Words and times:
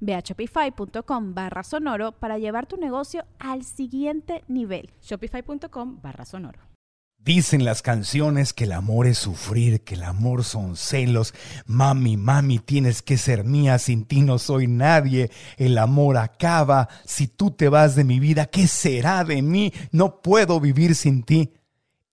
Ve 0.00 0.14
a 0.14 0.20
shopify.com 0.20 1.34
barra 1.34 1.62
sonoro 1.62 2.12
para 2.12 2.38
llevar 2.38 2.66
tu 2.66 2.76
negocio 2.76 3.24
al 3.38 3.64
siguiente 3.64 4.44
nivel. 4.48 4.90
Shopify.com 5.02 6.00
barra 6.02 6.24
sonoro. 6.24 6.68
Dicen 7.20 7.64
las 7.64 7.82
canciones 7.82 8.52
que 8.52 8.64
el 8.64 8.72
amor 8.72 9.08
es 9.08 9.18
sufrir, 9.18 9.82
que 9.82 9.96
el 9.96 10.04
amor 10.04 10.44
son 10.44 10.76
celos. 10.76 11.34
Mami, 11.66 12.16
mami, 12.16 12.60
tienes 12.60 13.02
que 13.02 13.18
ser 13.18 13.44
mía, 13.44 13.78
sin 13.78 14.04
ti 14.04 14.22
no 14.22 14.38
soy 14.38 14.68
nadie. 14.68 15.30
El 15.56 15.78
amor 15.78 16.16
acaba. 16.16 16.88
Si 17.04 17.26
tú 17.26 17.50
te 17.50 17.68
vas 17.68 17.96
de 17.96 18.04
mi 18.04 18.20
vida, 18.20 18.46
¿qué 18.46 18.68
será 18.68 19.24
de 19.24 19.42
mí? 19.42 19.72
No 19.90 20.22
puedo 20.22 20.60
vivir 20.60 20.94
sin 20.94 21.24
ti. 21.24 21.54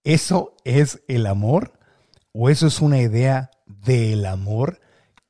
¿Eso 0.04 0.56
es 0.66 1.02
el 1.08 1.28
amor? 1.28 1.74
¿O 2.34 2.50
eso 2.50 2.68
es 2.68 2.82
una 2.82 3.00
idea 3.00 3.52
del 3.68 4.26
amor? 4.26 4.80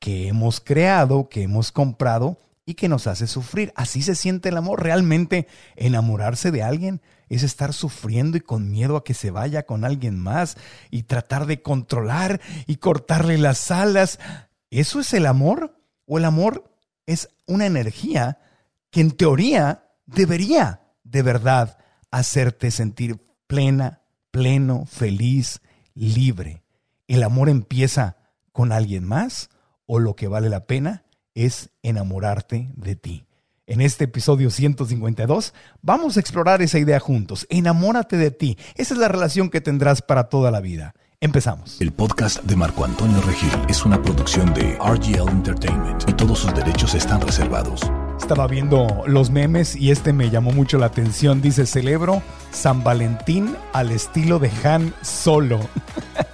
Que 0.06 0.28
hemos 0.28 0.62
creado, 0.62 1.30
que 1.30 1.42
hemos 1.42 1.72
comprado 1.72 2.38
y 2.64 2.76
que 2.76 2.88
nos 2.88 3.08
hace 3.08 3.26
sufrir. 3.26 3.74
Así 3.76 4.04
se 4.04 4.14
siente 4.14 4.50
el 4.50 4.58
amor. 4.58 4.84
Realmente 4.84 5.48
enamorarse 5.76 6.52
de 6.52 6.62
alguien 6.62 7.02
es 7.28 7.42
estar 7.42 7.74
sufriendo 7.74 8.38
y 8.38 8.42
con 8.42 8.70
miedo 8.70 8.98
a 8.98 9.04
que 9.04 9.16
se 9.16 9.32
vaya 9.32 9.66
con 9.66 9.84
alguien 9.84 10.20
más 10.20 10.58
y 10.92 11.02
tratar 11.02 11.48
de 11.48 11.64
controlar 11.64 12.40
y 12.68 12.76
cortarle 12.76 13.40
las 13.40 13.72
alas. 13.72 14.20
¿Eso 14.70 15.00
es 15.00 15.12
el 15.16 15.26
amor? 15.26 15.76
¿O 16.06 16.20
el 16.20 16.26
amor 16.26 16.72
es 17.08 17.30
una 17.48 17.66
energía 17.66 18.38
que 18.92 19.02
en 19.02 19.10
teoría 19.10 19.86
debería 20.06 20.82
de 21.04 21.24
verdad 21.24 21.80
hacerte 22.12 22.70
sentir 22.70 23.26
plena, 23.48 24.04
pleno, 24.30 24.86
feliz, 24.86 25.62
libre? 25.96 26.62
¿El 27.08 27.24
amor 27.24 27.50
empieza 27.50 28.18
con 28.52 28.72
alguien 28.72 29.04
más? 29.04 29.50
O 29.86 30.00
lo 30.00 30.16
que 30.16 30.28
vale 30.28 30.50
la 30.50 30.66
pena 30.66 31.04
es 31.34 31.70
enamorarte 31.84 32.70
de 32.76 32.96
ti. 32.96 33.26
En 33.68 33.82
este 33.82 34.06
episodio 34.06 34.52
152 34.52 35.54
vamos 35.82 36.18
a 36.18 36.20
explorar 36.20 36.62
esa 36.62 36.78
idea 36.78 37.00
juntos. 37.00 37.48
Enamórate 37.50 38.16
de 38.16 38.32
ti. 38.32 38.58
Esa 38.76 38.94
es 38.94 39.00
la 39.00 39.08
relación 39.08 39.50
que 39.50 39.62
tendrás 39.62 40.02
para 40.02 40.30
toda 40.30 40.52
la 40.52 40.62
vida. 40.62 40.94
Empezamos. 41.20 41.82
El 41.82 41.92
podcast 41.92 42.44
de 42.44 42.56
Marco 42.56 42.86
Antonio 42.86 43.20
Regil 43.22 43.50
es 43.68 43.84
una 43.84 44.02
producción 44.02 44.54
de 44.54 44.78
RGL 44.78 45.30
Entertainment 45.30 46.08
y 46.08 46.14
todos 46.14 46.40
sus 46.40 46.54
derechos 46.54 46.94
están 46.94 47.22
reservados. 47.22 47.82
Estaba 48.20 48.48
viendo 48.48 49.04
los 49.06 49.30
memes 49.30 49.76
y 49.76 49.92
este 49.92 50.14
me 50.14 50.30
llamó 50.30 50.52
mucho 50.52 50.78
la 50.78 50.88
atención. 50.88 51.42
Dice, 51.42 51.66
celebro 51.66 52.24
San 52.52 52.84
Valentín 52.84 53.56
al 53.74 53.92
estilo 53.92 54.40
de 54.40 54.50
Han 54.64 54.94
Solo. 55.02 55.60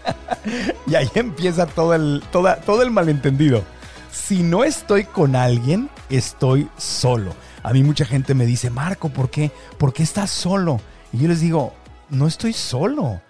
y 0.88 0.96
ahí 0.96 1.10
empieza 1.16 1.66
todo 1.66 1.94
el, 1.94 2.24
todo 2.32 2.82
el 2.82 2.92
malentendido. 2.92 3.64
Si 4.12 4.44
no 4.44 4.64
estoy 4.64 5.06
con 5.06 5.36
alguien, 5.36 5.90
estoy 6.10 6.70
solo. 6.78 7.34
A 7.64 7.74
mí 7.74 7.84
mucha 7.84 8.06
gente 8.06 8.34
me 8.34 8.46
dice, 8.46 8.70
Marco, 8.70 9.10
¿por 9.10 9.30
qué? 9.30 9.52
¿Por 9.78 9.94
qué 9.94 10.04
estás 10.04 10.30
solo? 10.30 10.80
Y 11.12 11.20
yo 11.20 11.28
les 11.28 11.42
digo, 11.42 11.74
no 12.10 12.28
estoy 12.28 12.54
solo. 12.54 13.22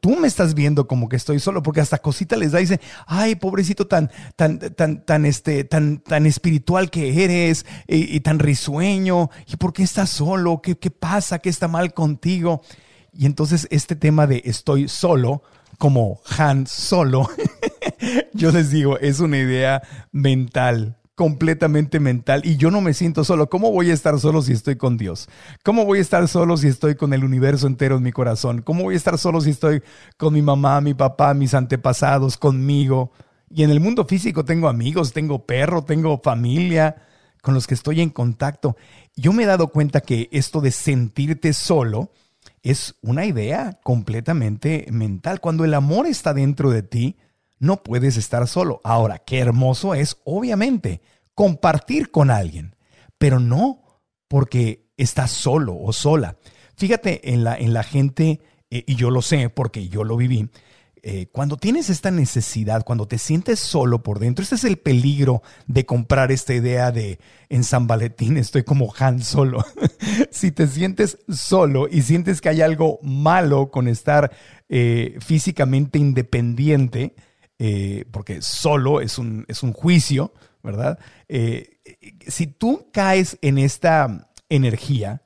Tú 0.00 0.16
me 0.16 0.28
estás 0.28 0.54
viendo 0.54 0.86
como 0.86 1.08
que 1.08 1.16
estoy 1.16 1.38
solo, 1.40 1.62
porque 1.62 1.80
hasta 1.80 1.98
cosita 1.98 2.36
les 2.36 2.52
da 2.52 2.58
dice, 2.58 2.80
ay, 3.06 3.34
pobrecito 3.34 3.86
tan, 3.86 4.10
tan, 4.36 4.58
tan, 4.58 5.04
tan, 5.04 5.26
este, 5.26 5.64
tan, 5.64 5.98
tan 5.98 6.26
espiritual 6.26 6.90
que 6.90 7.24
eres 7.24 7.66
y, 7.86 8.20
tan 8.20 8.38
risueño. 8.38 9.30
¿Y 9.46 9.56
por 9.56 9.72
qué 9.72 9.82
estás 9.82 10.10
solo? 10.10 10.60
¿Qué, 10.62 10.76
¿Qué 10.76 10.90
pasa? 10.90 11.38
¿Qué 11.38 11.48
está 11.48 11.68
mal 11.68 11.94
contigo? 11.94 12.62
Y 13.12 13.26
entonces 13.26 13.68
este 13.70 13.96
tema 13.96 14.26
de 14.26 14.42
estoy 14.44 14.88
solo, 14.88 15.42
como 15.78 16.20
Han 16.38 16.66
Solo, 16.66 17.28
yo 18.32 18.52
les 18.52 18.70
digo, 18.70 18.98
es 18.98 19.20
una 19.20 19.38
idea 19.38 19.82
mental, 20.12 20.96
completamente 21.22 22.00
mental 22.00 22.42
y 22.44 22.56
yo 22.56 22.72
no 22.72 22.80
me 22.80 22.94
siento 22.94 23.22
solo. 23.22 23.48
¿Cómo 23.48 23.70
voy 23.70 23.92
a 23.92 23.94
estar 23.94 24.18
solo 24.18 24.42
si 24.42 24.52
estoy 24.52 24.74
con 24.74 24.96
Dios? 24.96 25.28
¿Cómo 25.62 25.84
voy 25.84 26.00
a 26.00 26.02
estar 26.02 26.26
solo 26.26 26.56
si 26.56 26.66
estoy 26.66 26.96
con 26.96 27.14
el 27.14 27.22
universo 27.22 27.68
entero 27.68 27.98
en 27.98 28.02
mi 28.02 28.10
corazón? 28.10 28.60
¿Cómo 28.60 28.82
voy 28.82 28.94
a 28.94 28.96
estar 28.96 29.16
solo 29.18 29.40
si 29.40 29.50
estoy 29.50 29.84
con 30.16 30.34
mi 30.34 30.42
mamá, 30.42 30.80
mi 30.80 30.94
papá, 30.94 31.32
mis 31.32 31.54
antepasados, 31.54 32.36
conmigo? 32.36 33.12
Y 33.48 33.62
en 33.62 33.70
el 33.70 33.78
mundo 33.78 34.04
físico 34.04 34.44
tengo 34.44 34.68
amigos, 34.68 35.12
tengo 35.12 35.46
perro, 35.46 35.84
tengo 35.84 36.20
familia 36.20 36.96
con 37.40 37.54
los 37.54 37.68
que 37.68 37.74
estoy 37.74 38.00
en 38.00 38.10
contacto. 38.10 38.76
Yo 39.14 39.32
me 39.32 39.44
he 39.44 39.46
dado 39.46 39.68
cuenta 39.68 40.00
que 40.00 40.28
esto 40.32 40.60
de 40.60 40.72
sentirte 40.72 41.52
solo, 41.52 42.10
es 42.64 42.96
una 43.00 43.26
idea 43.26 43.78
completamente 43.84 44.88
mental. 44.90 45.38
Cuando 45.38 45.64
el 45.64 45.74
amor 45.74 46.08
está 46.08 46.34
dentro 46.34 46.72
de 46.72 46.82
ti, 46.82 47.16
no 47.62 47.84
puedes 47.84 48.16
estar 48.16 48.48
solo. 48.48 48.80
Ahora, 48.82 49.18
qué 49.18 49.38
hermoso 49.38 49.94
es, 49.94 50.18
obviamente, 50.24 51.00
compartir 51.34 52.10
con 52.10 52.30
alguien, 52.30 52.74
pero 53.18 53.38
no 53.38 54.00
porque 54.26 54.90
estás 54.96 55.30
solo 55.30 55.76
o 55.78 55.92
sola. 55.92 56.36
Fíjate 56.76 57.32
en 57.32 57.44
la, 57.44 57.56
en 57.56 57.72
la 57.72 57.84
gente, 57.84 58.40
eh, 58.68 58.82
y 58.84 58.96
yo 58.96 59.10
lo 59.10 59.22
sé 59.22 59.48
porque 59.48 59.88
yo 59.88 60.02
lo 60.02 60.16
viví, 60.16 60.50
eh, 61.04 61.26
cuando 61.30 61.56
tienes 61.56 61.88
esta 61.88 62.10
necesidad, 62.10 62.84
cuando 62.84 63.06
te 63.06 63.18
sientes 63.18 63.60
solo 63.60 64.02
por 64.02 64.18
dentro, 64.18 64.42
este 64.42 64.56
es 64.56 64.64
el 64.64 64.76
peligro 64.76 65.42
de 65.66 65.86
comprar 65.86 66.32
esta 66.32 66.54
idea 66.54 66.90
de 66.90 67.20
en 67.48 67.62
San 67.62 67.86
Valentín 67.86 68.36
estoy 68.36 68.64
como 68.64 68.92
Han 68.98 69.22
solo. 69.22 69.64
si 70.30 70.50
te 70.50 70.66
sientes 70.66 71.18
solo 71.28 71.86
y 71.88 72.02
sientes 72.02 72.40
que 72.40 72.48
hay 72.48 72.60
algo 72.60 72.98
malo 73.02 73.70
con 73.70 73.86
estar 73.86 74.32
eh, 74.68 75.16
físicamente 75.20 75.98
independiente, 75.98 77.14
eh, 77.58 78.04
porque 78.10 78.42
solo 78.42 79.00
es 79.00 79.18
un, 79.18 79.44
es 79.48 79.62
un 79.62 79.72
juicio, 79.72 80.32
¿verdad? 80.62 80.98
si 82.28 82.46
tú 82.46 82.88
caes 82.92 83.36
en 83.42 83.58
esta 83.58 84.30
energía, 84.48 85.22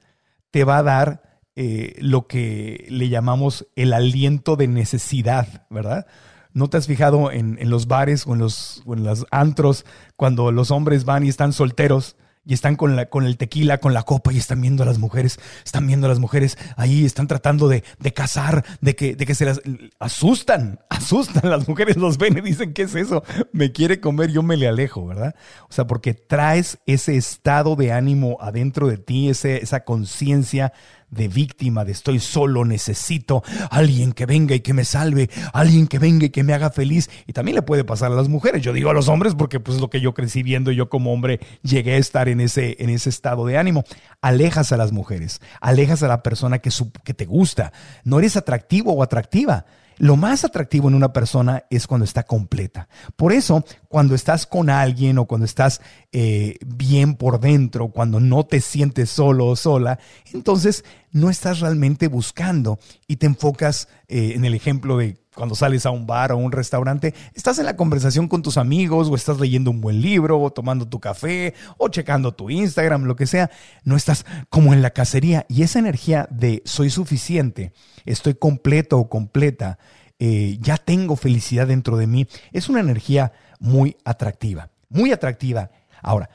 te 0.50 0.64
va 0.64 0.78
a 0.78 0.82
dar 0.82 1.40
eh, 1.58 1.96
lo 2.00 2.26
que 2.26 2.86
le 2.90 3.08
llamamos 3.08 3.66
el 3.76 3.94
aliento 3.94 4.56
de 4.56 4.68
necesidad, 4.68 5.66
¿verdad? 5.70 6.06
¿No 6.52 6.68
te 6.68 6.76
has 6.76 6.86
fijado 6.86 7.30
en, 7.30 7.58
los 7.70 7.86
bares 7.86 8.26
o 8.26 8.34
en 8.34 8.40
los, 8.40 8.82
o 8.84 8.92
en 8.92 9.04
los 9.04 9.24
antros 9.30 9.86
cuando 10.16 10.52
los 10.52 10.70
hombres 10.70 11.06
van 11.06 11.24
y 11.24 11.28
están 11.28 11.54
solteros? 11.54 12.16
Y 12.46 12.54
están 12.54 12.76
con, 12.76 12.94
la, 12.96 13.06
con 13.06 13.26
el 13.26 13.36
tequila, 13.36 13.78
con 13.78 13.92
la 13.92 14.04
copa 14.04 14.32
y 14.32 14.38
están 14.38 14.60
viendo 14.60 14.84
a 14.84 14.86
las 14.86 14.98
mujeres, 14.98 15.38
están 15.64 15.86
viendo 15.86 16.06
a 16.06 16.10
las 16.10 16.20
mujeres 16.20 16.56
ahí, 16.76 17.04
están 17.04 17.26
tratando 17.26 17.68
de, 17.68 17.82
de 17.98 18.12
cazar, 18.12 18.64
de 18.80 18.94
que, 18.94 19.16
de 19.16 19.26
que 19.26 19.34
se 19.34 19.44
las 19.44 19.60
asustan, 19.98 20.78
asustan, 20.88 21.50
las 21.50 21.68
mujeres 21.68 21.96
los 21.96 22.18
ven 22.18 22.38
y 22.38 22.40
dicen, 22.40 22.72
¿qué 22.72 22.82
es 22.82 22.94
eso? 22.94 23.24
Me 23.52 23.72
quiere 23.72 24.00
comer, 24.00 24.30
yo 24.30 24.42
me 24.44 24.56
le 24.56 24.68
alejo, 24.68 25.06
¿verdad? 25.06 25.34
O 25.68 25.72
sea, 25.72 25.86
porque 25.86 26.14
traes 26.14 26.78
ese 26.86 27.16
estado 27.16 27.74
de 27.74 27.92
ánimo 27.92 28.38
adentro 28.40 28.86
de 28.86 28.98
ti, 28.98 29.28
ese, 29.28 29.62
esa 29.62 29.84
conciencia 29.84 30.72
de 31.10 31.28
víctima, 31.28 31.84
de 31.84 31.92
estoy 31.92 32.20
solo, 32.20 32.64
necesito 32.64 33.42
alguien 33.70 34.12
que 34.12 34.26
venga 34.26 34.54
y 34.54 34.60
que 34.60 34.74
me 34.74 34.84
salve, 34.84 35.30
alguien 35.52 35.86
que 35.86 35.98
venga 35.98 36.26
y 36.26 36.30
que 36.30 36.44
me 36.44 36.52
haga 36.52 36.70
feliz. 36.70 37.10
Y 37.26 37.32
también 37.32 37.54
le 37.56 37.62
puede 37.62 37.84
pasar 37.84 38.12
a 38.12 38.14
las 38.14 38.28
mujeres. 38.28 38.62
Yo 38.62 38.72
digo 38.72 38.90
a 38.90 38.94
los 38.94 39.08
hombres 39.08 39.34
porque 39.34 39.60
pues 39.60 39.76
es 39.76 39.80
lo 39.80 39.90
que 39.90 40.00
yo 40.00 40.14
crecí 40.14 40.42
viendo, 40.42 40.70
yo 40.72 40.88
como 40.88 41.12
hombre 41.12 41.40
llegué 41.62 41.94
a 41.94 41.98
estar 41.98 42.28
en 42.28 42.40
ese, 42.40 42.76
en 42.80 42.90
ese 42.90 43.10
estado 43.10 43.46
de 43.46 43.58
ánimo. 43.58 43.84
Alejas 44.20 44.72
a 44.72 44.76
las 44.76 44.92
mujeres, 44.92 45.40
alejas 45.60 46.02
a 46.02 46.08
la 46.08 46.22
persona 46.22 46.58
que, 46.58 46.70
que 47.04 47.14
te 47.14 47.24
gusta. 47.24 47.72
No 48.04 48.18
eres 48.18 48.36
atractivo 48.36 48.92
o 48.92 49.02
atractiva 49.02 49.66
Lo 49.98 50.16
más 50.16 50.44
atractivo 50.44 50.88
en 50.88 50.94
una 50.94 51.12
persona 51.12 51.64
es 51.70 51.86
cuando 51.86 52.04
está 52.04 52.24
completa. 52.24 52.88
Por 53.16 53.32
eso, 53.32 53.64
cuando 53.88 54.14
estás 54.14 54.46
con 54.46 54.68
alguien 54.68 55.18
o 55.18 55.26
cuando 55.26 55.46
estás 55.46 55.80
eh, 56.12 56.58
bien 56.66 57.14
por 57.14 57.40
dentro, 57.40 57.88
cuando 57.88 58.20
no 58.20 58.44
te 58.44 58.60
sientes 58.60 59.10
solo 59.10 59.46
o 59.46 59.56
sola, 59.56 59.98
entonces 60.32 60.84
no 61.12 61.30
estás 61.30 61.60
realmente 61.60 62.08
buscando 62.08 62.78
y 63.06 63.16
te 63.16 63.26
enfocas 63.26 63.88
eh, 64.08 64.32
en 64.34 64.44
el 64.44 64.54
ejemplo 64.54 64.98
de 64.98 65.16
cuando 65.36 65.54
sales 65.54 65.86
a 65.86 65.90
un 65.90 66.06
bar 66.06 66.32
o 66.32 66.38
un 66.38 66.50
restaurante, 66.50 67.14
estás 67.34 67.58
en 67.58 67.66
la 67.66 67.76
conversación 67.76 68.26
con 68.26 68.42
tus 68.42 68.56
amigos 68.56 69.08
o 69.08 69.14
estás 69.14 69.38
leyendo 69.38 69.70
un 69.70 69.82
buen 69.82 70.00
libro 70.00 70.40
o 70.40 70.50
tomando 70.50 70.88
tu 70.88 70.98
café 70.98 71.54
o 71.76 71.88
checando 71.88 72.34
tu 72.34 72.48
Instagram, 72.50 73.04
lo 73.04 73.14
que 73.14 73.26
sea, 73.26 73.50
no 73.84 73.96
estás 73.96 74.24
como 74.48 74.72
en 74.72 74.80
la 74.80 74.90
cacería 74.90 75.44
y 75.48 75.62
esa 75.62 75.78
energía 75.78 76.26
de 76.30 76.62
soy 76.64 76.88
suficiente, 76.88 77.72
estoy 78.06 78.34
completo 78.34 78.98
o 78.98 79.10
completa, 79.10 79.78
eh, 80.18 80.56
ya 80.60 80.78
tengo 80.78 81.16
felicidad 81.16 81.66
dentro 81.66 81.98
de 81.98 82.06
mí, 82.06 82.26
es 82.52 82.70
una 82.70 82.80
energía 82.80 83.32
muy 83.60 83.96
atractiva, 84.04 84.70
muy 84.88 85.12
atractiva. 85.12 85.70
Ahora, 86.02 86.30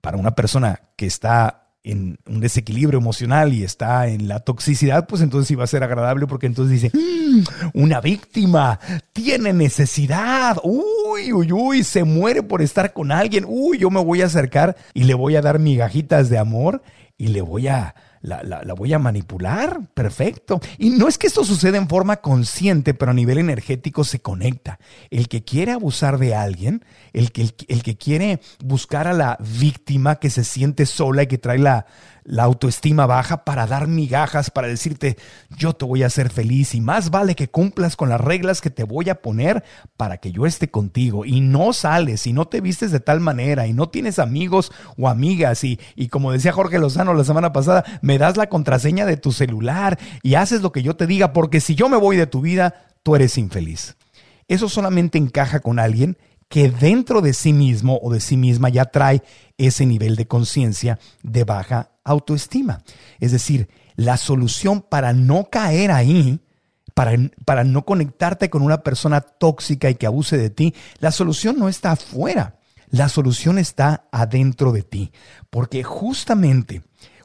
para 0.00 0.16
una 0.16 0.36
persona 0.36 0.80
que 0.96 1.06
está 1.06 1.63
en 1.84 2.18
un 2.26 2.40
desequilibrio 2.40 2.98
emocional 2.98 3.52
y 3.52 3.62
está 3.62 4.08
en 4.08 4.26
la 4.26 4.40
toxicidad, 4.40 5.06
pues 5.06 5.20
entonces 5.20 5.48
sí 5.48 5.54
va 5.54 5.64
a 5.64 5.68
ser 5.68 5.84
agradable 5.84 6.26
porque 6.26 6.46
entonces 6.46 6.80
dice, 6.80 6.96
mm, 6.96 7.44
una 7.74 8.00
víctima 8.00 8.80
tiene 9.12 9.52
necesidad, 9.52 10.56
uy, 10.64 11.32
uy, 11.32 11.52
uy, 11.52 11.84
se 11.84 12.04
muere 12.04 12.42
por 12.42 12.62
estar 12.62 12.94
con 12.94 13.12
alguien, 13.12 13.44
uy, 13.46 13.78
yo 13.78 13.90
me 13.90 14.02
voy 14.02 14.22
a 14.22 14.26
acercar 14.26 14.76
y 14.94 15.04
le 15.04 15.12
voy 15.12 15.36
a 15.36 15.42
dar 15.42 15.58
migajitas 15.58 16.30
de 16.30 16.38
amor 16.38 16.82
y 17.18 17.28
le 17.28 17.42
voy 17.42 17.68
a 17.68 17.94
la, 18.24 18.74
voy 18.74 18.92
a 18.92 18.98
manipular, 18.98 19.80
perfecto. 19.92 20.60
Y 20.78 20.90
no 20.90 21.08
es 21.08 21.18
que 21.18 21.26
esto 21.26 21.44
suceda 21.44 21.76
en 21.76 21.88
forma 21.88 22.16
consciente, 22.16 22.94
pero 22.94 23.10
a 23.10 23.14
nivel 23.14 23.38
energético 23.38 24.02
se 24.02 24.20
conecta. 24.20 24.78
El 25.10 25.28
que 25.28 25.44
quiere 25.44 25.72
abusar 25.72 26.18
de 26.18 26.34
alguien, 26.34 26.84
el 27.12 27.32
que, 27.32 27.50
el 27.68 27.82
que 27.82 27.96
quiere 27.96 28.40
buscar 28.64 29.06
a 29.06 29.12
la 29.12 29.38
víctima 29.58 30.16
que 30.16 30.30
se 30.30 30.42
siente 30.42 30.86
sola 30.86 31.24
y 31.24 31.26
que 31.26 31.38
trae 31.38 31.58
la, 31.58 31.86
la 32.24 32.44
autoestima 32.44 33.06
baja 33.06 33.44
para 33.44 33.66
dar 33.66 33.86
migajas, 33.86 34.50
para 34.50 34.66
decirte, 34.66 35.16
yo 35.56 35.74
te 35.74 35.84
voy 35.84 36.02
a 36.02 36.06
hacer 36.06 36.30
feliz 36.30 36.74
y 36.74 36.80
más 36.80 37.10
vale 37.10 37.34
que 37.34 37.48
cumplas 37.48 37.96
con 37.96 38.08
las 38.08 38.20
reglas 38.20 38.60
que 38.60 38.70
te 38.70 38.84
voy 38.84 39.10
a 39.10 39.20
poner 39.20 39.62
para 39.96 40.16
que 40.16 40.32
yo 40.32 40.46
esté 40.46 40.70
contigo 40.70 41.24
y 41.24 41.40
no 41.40 41.72
sales 41.72 42.26
y 42.26 42.32
no 42.32 42.46
te 42.46 42.60
vistes 42.60 42.90
de 42.90 43.00
tal 43.00 43.20
manera 43.20 43.66
y 43.66 43.72
no 43.72 43.88
tienes 43.90 44.18
amigos 44.18 44.72
o 44.96 45.08
amigas 45.08 45.64
y, 45.64 45.78
y 45.94 46.08
como 46.08 46.32
decía 46.32 46.52
Jorge 46.52 46.78
Lozano 46.78 47.14
la 47.14 47.24
semana 47.24 47.52
pasada, 47.52 47.84
me 48.00 48.18
das 48.18 48.36
la 48.36 48.48
contraseña 48.48 49.04
de 49.04 49.16
tu 49.16 49.30
celular 49.30 49.98
y 50.22 50.34
haces 50.34 50.62
lo 50.62 50.72
que 50.72 50.82
yo 50.82 50.96
te 50.96 51.06
diga 51.06 51.32
porque 51.32 51.60
si 51.60 51.74
yo 51.74 51.88
me 51.88 51.96
voy 51.96 52.16
de 52.16 52.26
tu 52.26 52.40
vida, 52.40 52.86
tú 53.02 53.14
eres 53.16 53.36
infeliz. 53.36 53.96
Eso 54.48 54.68
solamente 54.68 55.18
encaja 55.18 55.60
con 55.60 55.78
alguien 55.78 56.18
que 56.54 56.70
dentro 56.70 57.20
de 57.20 57.32
sí 57.32 57.52
mismo 57.52 57.98
o 58.00 58.12
de 58.12 58.20
sí 58.20 58.36
misma 58.36 58.68
ya 58.68 58.84
trae 58.84 59.24
ese 59.58 59.86
nivel 59.86 60.14
de 60.14 60.28
conciencia 60.28 61.00
de 61.24 61.42
baja 61.42 61.90
autoestima. 62.04 62.84
Es 63.18 63.32
decir, 63.32 63.68
la 63.96 64.16
solución 64.16 64.80
para 64.80 65.12
no 65.12 65.50
caer 65.50 65.90
ahí, 65.90 66.38
para, 66.94 67.16
para, 67.44 67.64
no 67.64 67.84
conectarte 67.84 68.50
con 68.50 68.62
una 68.62 68.84
persona 68.84 69.20
tóxica 69.20 69.90
y 69.90 69.96
que 69.96 70.06
abuse 70.06 70.38
de 70.38 70.48
ti, 70.48 70.76
la 71.00 71.10
solución 71.10 71.58
no 71.58 71.68
está 71.68 71.90
afuera, 71.90 72.60
la 72.88 73.08
solución 73.08 73.58
está 73.58 74.06
adentro 74.12 74.70
de 74.70 74.84
ti. 74.84 75.10
Porque 75.50 75.82
justamente 75.82 76.84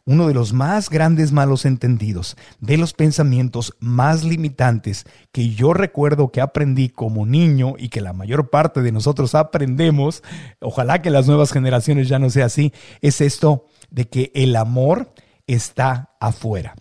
uno 0.10 0.28
de 0.28 0.34
los 0.34 0.54
más 0.54 0.90
grandes 0.90 1.32
malos 1.32 1.66
entendidos, 1.66 2.36
de 2.60 2.78
los 2.78 2.94
pensamientos 2.94 3.76
más 3.80 4.24
limitantes 4.24 5.06
que 5.32 5.50
yo 5.52 5.72
recuerdo 5.72 6.32
que 6.32 6.42
aprendí 6.42 6.90
como 6.90 7.28
niño 7.28 7.76
y 7.78 7.90
que 7.90 8.02
la 8.02 8.12
mayor 8.12 8.50
parte 8.50 8.82
de 8.82 8.92
nosotros 8.92 9.36
aprendemos, 9.36 10.24
ojalá 10.62 11.04
que 11.04 11.12
las 11.12 11.28
nuevas 11.28 11.52
generaciones 11.52 12.08
ya 12.08 12.18
no 12.18 12.32
sea 12.32 12.46
así, 12.46 12.74
es 13.02 13.22
esto 13.22 13.68
de 13.92 14.08
que 14.08 14.32
el 14.34 14.56
amor 14.56 15.14
está 15.46 16.16
afuera. 16.20 16.74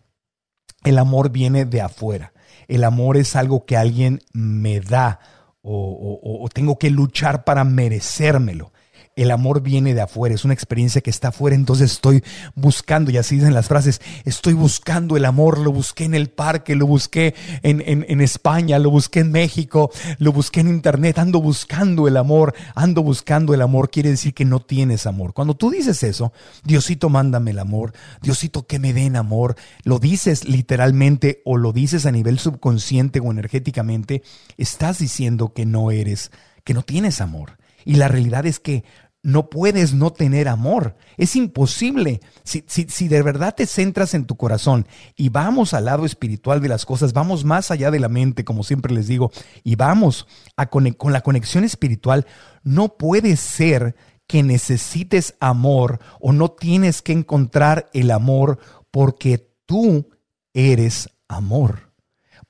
El 0.82 0.96
amor 0.96 1.28
viene 1.28 1.66
de 1.66 1.82
afuera. 1.82 2.32
El 2.66 2.82
amor 2.82 3.18
es 3.18 3.36
algo 3.36 3.66
que 3.66 3.76
alguien 3.76 4.20
me 4.32 4.80
da 4.80 5.20
o, 5.60 6.48
tengo 6.54 6.78
que 6.78 6.88
luchar 6.88 7.44
para 7.44 7.62
merecérmelo. 7.64 8.72
El 9.18 9.32
amor 9.32 9.62
viene 9.62 9.94
de 9.94 10.00
afuera, 10.00 10.32
es 10.32 10.44
una 10.44 10.54
experiencia 10.54 11.00
que 11.00 11.10
está 11.10 11.28
afuera, 11.28 11.56
entonces 11.56 11.90
estoy 11.90 12.22
buscando, 12.54 13.10
y 13.10 13.16
así 13.16 13.34
dicen 13.34 13.52
las 13.52 13.66
frases, 13.66 14.00
estoy 14.24 14.52
buscando 14.52 15.16
el 15.16 15.24
amor, 15.24 15.58
lo 15.58 15.72
busqué 15.72 16.04
en 16.04 16.14
el 16.14 16.30
parque, 16.30 16.76
lo 16.76 16.86
busqué 16.86 17.34
en, 17.62 17.82
en, 17.84 18.20
España, 18.20 18.78
lo 18.78 18.92
busqué 18.92 19.18
en 19.18 19.32
México, 19.32 19.90
lo 20.18 20.32
busqué 20.32 20.60
en 20.60 20.68
internet, 20.68 21.18
ando 21.18 21.40
buscando 21.40 22.06
el 22.06 22.16
amor, 22.16 22.54
ando 22.76 23.02
buscando 23.02 23.54
el 23.54 23.62
amor, 23.62 23.90
quiere 23.90 24.10
decir 24.10 24.34
que 24.34 24.44
no 24.44 24.60
tienes 24.60 25.04
amor. 25.04 25.34
Cuando 25.34 25.54
tú 25.54 25.70
dices 25.70 26.04
eso, 26.04 26.32
Diosito, 26.62 27.08
mándame 27.08 27.50
el 27.50 27.58
amor, 27.58 27.94
Diosito, 28.22 28.68
que 28.68 28.78
me 28.78 28.92
den 28.92 29.16
amor, 29.16 29.56
lo 29.82 29.98
dices 29.98 30.48
literalmente 30.48 31.42
o 31.44 31.56
lo 31.56 31.72
dices 31.72 32.06
a 32.06 32.12
nivel 32.12 32.38
subconsciente 32.38 33.18
o 33.18 33.32
energéticamente, 33.32 34.22
estás 34.56 34.98
diciendo 34.98 35.52
que 35.52 35.66
no 35.66 35.90
eres, 35.90 36.30
que 36.62 36.74
no 36.74 36.82
tienes 36.82 37.20
amor. 37.20 37.58
Y 37.84 37.94
la 37.94 38.08
realidad 38.08 38.44
es 38.44 38.60
que 38.60 38.84
no 39.28 39.50
puedes 39.50 39.92
no 39.92 40.10
tener 40.10 40.48
amor. 40.48 40.96
Es 41.18 41.36
imposible. 41.36 42.20
Si, 42.44 42.64
si, 42.66 43.08
de 43.08 43.20
verdad 43.20 43.54
te 43.54 43.66
centras 43.66 44.14
en 44.14 44.24
tu 44.24 44.38
corazón 44.38 44.86
y 45.16 45.28
vamos 45.28 45.74
al 45.74 45.84
lado 45.84 46.06
espiritual 46.06 46.62
de 46.62 46.68
las 46.68 46.86
cosas, 46.86 47.12
vamos 47.12 47.44
más 47.44 47.70
allá 47.70 47.90
de 47.90 48.00
la 48.00 48.08
mente, 48.08 48.46
como 48.46 48.64
siempre 48.64 48.94
les 48.94 49.06
digo, 49.06 49.30
y 49.64 49.76
vamos 49.76 50.26
a 50.56 50.70
con 50.70 51.12
la 51.12 51.20
conexión 51.20 51.64
espiritual, 51.64 52.26
no 52.62 52.96
puede 52.96 53.36
ser 53.36 53.96
que 54.26 54.42
necesites 54.42 55.34
amor 55.40 56.00
o 56.20 56.32
no 56.32 56.50
tienes 56.50 57.02
que 57.02 57.12
encontrar 57.12 57.90
el 57.92 58.10
amor 58.10 58.58
porque 58.90 59.52
tú 59.66 60.08
eres 60.54 61.10
amor, 61.28 61.92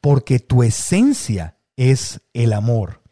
porque 0.01 0.39
tu 0.39 0.63
esencia 0.63 1.59
es 1.77 2.21
el 2.35 2.53
amor 2.53 3.03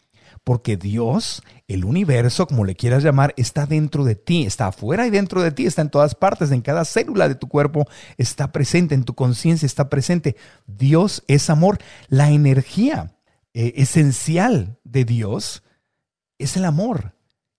porque 0.47 0.77
Dios, 0.77 1.43
el 1.69 1.85
universo, 1.85 2.47
como 2.47 2.65
le 2.65 2.77
quieras 2.77 3.03
llamar, 3.03 3.35
está 3.37 3.67
dentro 3.67 4.05
de 4.05 4.15
ti, 4.15 4.47
está 4.47 4.69
afuera 4.69 5.07
y 5.07 5.11
dentro 5.11 5.43
de 5.43 5.51
ti, 5.51 5.67
está 5.67 5.83
en 5.83 5.91
todas 5.91 6.15
partes, 6.15 6.53
en 6.53 6.63
cada 6.63 6.85
célula 6.85 7.29
de 7.29 7.35
tu 7.35 7.49
cuerpo, 7.49 7.87
está 8.17 8.53
presente, 8.53 8.95
en 8.95 9.05
tu 9.05 9.15
conciencia 9.15 9.67
está 9.67 9.89
presente. 9.89 10.37
Dios 10.67 11.25
es 11.27 11.51
amor. 11.51 11.79
La 12.09 12.31
energía 12.31 13.17
eh, 13.53 13.75
esencial 13.77 14.79
de 14.85 15.05
Dios 15.05 15.65
es 16.39 16.57
el 16.57 16.65
amor. 16.65 17.17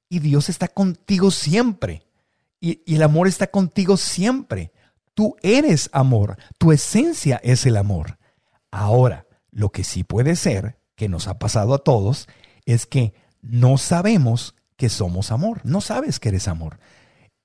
Y 0.09 0.19
Dios 0.19 0.47
está 0.47 0.69
contigo 0.69 1.31
siempre. 1.31 2.03
y 2.59 2.95
el 2.95 3.03
amor 3.03 3.27
está 3.27 3.47
contigo 3.47 3.97
siempre. 3.97 4.71
Tú 5.13 5.35
eres 5.41 5.89
amor, 5.93 6.37
tu 6.59 6.71
esencia 6.71 7.41
es 7.43 7.65
el 7.65 7.77
amor. 7.77 8.19
Ahora, 8.71 9.25
lo 9.51 9.71
que 9.71 9.83
sí 9.83 10.03
puede 10.03 10.35
ser, 10.35 10.77
que 10.95 11.09
nos 11.09 11.27
ha 11.27 11.39
pasado 11.39 11.73
a 11.73 11.79
todos, 11.79 12.27
es 12.65 12.85
que 12.85 13.13
no 13.49 13.77
sabemos 13.77 14.55
que 14.75 14.89
somos 14.89 15.31
amor, 15.31 15.61
no 15.63 15.81
sabes 15.81 16.19
que 16.19 16.29
eres 16.29 16.47
amor. 16.47 16.79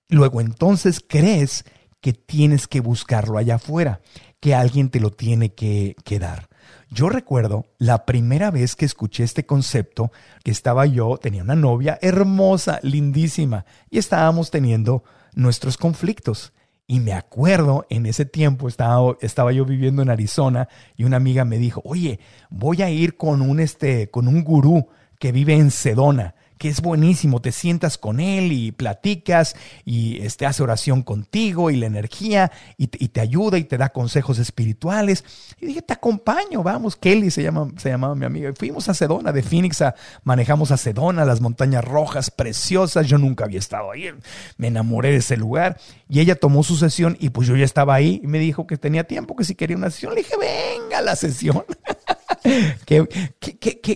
Luego 0.08 0.40
entonces 0.40 1.02
crees 1.06 1.64
que 2.00 2.12
tienes 2.12 2.68
que 2.68 2.80
buscarlo 2.80 3.38
allá 3.38 3.54
afuera, 3.54 4.00
que 4.40 4.54
alguien 4.54 4.90
te 4.90 5.00
lo 5.00 5.10
tiene 5.10 5.54
que, 5.54 5.94
dar. 6.20 6.48
Yo 6.90 7.08
recuerdo 7.08 7.64
la 7.78 8.04
primera 8.04 8.50
vez 8.50 8.76
que 8.76 8.84
escuché 8.84 9.24
este 9.24 9.46
concepto, 9.46 10.10
que 10.44 10.50
estaba 10.50 10.84
yo, 10.84 11.16
tenía 11.16 11.42
una 11.42 11.54
novia 11.54 11.98
hermosa, 12.02 12.80
lindísima, 12.82 13.64
y 13.88 13.98
estábamos 13.98 14.50
teniendo 14.50 15.04
nuestros 15.34 15.76
conflictos. 15.76 16.52
Y 16.86 17.00
me 17.00 17.12
acuerdo, 17.14 17.86
en 17.88 18.04
ese 18.04 18.26
tiempo 18.26 18.68
estaba, 18.68 19.16
estaba, 19.20 19.52
yo 19.52 19.64
viviendo 19.64 20.02
en 20.02 20.10
Arizona 20.10 20.68
y 20.96 21.04
una 21.04 21.16
amiga 21.16 21.44
me 21.44 21.56
dijo, 21.56 21.80
oye, 21.84 22.18
voy 22.50 22.82
a 22.82 22.90
ir 22.90 23.16
con 23.16 23.40
un, 23.40 23.60
este, 23.60 24.10
con 24.10 24.28
un 24.28 24.42
gurú 24.42 24.88
que 25.22 25.30
vive 25.30 25.54
en 25.54 25.70
Sedona, 25.70 26.34
que 26.58 26.68
es 26.68 26.80
buenísimo, 26.80 27.40
te 27.40 27.52
sientas 27.52 27.96
con 27.96 28.18
él 28.18 28.50
y 28.50 28.72
platicas 28.72 29.54
y 29.84 30.20
este, 30.20 30.46
hace 30.46 30.64
oración 30.64 31.02
contigo 31.02 31.70
y 31.70 31.76
la 31.76 31.86
energía 31.86 32.50
y 32.76 32.88
te, 32.88 33.20
ayuda 33.20 33.56
y 33.56 33.62
te 33.62 33.78
da 33.78 33.90
consejos 33.90 34.40
espirituales. 34.40 35.24
Y 35.60 35.66
dije, 35.66 35.80
te 35.80 35.92
acompaño, 35.92 36.64
vamos, 36.64 36.96
Kelly 36.96 37.30
se, 37.30 37.44
llama, 37.44 37.68
se 37.76 37.90
llamaba 37.90 38.16
mi 38.16 38.24
amiga. 38.24 38.52
fuimos 38.58 38.88
a 38.88 38.94
Sedona, 38.94 39.30
de 39.30 39.44
Phoenix 39.44 39.80
a, 39.80 39.94
manejamos 40.24 40.72
a 40.72 40.76
Sedona, 40.76 41.24
las 41.24 41.40
montañas 41.40 41.84
rojas 41.84 42.32
preciosas, 42.32 43.06
yo 43.06 43.16
nunca 43.16 43.44
había 43.44 43.60
estado 43.60 43.92
ahí, 43.92 44.10
me 44.56 44.66
enamoré 44.66 45.12
de 45.12 45.18
ese 45.18 45.36
lugar 45.36 45.78
y 46.08 46.18
ella 46.18 46.34
tomó 46.34 46.64
su 46.64 46.74
sesión 46.74 47.16
y 47.20 47.30
pues 47.30 47.46
yo 47.46 47.54
ya 47.54 47.64
estaba 47.64 47.94
ahí 47.94 48.20
y 48.24 48.26
me 48.26 48.40
dijo 48.40 48.66
que 48.66 48.76
tenía 48.76 49.04
tiempo, 49.04 49.36
que 49.36 49.44
si 49.44 49.54
quería 49.54 49.76
una 49.76 49.90
sesión, 49.90 50.16
le 50.16 50.22
dije, 50.22 50.34
venga 50.36 50.98
a 50.98 51.02
la 51.02 51.14
sesión. 51.14 51.64
¿Qué, 52.86 53.06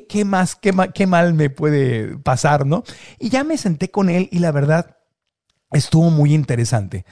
qué, 0.08 0.24
más, 0.24 0.56
qué, 0.56 0.74
qué 0.94 1.06
mal 1.06 1.34
me 1.34 1.50
puede 1.50 2.16
pasar, 2.18 2.66
no? 2.66 2.84
Y 3.18 3.28
ya 3.28 3.44
me 3.44 3.58
senté 3.58 3.90
con 3.90 4.08
él 4.08 4.28
y 4.30 4.38
la 4.38 4.52
verdad 4.52 4.96
estuvo 5.72 6.10
muy 6.10 6.34
interesante 6.34 7.04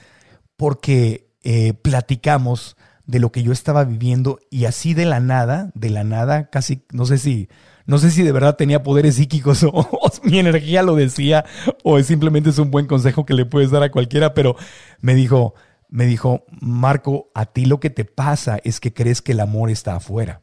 porque 0.55 1.33
eh, 1.43 1.73
platicamos 1.73 2.77
de 3.05 3.19
lo 3.19 3.31
que 3.31 3.43
yo 3.43 3.51
estaba 3.51 3.83
viviendo 3.83 4.39
y 4.49 4.65
así 4.65 4.93
de 4.93 5.05
la 5.05 5.19
nada, 5.19 5.71
de 5.75 5.89
la 5.89 6.03
nada, 6.03 6.49
casi, 6.49 6.83
no 6.91 7.05
sé 7.05 7.17
si, 7.17 7.49
no 7.85 7.99
sé 7.99 8.09
si 8.09 8.23
de 8.23 8.31
verdad 8.31 8.55
tenía 8.55 8.81
poderes 8.81 9.15
psíquicos 9.15 9.63
o, 9.71 10.11
mi 10.23 10.39
energía 10.39 10.81
lo 10.81 10.95
decía 10.95 11.45
o 11.83 12.01
simplemente 12.01 12.49
es 12.49 12.57
un 12.57 12.71
buen 12.71 12.87
consejo 12.87 13.25
que 13.25 13.33
le 13.33 13.45
puedes 13.45 13.71
dar 13.71 13.83
a 13.83 13.91
cualquiera, 13.91 14.33
pero 14.33 14.55
me 15.01 15.13
dijo, 15.13 15.53
me 15.89 16.05
dijo, 16.05 16.45
Marco, 16.61 17.29
a 17.35 17.45
ti 17.45 17.65
lo 17.65 17.79
que 17.79 17.89
te 17.89 18.05
pasa 18.05 18.59
es 18.63 18.79
que 18.79 18.93
crees 18.93 19.21
que 19.21 19.33
el 19.33 19.39
amor 19.39 19.69
está 19.69 19.95
afuera. 19.95 20.41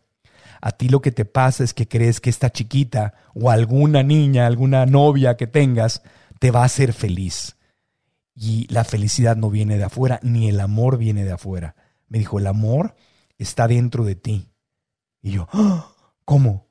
A 0.62 0.70
ti 0.70 0.88
lo 0.88 1.02
que 1.02 1.10
te 1.10 1.24
pasa 1.24 1.64
es 1.64 1.74
que 1.74 1.88
crees 1.88 2.20
que 2.20 2.30
esta 2.30 2.50
chiquita 2.50 3.14
o 3.34 3.50
alguna 3.50 4.04
niña, 4.04 4.46
alguna 4.46 4.86
novia 4.86 5.36
que 5.36 5.48
tengas, 5.48 6.02
te 6.38 6.52
va 6.52 6.62
a 6.62 6.66
hacer 6.66 6.92
feliz. 6.92 7.56
Y 8.34 8.72
la 8.72 8.84
felicidad 8.84 9.36
no 9.36 9.50
viene 9.50 9.76
de 9.76 9.84
afuera, 9.84 10.20
ni 10.22 10.48
el 10.48 10.60
amor 10.60 10.98
viene 10.98 11.24
de 11.24 11.32
afuera. 11.32 11.74
Me 12.08 12.18
dijo, 12.18 12.38
el 12.38 12.46
amor 12.46 12.94
está 13.38 13.66
dentro 13.66 14.04
de 14.04 14.14
ti. 14.14 14.48
Y 15.20 15.32
yo, 15.32 15.48
¡Ah! 15.52 15.92
¿cómo? 16.24 16.68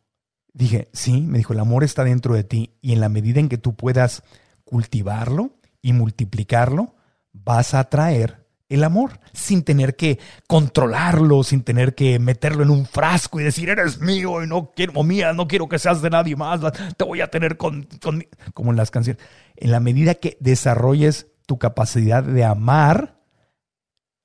Dije, 0.53 0.89
sí, 0.93 1.21
me 1.21 1.38
dijo, 1.38 1.51
el 1.51 1.60
amor 1.60 1.83
está 1.83 2.05
dentro 2.05 2.33
de 2.33 2.45
ti 2.45 2.77
y 2.81 2.93
en 2.93 3.01
la 3.01 3.10
medida 3.10 3.41
en 3.41 3.50
que 3.50 3.57
tú 3.57 3.75
puedas 3.75 4.24
cultivarlo 4.63 5.51
y 5.81 5.91
multiplicarlo, 5.91 6.95
vas 7.33 7.74
a 7.74 7.79
atraer 7.79 8.40
el 8.71 8.85
amor 8.85 9.19
sin 9.33 9.63
tener 9.63 9.97
que 9.97 10.17
controlarlo, 10.47 11.43
sin 11.43 11.61
tener 11.61 11.93
que 11.93 12.19
meterlo 12.19 12.63
en 12.63 12.69
un 12.69 12.85
frasco 12.85 13.39
y 13.39 13.43
decir, 13.43 13.69
eres 13.69 13.99
mío 13.99 14.41
y 14.41 14.47
no 14.47 14.71
quiero, 14.73 14.93
o 14.95 15.03
mía, 15.03 15.33
no 15.33 15.47
quiero 15.47 15.67
que 15.67 15.77
seas 15.77 16.01
de 16.01 16.09
nadie 16.09 16.37
más, 16.37 16.61
te 16.95 17.03
voy 17.03 17.19
a 17.19 17.29
tener 17.29 17.57
con, 17.57 17.83
con, 18.01 18.25
como 18.53 18.71
en 18.71 18.77
las 18.77 18.89
canciones. 18.89 19.21
En 19.57 19.71
la 19.71 19.81
medida 19.81 20.15
que 20.15 20.37
desarrolles 20.39 21.27
tu 21.45 21.59
capacidad 21.59 22.23
de 22.23 22.45
amar, 22.45 23.19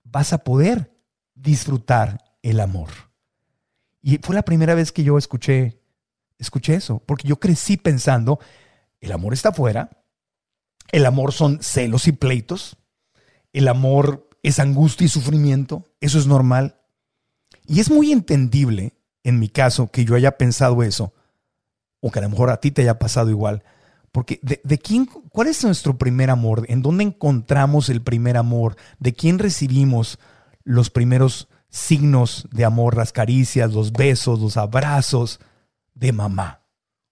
vas 0.05 0.33
a 0.33 0.39
poder 0.39 0.97
disfrutar 1.35 2.25
el 2.43 2.61
amor. 2.61 2.91
Y 4.01 4.19
fue 4.19 4.37
la 4.37 4.45
primera 4.45 4.77
vez 4.77 4.93
que 4.93 5.03
yo 5.03 5.19
escuché, 5.19 5.83
escuché 6.39 6.75
eso, 6.75 7.03
porque 7.05 7.27
yo 7.27 7.41
crecí 7.41 7.77
pensando, 7.77 8.39
el 9.01 9.11
amor 9.11 9.33
está 9.33 9.49
afuera, 9.49 9.91
el 10.93 11.05
amor 11.05 11.33
son 11.33 11.61
celos 11.61 12.07
y 12.07 12.13
pleitos, 12.13 12.77
el 13.53 13.69
amor 13.69 14.29
es 14.47 14.61
angustia 14.61 15.05
y 15.05 15.09
sufrimiento, 15.09 15.85
eso 16.01 16.21
es 16.21 16.29
normal. 16.29 16.77
Y 17.67 17.81
es 17.81 17.91
muy 17.91 18.13
entendible, 18.13 18.93
en 19.25 19.41
mi 19.41 19.49
caso, 19.49 19.89
que 19.89 20.05
yo 20.05 20.15
haya 20.15 20.39
pensado 20.39 20.85
eso, 20.85 21.13
o 21.99 22.13
que 22.13 22.21
a 22.21 22.23
lo 22.23 22.31
mejor 22.31 22.51
a 22.51 22.61
ti 22.61 22.71
te 22.71 22.83
haya 22.83 23.01
pasado 23.01 23.29
igual, 23.29 23.65
porque 24.13 24.39
de, 24.43 24.61
de, 24.63 24.79
quién, 24.79 25.07
¿cuál 25.07 25.49
es 25.49 25.65
nuestro 25.65 25.99
primer 25.99 26.31
amor? 26.31 26.65
¿En 26.69 26.81
dónde 26.81 27.03
encontramos 27.03 27.89
el 27.89 28.03
primer 28.03 28.37
amor? 28.37 28.77
¿De 29.01 29.13
quién 29.13 29.41
recibimos 29.41 30.21
los 30.63 30.91
primeros 30.91 31.49
signos 31.69 32.47
de 32.53 32.65
amor, 32.65 32.97
las 32.97 33.13
caricias, 33.13 33.73
los 33.73 33.93
besos, 33.93 34.41
los 34.41 34.57
abrazos? 34.57 35.41
De 35.93 36.13
mamá 36.13 36.63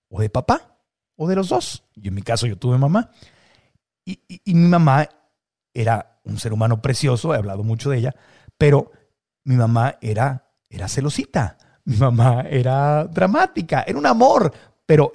o 0.09 0.21
de 0.21 0.31
papá 0.31 0.79
o 1.17 1.27
de 1.29 1.35
los 1.35 1.49
dos. 1.49 1.83
Y 1.97 2.09
en 2.09 2.15
mi 2.15 2.23
caso 2.23 2.47
yo 2.47 2.57
tuve 2.57 2.79
mamá. 2.79 3.11
Y, 4.05 4.21
mi 4.47 4.69
mamá 4.69 5.09
era 5.73 6.14
un 6.25 6.39
ser 6.39 6.53
humano 6.53 6.83
precioso, 6.83 7.35
he 7.35 7.37
hablado 7.37 7.63
mucho 7.63 7.91
de 7.91 7.99
ella, 7.99 8.15
pero 8.59 8.91
mi 9.45 9.57
mamá 9.57 9.97
era, 10.01 10.51
era 10.69 10.89
celosita, 10.89 11.59
mi 11.85 11.97
mamá 11.97 12.43
era 12.49 13.05
dramática, 13.05 13.85
era 13.87 13.99
un 13.99 14.07
amor, 14.07 14.53
pero 14.87 15.13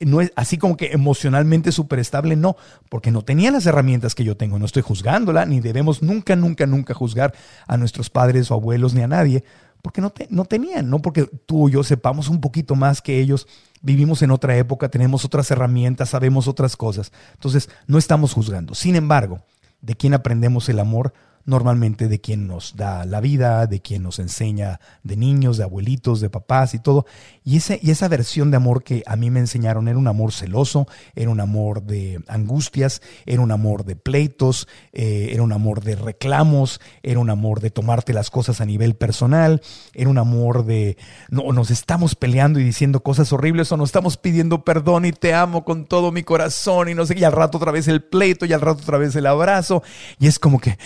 no 0.00 0.20
es 0.20 0.32
así 0.36 0.58
como 0.58 0.76
que 0.76 0.92
emocionalmente 0.92 1.72
súper 1.72 1.98
estable, 1.98 2.36
no, 2.36 2.56
porque 2.90 3.10
no 3.10 3.22
tenía 3.22 3.50
las 3.50 3.66
herramientas 3.66 4.14
que 4.14 4.24
yo 4.24 4.36
tengo. 4.36 4.58
No 4.58 4.66
estoy 4.66 4.82
juzgándola, 4.82 5.46
ni 5.46 5.60
debemos 5.60 6.02
nunca, 6.02 6.36
nunca, 6.36 6.66
nunca 6.66 6.94
juzgar 6.94 7.34
a 7.66 7.76
nuestros 7.76 8.10
padres 8.10 8.50
o 8.50 8.54
abuelos 8.54 8.92
ni 8.94 9.02
a 9.02 9.08
nadie, 9.08 9.44
porque 9.82 10.00
no, 10.00 10.10
te, 10.10 10.26
no 10.30 10.44
tenían, 10.44 10.90
no 10.90 11.00
porque 11.00 11.24
tú 11.24 11.68
y 11.68 11.72
yo 11.72 11.82
sepamos 11.82 12.28
un 12.28 12.40
poquito 12.40 12.74
más 12.74 13.00
que 13.00 13.20
ellos, 13.20 13.46
vivimos 13.80 14.20
en 14.22 14.32
otra 14.32 14.56
época, 14.56 14.90
tenemos 14.90 15.24
otras 15.24 15.50
herramientas, 15.50 16.10
sabemos 16.10 16.48
otras 16.48 16.76
cosas. 16.76 17.12
Entonces, 17.34 17.70
no 17.86 17.96
estamos 17.96 18.34
juzgando. 18.34 18.74
Sin 18.74 18.96
embargo, 18.96 19.44
¿de 19.80 19.94
quién 19.94 20.14
aprendemos 20.14 20.68
el 20.68 20.78
amor? 20.78 21.12
Normalmente 21.46 22.08
de 22.08 22.20
quien 22.20 22.46
nos 22.46 22.76
da 22.76 23.04
la 23.06 23.20
vida, 23.20 23.66
de 23.66 23.80
quien 23.80 24.02
nos 24.02 24.18
enseña 24.18 24.80
de 25.04 25.16
niños, 25.16 25.56
de 25.56 25.64
abuelitos, 25.64 26.20
de 26.20 26.28
papás 26.28 26.74
y 26.74 26.80
todo. 26.80 27.06
Y, 27.44 27.56
ese, 27.56 27.78
y 27.82 27.90
esa 27.90 28.08
versión 28.08 28.50
de 28.50 28.56
amor 28.56 28.82
que 28.82 29.02
a 29.06 29.16
mí 29.16 29.30
me 29.30 29.40
enseñaron 29.40 29.86
era 29.88 29.96
un 29.96 30.08
amor 30.08 30.32
celoso, 30.32 30.88
era 31.14 31.30
un 31.30 31.40
amor 31.40 31.84
de 31.84 32.20
angustias, 32.26 33.00
era 33.24 33.40
un 33.40 33.52
amor 33.52 33.84
de 33.84 33.94
pleitos, 33.94 34.66
eh, 34.92 35.28
era 35.30 35.42
un 35.42 35.52
amor 35.52 35.82
de 35.82 35.94
reclamos, 35.94 36.80
era 37.02 37.20
un 37.20 37.30
amor 37.30 37.60
de 37.60 37.70
tomarte 37.70 38.12
las 38.12 38.30
cosas 38.30 38.60
a 38.60 38.66
nivel 38.66 38.96
personal, 38.96 39.62
era 39.94 40.10
un 40.10 40.18
amor 40.18 40.66
de 40.66 40.96
no, 41.30 41.52
nos 41.52 41.70
estamos 41.70 42.16
peleando 42.16 42.58
y 42.58 42.64
diciendo 42.64 43.04
cosas 43.04 43.32
horribles 43.32 43.70
o 43.70 43.76
nos 43.76 43.90
estamos 43.90 44.16
pidiendo 44.16 44.64
perdón 44.64 45.04
y 45.04 45.12
te 45.12 45.32
amo 45.32 45.64
con 45.64 45.86
todo 45.86 46.10
mi 46.10 46.24
corazón 46.24 46.88
y 46.88 46.94
no 46.94 47.06
sé 47.06 47.16
y 47.16 47.24
al 47.24 47.32
rato 47.32 47.58
otra 47.58 47.70
vez 47.70 47.86
el 47.86 48.02
pleito 48.02 48.46
y 48.46 48.52
al 48.52 48.60
rato 48.60 48.82
otra 48.82 48.98
vez 48.98 49.14
el 49.14 49.26
abrazo. 49.26 49.82
Y 50.18 50.26
es 50.26 50.38
como 50.38 50.58
que 50.58 50.76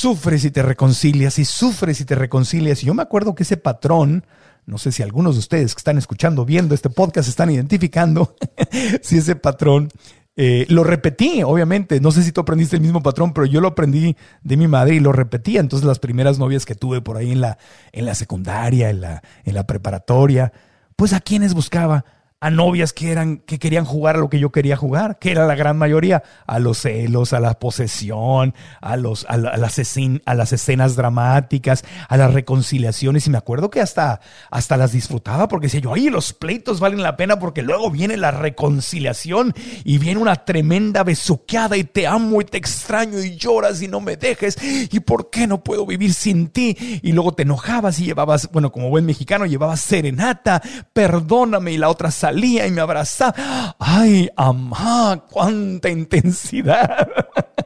sufres 0.00 0.46
y 0.46 0.50
te 0.50 0.62
reconcilias 0.62 1.38
y 1.38 1.44
sufres 1.44 2.00
y 2.00 2.06
te 2.06 2.14
reconcilias. 2.14 2.82
Y 2.82 2.86
yo 2.86 2.94
me 2.94 3.02
acuerdo 3.02 3.34
que 3.34 3.42
ese 3.42 3.58
patrón, 3.58 4.24
no 4.64 4.78
sé 4.78 4.92
si 4.92 5.02
algunos 5.02 5.34
de 5.34 5.40
ustedes 5.40 5.74
que 5.74 5.80
están 5.80 5.98
escuchando, 5.98 6.46
viendo 6.46 6.74
este 6.74 6.88
podcast, 6.88 7.28
están 7.28 7.50
identificando 7.50 8.34
si 9.02 9.18
ese 9.18 9.36
patrón 9.36 9.90
eh, 10.36 10.64
lo 10.70 10.84
repetí, 10.84 11.42
obviamente. 11.42 12.00
No 12.00 12.12
sé 12.12 12.22
si 12.22 12.32
tú 12.32 12.40
aprendiste 12.40 12.76
el 12.76 12.82
mismo 12.82 13.02
patrón, 13.02 13.34
pero 13.34 13.44
yo 13.44 13.60
lo 13.60 13.68
aprendí 13.68 14.16
de 14.42 14.56
mi 14.56 14.68
madre 14.68 14.94
y 14.94 15.00
lo 15.00 15.12
repetía. 15.12 15.60
Entonces, 15.60 15.86
las 15.86 15.98
primeras 15.98 16.38
novias 16.38 16.64
que 16.64 16.74
tuve 16.74 17.02
por 17.02 17.18
ahí 17.18 17.32
en 17.32 17.42
la, 17.42 17.58
en 17.92 18.06
la 18.06 18.14
secundaria, 18.14 18.88
en 18.88 19.02
la, 19.02 19.22
en 19.44 19.54
la 19.54 19.66
preparatoria, 19.66 20.52
pues 20.96 21.12
a 21.12 21.20
quienes 21.20 21.52
buscaba 21.52 22.06
a 22.42 22.50
novias 22.50 22.94
que 22.94 23.12
eran 23.12 23.36
que 23.38 23.58
querían 23.58 23.84
jugar 23.84 24.16
a 24.16 24.18
lo 24.18 24.30
que 24.30 24.38
yo 24.38 24.50
quería 24.50 24.74
jugar, 24.74 25.18
que 25.18 25.30
era 25.30 25.46
la 25.46 25.54
gran 25.54 25.76
mayoría, 25.76 26.22
a 26.46 26.58
los 26.58 26.78
celos, 26.78 27.34
a 27.34 27.40
la 27.40 27.58
posesión, 27.58 28.54
a 28.80 28.96
los 28.96 29.26
a, 29.28 29.36
la, 29.36 29.50
a, 29.50 29.56
las, 29.58 29.78
escen, 29.78 30.22
a 30.24 30.34
las 30.34 30.54
escenas 30.54 30.96
dramáticas, 30.96 31.84
a 32.08 32.16
las 32.16 32.32
reconciliaciones 32.32 33.26
y 33.26 33.30
me 33.30 33.36
acuerdo 33.36 33.68
que 33.68 33.82
hasta 33.82 34.20
hasta 34.50 34.78
las 34.78 34.92
disfrutaba 34.92 35.48
porque 35.48 35.66
decía 35.66 35.80
yo, 35.80 35.92
"Ay, 35.92 36.08
los 36.08 36.32
pleitos 36.32 36.80
valen 36.80 37.02
la 37.02 37.18
pena 37.18 37.38
porque 37.38 37.60
luego 37.60 37.90
viene 37.90 38.16
la 38.16 38.30
reconciliación 38.30 39.52
y 39.84 39.98
viene 39.98 40.18
una 40.18 40.44
tremenda 40.46 41.04
besuqueada 41.04 41.76
y 41.76 41.84
te 41.84 42.06
amo 42.06 42.40
y 42.40 42.46
te 42.46 42.56
extraño 42.56 43.22
y 43.22 43.36
lloras 43.36 43.82
y 43.82 43.88
no 43.88 44.00
me 44.00 44.16
dejes 44.16 44.56
y 44.62 45.00
por 45.00 45.28
qué 45.28 45.46
no 45.46 45.62
puedo 45.62 45.84
vivir 45.84 46.14
sin 46.14 46.48
ti?" 46.48 46.74
Y 47.02 47.12
luego 47.12 47.32
te 47.34 47.42
enojabas 47.42 48.00
y 48.00 48.06
llevabas, 48.06 48.50
bueno, 48.50 48.72
como 48.72 48.88
buen 48.88 49.04
mexicano 49.04 49.44
llevabas 49.44 49.80
serenata, 49.80 50.62
perdóname 50.94 51.72
y 51.72 51.76
la 51.76 51.90
otra 51.90 52.10
salía 52.30 52.66
y 52.66 52.70
me 52.70 52.80
abrazaba. 52.80 53.76
¡Ay, 53.78 54.30
amá! 54.36 55.24
¡Cuánta 55.30 55.90
intensidad! 55.90 57.08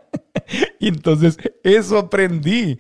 y 0.81 0.89
entonces 0.89 1.37
eso 1.63 1.99
aprendí. 1.99 2.79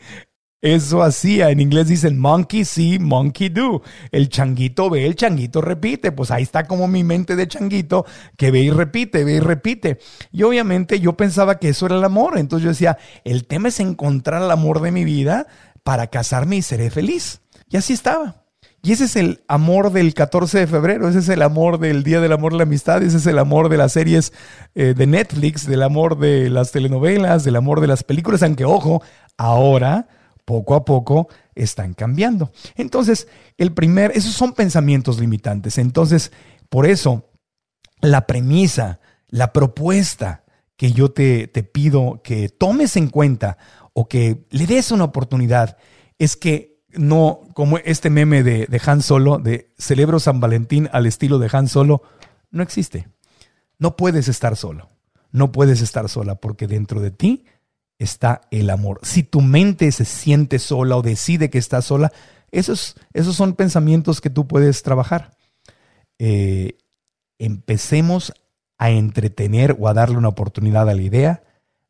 Eso 0.63 1.03
hacía. 1.03 1.51
En 1.51 1.61
inglés 1.61 1.89
dicen 1.89 2.19
monkey 2.19 2.65
see, 2.65 2.99
monkey 2.99 3.51
do. 3.51 3.83
El 4.11 4.31
changuito 4.31 4.89
ve, 4.89 5.05
el 5.05 5.15
changuito 5.15 5.61
repite. 5.61 6.11
Pues 6.11 6.31
ahí 6.31 6.43
está 6.43 6.65
como 6.65 6.89
mi 6.89 7.05
mente 7.05 7.37
de 7.37 7.47
changuito 7.47 8.07
que 8.39 8.51
ve 8.51 8.61
y 8.61 8.71
repite, 8.71 9.25
ve 9.25 9.35
y 9.35 9.41
repite. 9.41 9.99
Y 10.33 10.43
obviamente 10.43 11.01
yo 11.01 11.19
pensaba 11.19 11.59
que 11.59 11.69
eso 11.69 11.85
era 11.85 11.97
el 11.97 12.05
amor. 12.05 12.39
Entonces 12.39 12.65
yo 12.65 12.71
decía, 12.71 12.97
el 13.25 13.47
tema 13.47 13.69
es 13.69 13.79
encontrar 13.79 14.43
el 14.43 14.51
amor 14.51 14.81
de 14.81 14.91
mi 14.91 15.05
vida 15.05 15.47
para 15.83 16.07
casarme 16.07 16.57
y 16.57 16.63
seré 16.63 16.89
feliz. 16.89 17.43
Y 17.69 17.77
así 17.77 17.93
estaba. 17.93 18.44
Y 18.85 18.93
ese 18.93 19.05
es 19.05 19.17
el 19.17 19.43
amor 19.49 19.93
del 19.93 20.13
14 20.13 20.59
de 20.59 20.67
febrero, 20.67 21.09
ese 21.09 21.21
es 21.21 21.31
el 21.31 21.41
amor 21.41 21.79
del 21.79 22.03
Día 22.03 22.21
del 22.21 22.33
Amor 22.33 22.53
y 22.53 22.59
la 22.59 22.65
Amistad, 22.65 23.03
ese 23.03 23.17
es 23.17 23.27
el 23.27 23.39
amor 23.39 23.71
de 23.71 23.79
las 23.79 23.93
series 23.93 24.35
eh, 24.75 24.93
de 24.95 25.07
Netflix, 25.07 25.67
del 25.67 25.83
amor 25.83 26.19
de 26.19 26.51
las 26.51 26.71
telenovelas, 26.71 27.45
del 27.45 27.57
amor 27.57 27.81
de 27.81 27.87
las 27.87 28.05
películas, 28.05 28.43
aunque 28.43 28.67
ojo, 28.67 29.03
ahora, 29.39 30.07
poco 30.45 30.75
a 30.75 30.85
poco, 30.85 31.29
están 31.55 31.95
cambiando. 31.95 32.53
Entonces, 32.77 33.27
el 33.57 33.73
primer, 33.73 34.13
esos 34.15 34.35
son 34.35 34.53
pensamientos 34.53 35.19
limitantes. 35.19 35.79
Entonces, 35.79 36.31
por 36.69 36.85
eso, 36.85 37.31
la 38.03 38.27
premisa, 38.27 39.01
la 39.29 39.55
propuesta 39.55 40.45
que 40.77 40.93
yo 40.93 41.11
te, 41.11 41.47
te 41.47 41.63
pido 41.63 42.21
que 42.23 42.51
tomes 42.51 42.99
en 42.99 43.09
cuenta 43.09 43.57
o 43.95 44.09
que 44.09 44.45
le 44.51 44.67
des 44.67 44.91
una 44.91 45.05
oportunidad 45.05 45.79
es 46.19 46.37
que 46.37 46.74
no 46.97 47.41
como 47.55 47.79
este 47.79 48.11
meme 48.11 48.43
de, 48.43 48.81
Han 48.87 49.03
Solo, 49.03 49.39
de 49.39 49.73
celebro 49.79 50.21
San 50.21 50.41
Valentín 50.41 50.89
al 50.93 51.07
estilo 51.07 51.39
de 51.39 51.49
Han 51.53 51.69
Solo, 51.69 52.03
no 52.51 52.63
existe. 52.63 53.09
No 53.79 53.97
puedes 53.97 54.29
estar 54.29 54.57
solo. 54.57 54.91
No 55.31 55.53
puedes 55.53 55.81
estar 55.81 56.09
sola 56.09 56.37
porque 56.37 56.67
dentro 56.67 57.01
de 57.01 57.11
ti 57.11 57.45
está 57.99 58.43
el 58.51 58.71
amor. 58.71 59.01
Si 59.03 59.23
tu 59.23 59.41
mente 59.41 59.91
se 59.93 60.05
siente 60.05 60.59
sola 60.59 60.97
o 60.97 61.03
decide 61.03 61.51
que 61.51 61.59
está 61.59 61.83
sola, 61.83 62.13
esos, 62.51 62.95
esos 63.13 63.35
son 63.35 63.55
pensamientos 63.55 64.21
que 64.21 64.31
tú 64.31 64.47
puedes 64.47 64.83
trabajar. 64.83 65.37
Eh, 66.19 66.79
empecemos 67.39 68.33
a 68.79 68.91
entretener 68.91 69.77
o 69.79 69.89
a 69.89 69.95
darle 69.95 70.19
una 70.19 70.29
oportunidad 70.29 70.89
a 70.89 70.95
la 70.95 71.03
idea 71.03 71.43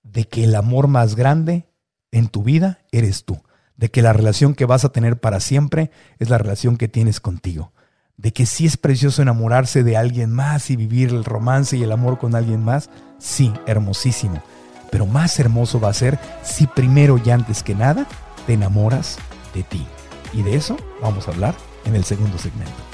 de 0.02 0.25
que 0.25 0.44
el 0.44 0.54
amor 0.54 0.88
más 0.88 1.14
grande 1.14 1.66
en 2.12 2.28
tu 2.28 2.42
vida 2.42 2.80
eres 2.92 3.25
tú 3.25 3.42
de 3.76 3.90
que 3.90 4.02
la 4.02 4.12
relación 4.12 4.54
que 4.54 4.66
vas 4.66 4.84
a 4.84 4.90
tener 4.90 5.18
para 5.18 5.40
siempre 5.40 5.90
es 6.18 6.30
la 6.30 6.38
relación 6.38 6.76
que 6.76 6.88
tienes 6.88 7.20
contigo, 7.20 7.72
de 8.16 8.32
que 8.32 8.46
sí 8.46 8.66
es 8.66 8.76
precioso 8.76 9.22
enamorarse 9.22 9.82
de 9.82 9.96
alguien 9.96 10.32
más 10.32 10.70
y 10.70 10.76
vivir 10.76 11.10
el 11.10 11.24
romance 11.24 11.76
y 11.76 11.82
el 11.82 11.92
amor 11.92 12.18
con 12.18 12.34
alguien 12.34 12.62
más, 12.62 12.90
sí, 13.18 13.52
hermosísimo, 13.66 14.42
pero 14.90 15.06
más 15.06 15.38
hermoso 15.40 15.80
va 15.80 15.88
a 15.88 15.94
ser 15.94 16.18
si 16.42 16.66
primero 16.66 17.20
y 17.24 17.30
antes 17.30 17.62
que 17.62 17.74
nada 17.74 18.06
te 18.46 18.52
enamoras 18.52 19.18
de 19.54 19.64
ti. 19.64 19.86
Y 20.32 20.42
de 20.42 20.56
eso 20.56 20.76
vamos 21.00 21.26
a 21.26 21.32
hablar 21.32 21.54
en 21.84 21.94
el 21.94 22.04
segundo 22.04 22.38
segmento. 22.38 22.93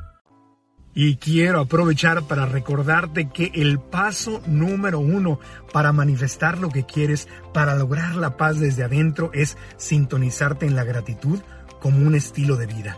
Y 0.93 1.15
quiero 1.15 1.61
aprovechar 1.61 2.23
para 2.23 2.45
recordarte 2.45 3.29
que 3.29 3.51
el 3.53 3.79
paso 3.79 4.41
número 4.45 4.99
uno 4.99 5.39
para 5.71 5.93
manifestar 5.93 6.57
lo 6.57 6.69
que 6.69 6.85
quieres, 6.85 7.27
para 7.53 7.75
lograr 7.75 8.15
la 8.15 8.35
paz 8.35 8.59
desde 8.59 8.83
adentro, 8.83 9.31
es 9.33 9.57
sintonizarte 9.77 10.65
en 10.65 10.75
la 10.75 10.83
gratitud 10.83 11.39
como 11.79 12.05
un 12.05 12.15
estilo 12.15 12.57
de 12.57 12.67
vida 12.67 12.97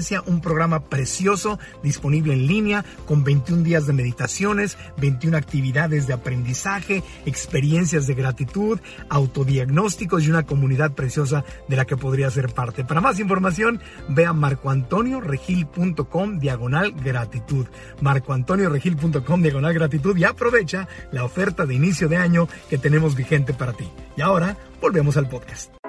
un 0.25 0.41
programa 0.41 0.85
precioso 0.85 1.59
disponible 1.83 2.33
en 2.33 2.47
línea 2.47 2.83
con 3.05 3.23
21 3.23 3.61
días 3.63 3.85
de 3.87 3.93
meditaciones, 3.93 4.77
21 4.97 5.37
actividades 5.37 6.07
de 6.07 6.13
aprendizaje, 6.13 7.03
experiencias 7.25 8.07
de 8.07 8.15
gratitud, 8.15 8.79
autodiagnósticos 9.09 10.23
y 10.23 10.29
una 10.29 10.45
comunidad 10.45 10.93
preciosa 10.93 11.43
de 11.67 11.75
la 11.75 11.85
que 11.85 11.97
podría 11.97 12.31
ser 12.31 12.53
parte. 12.53 12.83
Para 12.83 13.01
más 13.01 13.19
información, 13.19 13.79
ve 14.09 14.25
a 14.25 14.33
marcoantonioregil.com 14.33 16.39
diagonal 16.39 16.93
gratitud. 16.93 17.67
marcoantonioregil.com 18.01 19.41
diagonal 19.41 19.73
gratitud 19.73 20.17
y 20.17 20.23
aprovecha 20.23 20.87
la 21.11 21.23
oferta 21.23 21.65
de 21.65 21.75
inicio 21.75 22.09
de 22.09 22.17
año 22.17 22.47
que 22.69 22.77
tenemos 22.77 23.15
vigente 23.15 23.53
para 23.53 23.73
ti. 23.73 23.89
Y 24.17 24.21
ahora, 24.21 24.57
volvemos 24.81 25.17
al 25.17 25.29
podcast. 25.29 25.80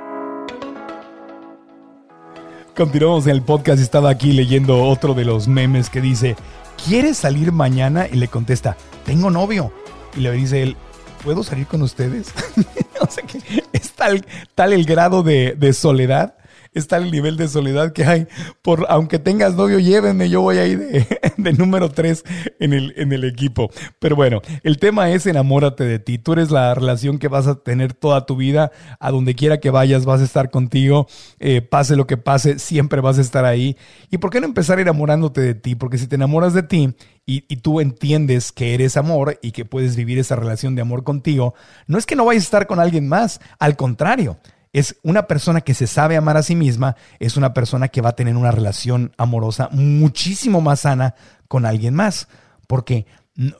Continuamos 2.76 3.26
en 3.26 3.32
el 3.32 3.42
podcast 3.42 3.82
estaba 3.82 4.08
aquí 4.08 4.32
leyendo 4.32 4.84
otro 4.84 5.12
de 5.12 5.26
los 5.26 5.46
memes 5.46 5.90
que 5.90 6.00
dice, 6.00 6.36
¿quieres 6.86 7.18
salir 7.18 7.52
mañana? 7.52 8.06
Y 8.10 8.16
le 8.16 8.28
contesta, 8.28 8.78
tengo 9.04 9.30
novio. 9.30 9.70
Y 10.16 10.20
le 10.20 10.32
dice 10.32 10.62
él, 10.62 10.76
¿puedo 11.22 11.44
salir 11.44 11.66
con 11.66 11.82
ustedes? 11.82 12.32
o 13.00 13.10
sea 13.10 13.24
que 13.24 13.42
es 13.74 13.92
tal, 13.92 14.24
tal 14.54 14.72
el 14.72 14.86
grado 14.86 15.22
de, 15.22 15.54
de 15.54 15.74
soledad 15.74 16.34
está 16.74 16.96
el 16.96 17.10
nivel 17.10 17.36
de 17.36 17.48
soledad 17.48 17.92
que 17.92 18.04
hay. 18.04 18.26
Por, 18.62 18.86
aunque 18.88 19.18
tengas 19.18 19.54
novio, 19.54 19.78
llévenme, 19.78 20.28
yo 20.28 20.40
voy 20.40 20.58
ahí 20.58 20.76
de, 20.76 21.06
de 21.36 21.52
número 21.52 21.90
3 21.90 22.24
en 22.60 22.72
el, 22.72 22.94
en 22.96 23.12
el 23.12 23.24
equipo. 23.24 23.70
Pero 23.98 24.16
bueno, 24.16 24.40
el 24.62 24.78
tema 24.78 25.10
es 25.10 25.26
enamórate 25.26 25.84
de 25.84 25.98
ti. 25.98 26.18
Tú 26.18 26.32
eres 26.32 26.50
la 26.50 26.74
relación 26.74 27.18
que 27.18 27.28
vas 27.28 27.46
a 27.46 27.56
tener 27.56 27.92
toda 27.92 28.26
tu 28.26 28.36
vida. 28.36 28.72
A 29.00 29.10
donde 29.10 29.34
quiera 29.34 29.60
que 29.60 29.70
vayas, 29.70 30.04
vas 30.04 30.20
a 30.20 30.24
estar 30.24 30.50
contigo. 30.50 31.06
Eh, 31.38 31.62
pase 31.62 31.96
lo 31.96 32.06
que 32.06 32.16
pase, 32.16 32.58
siempre 32.58 33.00
vas 33.00 33.18
a 33.18 33.22
estar 33.22 33.44
ahí. 33.44 33.76
¿Y 34.10 34.18
por 34.18 34.30
qué 34.30 34.40
no 34.40 34.46
empezar 34.46 34.80
enamorándote 34.80 35.40
de 35.40 35.54
ti? 35.54 35.74
Porque 35.74 35.98
si 35.98 36.06
te 36.06 36.16
enamoras 36.16 36.54
de 36.54 36.62
ti 36.62 36.94
y, 37.26 37.44
y, 37.48 37.56
tú 37.56 37.80
entiendes 37.80 38.52
que 38.52 38.74
eres 38.74 38.96
amor 38.96 39.38
y 39.42 39.52
que 39.52 39.64
puedes 39.64 39.96
vivir 39.96 40.18
esa 40.18 40.36
relación 40.36 40.74
de 40.74 40.82
amor 40.82 41.04
contigo, 41.04 41.54
no 41.86 41.98
es 41.98 42.06
que 42.06 42.16
no 42.16 42.24
vayas 42.24 42.42
a 42.42 42.46
estar 42.46 42.66
con 42.66 42.80
alguien 42.80 43.08
más, 43.08 43.40
al 43.58 43.76
contrario, 43.76 44.38
es 44.72 44.96
una 45.02 45.26
persona 45.26 45.60
que 45.60 45.74
se 45.74 45.86
sabe 45.86 46.16
amar 46.16 46.36
a 46.36 46.42
sí 46.42 46.56
misma, 46.56 46.96
es 47.18 47.36
una 47.36 47.52
persona 47.52 47.88
que 47.88 48.00
va 48.00 48.10
a 48.10 48.16
tener 48.16 48.36
una 48.36 48.50
relación 48.50 49.12
amorosa 49.18 49.68
muchísimo 49.72 50.60
más 50.60 50.80
sana 50.80 51.14
con 51.48 51.66
alguien 51.66 51.94
más. 51.94 52.28
Porque, 52.66 53.06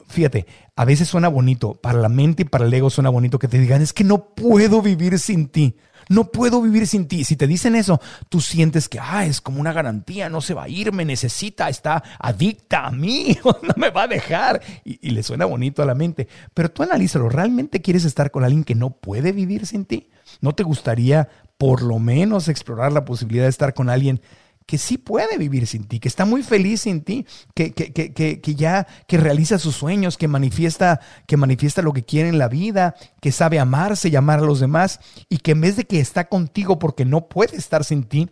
fíjate, 0.08 0.46
a 0.74 0.84
veces 0.84 1.08
suena 1.08 1.28
bonito, 1.28 1.74
para 1.74 1.98
la 1.98 2.08
mente 2.08 2.42
y 2.42 2.46
para 2.46 2.64
el 2.64 2.72
ego 2.72 2.88
suena 2.88 3.10
bonito 3.10 3.38
que 3.38 3.48
te 3.48 3.58
digan, 3.58 3.82
es 3.82 3.92
que 3.92 4.04
no 4.04 4.34
puedo 4.34 4.80
vivir 4.80 5.18
sin 5.18 5.48
ti. 5.48 5.76
No 6.08 6.30
puedo 6.30 6.60
vivir 6.62 6.86
sin 6.86 7.06
ti. 7.06 7.24
Si 7.24 7.36
te 7.36 7.46
dicen 7.46 7.74
eso, 7.74 8.00
tú 8.28 8.40
sientes 8.40 8.88
que 8.88 8.98
ah, 9.00 9.26
es 9.26 9.40
como 9.40 9.60
una 9.60 9.72
garantía, 9.72 10.28
no 10.28 10.40
se 10.40 10.54
va 10.54 10.64
a 10.64 10.68
ir, 10.68 10.92
me 10.92 11.04
necesita, 11.04 11.68
está 11.68 12.02
adicta 12.18 12.86
a 12.86 12.90
mí, 12.90 13.38
no 13.44 13.74
me 13.76 13.90
va 13.90 14.04
a 14.04 14.08
dejar. 14.08 14.60
Y, 14.84 14.98
y 15.06 15.10
le 15.10 15.22
suena 15.22 15.44
bonito 15.44 15.82
a 15.82 15.86
la 15.86 15.94
mente. 15.94 16.28
Pero 16.54 16.70
tú 16.70 16.82
analízalo, 16.82 17.28
¿realmente 17.28 17.82
quieres 17.82 18.04
estar 18.04 18.30
con 18.30 18.44
alguien 18.44 18.64
que 18.64 18.74
no 18.74 18.90
puede 18.90 19.32
vivir 19.32 19.66
sin 19.66 19.84
ti? 19.84 20.08
¿No 20.40 20.54
te 20.54 20.62
gustaría 20.62 21.28
por 21.58 21.82
lo 21.82 21.98
menos 21.98 22.48
explorar 22.48 22.92
la 22.92 23.04
posibilidad 23.04 23.44
de 23.44 23.50
estar 23.50 23.74
con 23.74 23.88
alguien 23.88 24.20
que 24.66 24.78
sí 24.78 24.98
puede 24.98 25.38
vivir 25.38 25.66
sin 25.66 25.84
ti, 25.84 26.00
que 26.00 26.08
está 26.08 26.24
muy 26.24 26.42
feliz 26.42 26.82
sin 26.82 27.02
ti, 27.02 27.26
que, 27.54 27.72
que, 27.72 27.92
que, 27.92 28.40
que, 28.40 28.54
ya 28.54 28.86
que 29.06 29.18
realiza 29.18 29.58
sus 29.58 29.76
sueños, 29.76 30.16
que 30.16 30.28
manifiesta, 30.28 31.00
que 31.26 31.36
manifiesta 31.36 31.82
lo 31.82 31.92
que 31.92 32.04
quiere 32.04 32.28
en 32.28 32.38
la 32.38 32.48
vida, 32.48 32.94
que 33.20 33.32
sabe 33.32 33.58
amarse 33.58 34.08
y 34.08 34.16
amar 34.16 34.38
a 34.40 34.46
los 34.46 34.60
demás, 34.60 35.00
y 35.28 35.38
que 35.38 35.52
en 35.52 35.60
vez 35.60 35.76
de 35.76 35.84
que 35.84 36.00
está 36.00 36.28
contigo 36.28 36.78
porque 36.78 37.04
no 37.04 37.28
puede 37.28 37.56
estar 37.56 37.84
sin 37.84 38.04
ti, 38.04 38.30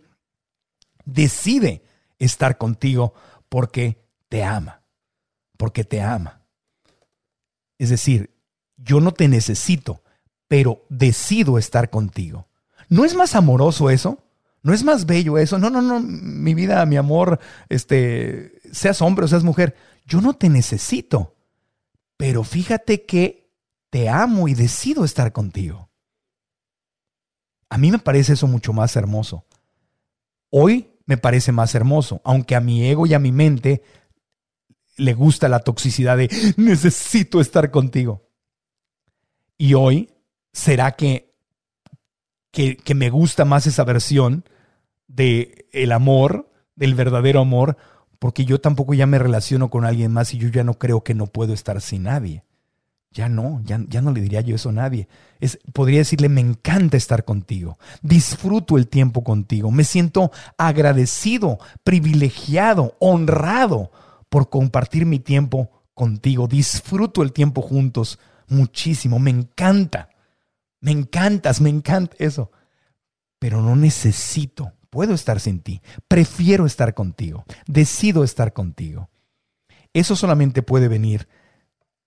decide 1.05 1.83
estar 2.19 2.57
contigo 2.57 3.13
porque 3.49 4.05
te 4.29 4.43
ama, 4.43 4.83
porque 5.57 5.83
te 5.83 6.01
ama. 6.01 6.41
Es 7.77 7.89
decir, 7.89 8.35
yo 8.77 8.99
no 8.99 9.11
te 9.11 9.27
necesito, 9.27 10.03
pero 10.47 10.85
decido 10.89 11.57
estar 11.57 11.89
contigo. 11.89 12.47
¿No 12.89 13.05
es 13.05 13.15
más 13.15 13.35
amoroso 13.35 13.89
eso? 13.89 14.23
¿No 14.63 14.73
es 14.73 14.83
más 14.83 15.05
bello 15.05 15.37
eso? 15.37 15.57
No, 15.57 15.69
no, 15.69 15.81
no, 15.81 15.99
mi 15.99 16.53
vida, 16.53 16.85
mi 16.85 16.97
amor, 16.97 17.39
este, 17.69 18.61
seas 18.71 19.01
hombre 19.01 19.25
o 19.25 19.27
seas 19.27 19.43
mujer, 19.43 19.75
yo 20.05 20.21
no 20.21 20.33
te 20.33 20.49
necesito, 20.49 21.35
pero 22.17 22.43
fíjate 22.43 23.05
que 23.05 23.51
te 23.89 24.09
amo 24.09 24.47
y 24.47 24.53
decido 24.53 25.03
estar 25.03 25.31
contigo. 25.31 25.89
A 27.69 27.77
mí 27.77 27.91
me 27.91 27.99
parece 27.99 28.33
eso 28.33 28.47
mucho 28.47 28.73
más 28.73 28.95
hermoso. 28.95 29.45
Hoy 30.49 30.99
me 31.05 31.17
parece 31.17 31.51
más 31.51 31.73
hermoso, 31.73 32.21
aunque 32.23 32.55
a 32.55 32.61
mi 32.61 32.85
ego 32.85 33.05
y 33.05 33.13
a 33.13 33.19
mi 33.19 33.31
mente 33.31 33.81
le 34.97 35.13
gusta 35.13 35.49
la 35.49 35.59
toxicidad 35.59 36.17
de 36.17 36.29
necesito 36.57 37.41
estar 37.41 37.71
contigo. 37.71 38.29
Y 39.57 39.73
hoy 39.73 40.11
¿será 40.53 40.91
que, 40.91 41.30
que, 42.51 42.77
que, 42.77 42.95
me 42.95 43.09
gusta 43.09 43.45
más 43.45 43.67
esa 43.67 43.83
versión 43.83 44.45
de 45.07 45.67
el 45.71 45.91
amor, 45.91 46.51
del 46.75 46.95
verdadero 46.95 47.39
amor? 47.39 47.77
Porque 48.19 48.45
yo 48.45 48.61
tampoco 48.61 48.93
ya 48.93 49.07
me 49.07 49.19
relaciono 49.19 49.69
con 49.69 49.85
alguien 49.85 50.11
más 50.11 50.33
y 50.33 50.37
yo 50.37 50.49
ya 50.49 50.63
no 50.63 50.75
creo 50.75 51.03
que 51.03 51.15
no 51.15 51.27
puedo 51.27 51.53
estar 51.53 51.81
sin 51.81 52.03
nadie. 52.03 52.43
Ya 53.13 53.27
no, 53.27 53.61
ya, 53.65 53.81
ya 53.89 54.01
no 54.01 54.11
le 54.11 54.21
diría 54.21 54.39
yo 54.39 54.55
eso 54.55 54.69
a 54.69 54.73
nadie. 54.73 55.09
Es, 55.41 55.59
podría 55.73 55.99
decirle, 55.99 56.29
me 56.29 56.39
encanta 56.39 56.95
estar 56.95 57.25
contigo, 57.25 57.77
disfruto 58.01 58.77
el 58.77 58.87
tiempo 58.87 59.23
contigo, 59.23 59.69
me 59.69 59.83
siento 59.83 60.31
agradecido, 60.57 61.59
privilegiado, 61.83 62.95
honrado 62.99 63.91
por 64.29 64.49
compartir 64.49 65.05
mi 65.05 65.19
tiempo 65.19 65.83
contigo, 65.93 66.47
disfruto 66.47 67.21
el 67.21 67.33
tiempo 67.33 67.61
juntos 67.61 68.17
muchísimo, 68.47 69.19
me 69.19 69.31
encanta. 69.31 70.10
Me 70.81 70.91
encantas, 70.91 71.61
me 71.61 71.69
encanta 71.69 72.15
eso. 72.19 72.51
Pero 73.39 73.61
no 73.61 73.75
necesito, 73.75 74.73
puedo 74.89 75.13
estar 75.13 75.39
sin 75.39 75.61
ti. 75.61 75.81
Prefiero 76.07 76.65
estar 76.65 76.93
contigo. 76.93 77.45
Decido 77.65 78.23
estar 78.23 78.53
contigo. 78.53 79.09
Eso 79.93 80.15
solamente 80.15 80.61
puede 80.63 80.87
venir 80.87 81.27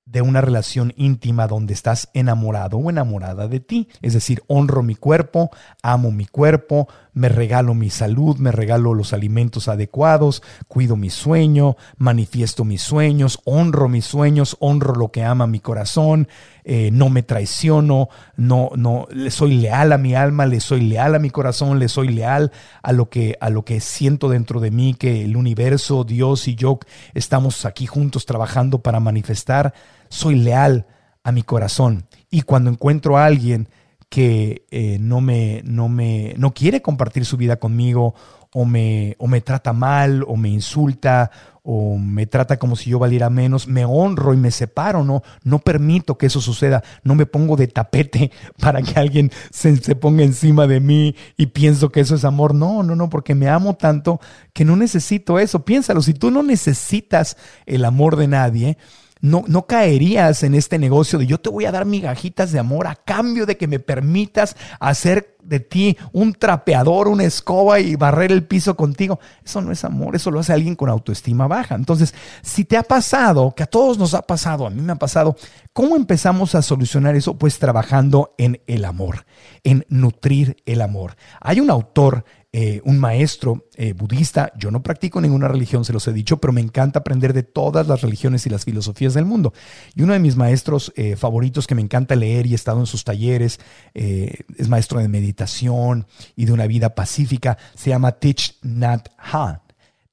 de 0.06 0.20
una 0.20 0.42
relación 0.42 0.92
íntima 0.96 1.46
donde 1.46 1.72
estás 1.72 2.10
enamorado 2.12 2.76
o 2.76 2.90
enamorada 2.90 3.48
de 3.48 3.60
ti. 3.60 3.88
Es 4.02 4.12
decir, 4.12 4.42
honro 4.48 4.82
mi 4.82 4.94
cuerpo, 4.94 5.50
amo 5.82 6.10
mi 6.10 6.26
cuerpo, 6.26 6.88
me 7.14 7.28
regalo 7.30 7.74
mi 7.74 7.88
salud, 7.88 8.36
me 8.36 8.52
regalo 8.52 8.92
los 8.92 9.14
alimentos 9.14 9.66
adecuados, 9.68 10.42
cuido 10.68 10.96
mi 10.96 11.08
sueño, 11.08 11.76
manifiesto 11.96 12.64
mis 12.64 12.82
sueños, 12.82 13.40
honro 13.44 13.88
mis 13.88 14.04
sueños, 14.04 14.56
honro 14.60 14.94
lo 14.94 15.10
que 15.10 15.24
ama 15.24 15.46
mi 15.46 15.60
corazón, 15.60 16.28
eh, 16.64 16.90
no 16.92 17.10
me 17.10 17.22
traiciono, 17.22 18.08
no, 18.36 18.70
no, 18.76 19.06
le 19.10 19.30
soy 19.30 19.58
leal 19.58 19.92
a 19.92 19.98
mi 19.98 20.14
alma, 20.14 20.46
le 20.46 20.60
soy 20.60 20.80
leal 20.80 21.14
a 21.14 21.18
mi 21.18 21.30
corazón, 21.30 21.78
le 21.78 21.88
soy 21.88 22.08
leal 22.08 22.52
a 22.82 22.92
lo 22.92 23.08
que, 23.08 23.36
a 23.40 23.50
lo 23.50 23.64
que 23.64 23.80
siento 23.80 24.28
dentro 24.28 24.60
de 24.60 24.70
mí, 24.70 24.94
que 24.94 25.24
el 25.24 25.36
universo, 25.36 26.04
Dios 26.04 26.48
y 26.48 26.54
yo 26.54 26.78
estamos 27.12 27.64
aquí 27.64 27.86
juntos 27.86 28.26
trabajando 28.26 28.80
para 28.80 29.00
manifestar 29.00 29.74
soy 30.08 30.36
leal 30.36 30.86
a 31.22 31.32
mi 31.32 31.42
corazón. 31.42 32.06
Y 32.30 32.42
cuando 32.42 32.70
encuentro 32.70 33.16
a 33.18 33.26
alguien 33.26 33.68
que 34.14 34.64
eh, 34.70 34.98
no, 35.00 35.20
me, 35.20 35.60
no, 35.64 35.88
me, 35.88 36.34
no 36.38 36.54
quiere 36.54 36.82
compartir 36.82 37.24
su 37.24 37.36
vida 37.36 37.56
conmigo 37.56 38.14
o 38.52 38.64
me, 38.64 39.16
o 39.18 39.26
me 39.26 39.40
trata 39.40 39.72
mal 39.72 40.24
o 40.28 40.36
me 40.36 40.50
insulta 40.50 41.32
o 41.64 41.98
me 41.98 42.24
trata 42.26 42.56
como 42.56 42.76
si 42.76 42.90
yo 42.90 43.00
valiera 43.00 43.28
menos, 43.28 43.66
me 43.66 43.84
honro 43.84 44.32
y 44.32 44.36
me 44.36 44.52
separo, 44.52 45.02
no, 45.02 45.24
no 45.42 45.58
permito 45.58 46.16
que 46.16 46.26
eso 46.26 46.40
suceda, 46.40 46.84
no 47.02 47.16
me 47.16 47.26
pongo 47.26 47.56
de 47.56 47.66
tapete 47.66 48.30
para 48.60 48.82
que 48.82 49.00
alguien 49.00 49.32
se, 49.50 49.74
se, 49.78 49.96
ponga 49.96 50.22
encima 50.22 50.68
de 50.68 50.78
mí 50.78 51.16
y 51.36 51.46
pienso 51.46 51.88
que 51.90 51.98
eso 51.98 52.14
es 52.14 52.24
amor, 52.24 52.54
no, 52.54 52.84
no, 52.84 52.94
no, 52.94 53.10
porque 53.10 53.34
me 53.34 53.48
amo 53.48 53.74
tanto 53.74 54.20
que 54.52 54.64
no 54.64 54.76
necesito 54.76 55.40
eso, 55.40 55.64
piénsalo, 55.64 56.02
si 56.02 56.14
tú 56.14 56.30
no 56.30 56.44
necesitas 56.44 57.36
el 57.66 57.84
amor 57.84 58.14
de 58.14 58.28
nadie, 58.28 58.78
no, 59.20 59.66
caerías 59.66 60.42
en 60.42 60.54
este 60.54 60.78
negocio 60.78 61.18
de 61.18 61.26
yo 61.26 61.40
te 61.40 61.48
voy 61.48 61.64
a 61.64 61.72
dar 61.72 61.86
migajitas 61.86 62.52
de 62.52 62.58
amor 62.58 62.86
a 62.86 62.94
cambio 62.94 63.46
de 63.46 63.56
que 63.56 63.66
me 63.66 63.78
permitas 63.78 64.54
hacer 64.80 65.36
de 65.42 65.60
ti 65.60 65.96
un 66.12 66.34
trapeador, 66.34 67.08
una 67.08 67.24
escoba 67.24 67.80
y 67.80 67.96
barrer 67.96 68.32
el 68.32 68.44
piso 68.44 68.76
contigo. 68.76 69.18
Eso 69.42 69.62
no 69.62 69.72
es 69.72 69.84
amor, 69.84 70.14
eso 70.14 70.30
lo 70.30 70.40
hace 70.40 70.52
alguien 70.52 70.76
con 70.76 70.90
autoestima 70.90 71.46
baja. 71.46 71.74
Entonces, 71.74 72.14
si 72.42 72.64
te 72.64 72.76
ha 72.76 72.82
pasado, 72.82 73.54
que 73.56 73.62
a 73.62 73.66
todos 73.66 73.98
nos 73.98 74.12
ha 74.14 74.22
pasado, 74.22 74.66
a 74.66 74.70
mí 74.70 74.82
me 74.82 74.92
ha 74.92 74.96
pasado, 74.96 75.36
¿cómo 75.72 75.96
empezamos 75.96 76.54
a 76.54 76.62
solucionar 76.62 77.16
eso? 77.16 77.38
Pues 77.38 77.58
trabajando 77.58 78.34
en 78.36 78.60
el 78.66 78.84
amor, 78.84 79.24
en 79.62 79.86
nutrir 79.88 80.56
el 80.66 80.82
amor. 80.82 81.16
Hay 81.40 81.60
un 81.60 81.70
autor 81.70 82.24
eh, 82.56 82.80
un 82.84 83.00
maestro 83.00 83.66
eh, 83.74 83.94
budista. 83.94 84.52
Yo 84.56 84.70
no 84.70 84.80
practico 84.80 85.20
ninguna 85.20 85.48
religión, 85.48 85.84
se 85.84 85.92
los 85.92 86.06
he 86.06 86.12
dicho, 86.12 86.36
pero 86.36 86.52
me 86.52 86.60
encanta 86.60 87.00
aprender 87.00 87.32
de 87.32 87.42
todas 87.42 87.88
las 87.88 88.00
religiones 88.00 88.46
y 88.46 88.48
las 88.48 88.64
filosofías 88.64 89.12
del 89.12 89.24
mundo. 89.24 89.52
Y 89.96 90.02
uno 90.02 90.12
de 90.12 90.20
mis 90.20 90.36
maestros 90.36 90.92
eh, 90.94 91.16
favoritos 91.16 91.66
que 91.66 91.74
me 91.74 91.82
encanta 91.82 92.14
leer 92.14 92.46
y 92.46 92.52
he 92.52 92.54
estado 92.54 92.78
en 92.78 92.86
sus 92.86 93.02
talleres, 93.02 93.58
es 93.92 94.68
maestro 94.68 95.00
de 95.00 95.08
meditación 95.08 96.06
y 96.36 96.44
de 96.44 96.52
una 96.52 96.68
vida 96.68 96.94
pacífica, 96.94 97.58
se 97.74 97.90
llama 97.90 98.12
Thich 98.12 98.56
Nhat 98.62 99.08
Hanh. 99.18 99.58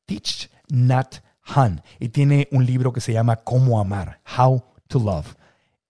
Thich 0.08 0.50
Nhat 0.68 1.18
Hanh. 1.44 1.84
Y 2.00 2.10
tiene 2.10 2.48
un 2.52 2.66
libro 2.66 2.92
que 2.92 3.02
se 3.02 3.14
llama 3.14 3.36
Cómo 3.36 3.80
amar, 3.80 4.20
How 4.36 4.64
to 4.88 4.98
Love. 4.98 5.36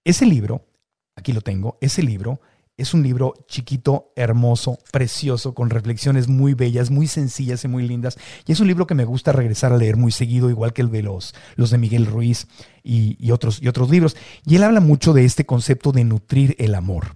Ese 0.04 0.26
libro, 0.26 0.68
aquí 1.16 1.32
lo 1.32 1.40
tengo, 1.40 1.78
ese 1.80 2.04
libro 2.04 2.42
es 2.82 2.94
un 2.94 3.04
libro 3.04 3.34
chiquito, 3.48 4.12
hermoso, 4.15 4.80
precioso, 4.91 5.54
con 5.54 5.70
reflexiones 5.70 6.28
muy 6.28 6.56
bellas, 6.56 6.89
muy 6.89 7.08
sencillas 7.08 7.63
y 7.63 7.67
muy 7.67 7.88
lindas. 7.88 8.17
Y 8.48 8.52
es 8.52 8.60
un 8.60 8.67
libro 8.67 8.88
que 8.88 8.96
me 8.96 9.06
gusta 9.06 9.32
regresar 9.32 9.72
a 9.72 9.78
leer 9.78 9.98
muy 9.98 10.12
seguido, 10.12 10.50
igual 10.50 10.74
que 10.74 10.82
el 10.82 10.91
de 10.91 11.04
los, 11.04 11.34
de 11.56 11.78
Miguel 11.78 12.08
Ruiz 12.08 12.48
y, 12.84 13.32
otros, 13.32 13.62
y 13.62 13.67
otros 13.67 13.89
libros. 13.89 14.17
Y 14.46 14.56
él 14.56 14.63
habla 14.63 14.80
mucho 14.80 15.13
de 15.13 15.26
este 15.26 15.46
concepto 15.46 15.91
de 15.91 16.04
nutrir 16.04 16.56
el 16.60 16.74
amor. 16.74 17.15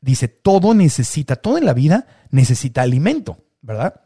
Dice, 0.00 0.28
todo 0.28 0.74
necesita, 0.74 1.36
todo 1.36 1.56
en 1.56 1.64
la 1.64 1.74
vida 1.74 2.06
necesita 2.30 2.82
alimento, 2.82 3.44
¿verdad? 3.62 4.02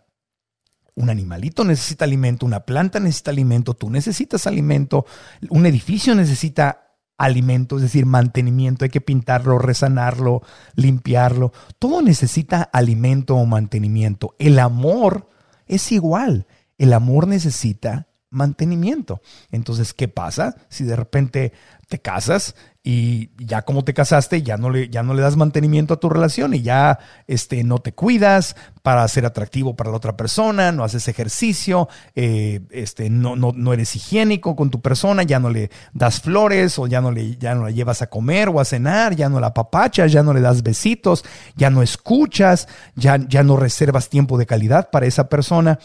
Un 0.95 1.11
animalito 1.11 1.65
necesita 1.65 2.05
alimento, 2.05 2.47
una 2.47 2.61
planta 2.61 3.01
necesita 3.01 3.33
alimento, 3.33 3.75
tú 3.75 3.91
necesitas 3.91 4.47
alimento, 4.47 5.07
un 5.51 5.67
edificio 5.67 6.15
necesita 6.15 6.84
alimento, 7.17 7.77
es 7.77 7.83
decir, 7.83 8.07
mantenimiento, 8.07 8.85
hay 8.85 8.91
que 8.91 9.01
pintarlo, 9.01 9.59
resanarlo, 9.59 10.43
limpiarlo. 10.75 11.53
Todo 11.79 12.03
necesita 12.03 12.63
alimento 12.63 13.37
o 13.37 13.47
mantenimiento. 13.47 14.35
El 14.39 14.59
amor 14.59 15.29
es 15.67 15.93
igual. 15.93 16.47
El 16.79 16.93
amor 16.93 17.29
necesita 17.29 18.09
mantenimiento. 18.31 19.21
Entonces, 19.51 19.95
¿qué 19.95 20.09
pasa 20.09 20.57
si 20.69 20.85
de 20.85 20.97
repente 20.97 21.53
te 21.89 22.01
casas 22.01 22.57
y 22.87 23.31
ya 23.39 23.63
como 23.63 23.83
te 23.83 23.95
casaste, 23.95 24.43
ya 24.43 24.59
no 24.59 24.69
le, 24.69 24.91
ya 24.91 25.03
no 25.03 25.15
le 25.15 25.23
das 25.23 25.37
mantenimiento 25.37 25.95
a 25.95 26.01
tu 26.01 26.11
relación 26.11 26.53
y 26.53 26.61
ya 26.61 26.99
este, 27.27 27.65
no 27.65 27.79
te 27.79 27.95
cuidas 27.95 28.57
para 28.83 29.09
ser 29.09 29.25
atractivo 29.25 29.75
para 29.75 29.91
la 29.91 29.97
otra 29.97 30.19
persona, 30.19 30.71
no 30.71 30.85
haces 30.85 31.09
ejercicio, 31.09 31.89
eh, 32.15 32.61
este, 32.71 33.09
no, 33.09 33.37
no, 33.37 33.53
no, 33.57 33.73
eres 33.73 33.97
higiénico 33.97 34.55
con 34.55 34.69
tu 34.69 34.83
persona, 34.83 35.23
ya 35.23 35.41
no 35.41 35.49
le 35.49 35.71
das 35.95 36.21
flores 36.21 36.79
o 36.79 36.87
ya 36.87 37.01
no, 37.01 37.11
le, 37.11 37.39
ya 37.39 37.55
no 37.55 37.65
la 37.65 37.71
llevas 37.71 38.03
a 38.03 38.09
comer 38.09 38.51
o 38.51 38.61
a 38.61 38.67
cenar, 38.67 39.17
ya 39.17 39.31
no 39.31 39.41
la 39.41 39.55
papachas, 39.55 40.13
ya 40.13 40.23
no 40.23 40.35
le 40.35 40.43
das 40.43 40.63
besitos, 40.63 41.25
ya 41.57 41.71
no 41.71 41.83
escuchas, 41.83 42.69
ya, 42.97 43.17
ya 43.17 43.43
no 43.43 43.57
reservas 43.57 44.11
tiempo 44.11 44.37
de 44.37 44.45
calidad 44.45 44.91
para 44.91 45.07
esa 45.07 45.31
persona. 45.31 45.79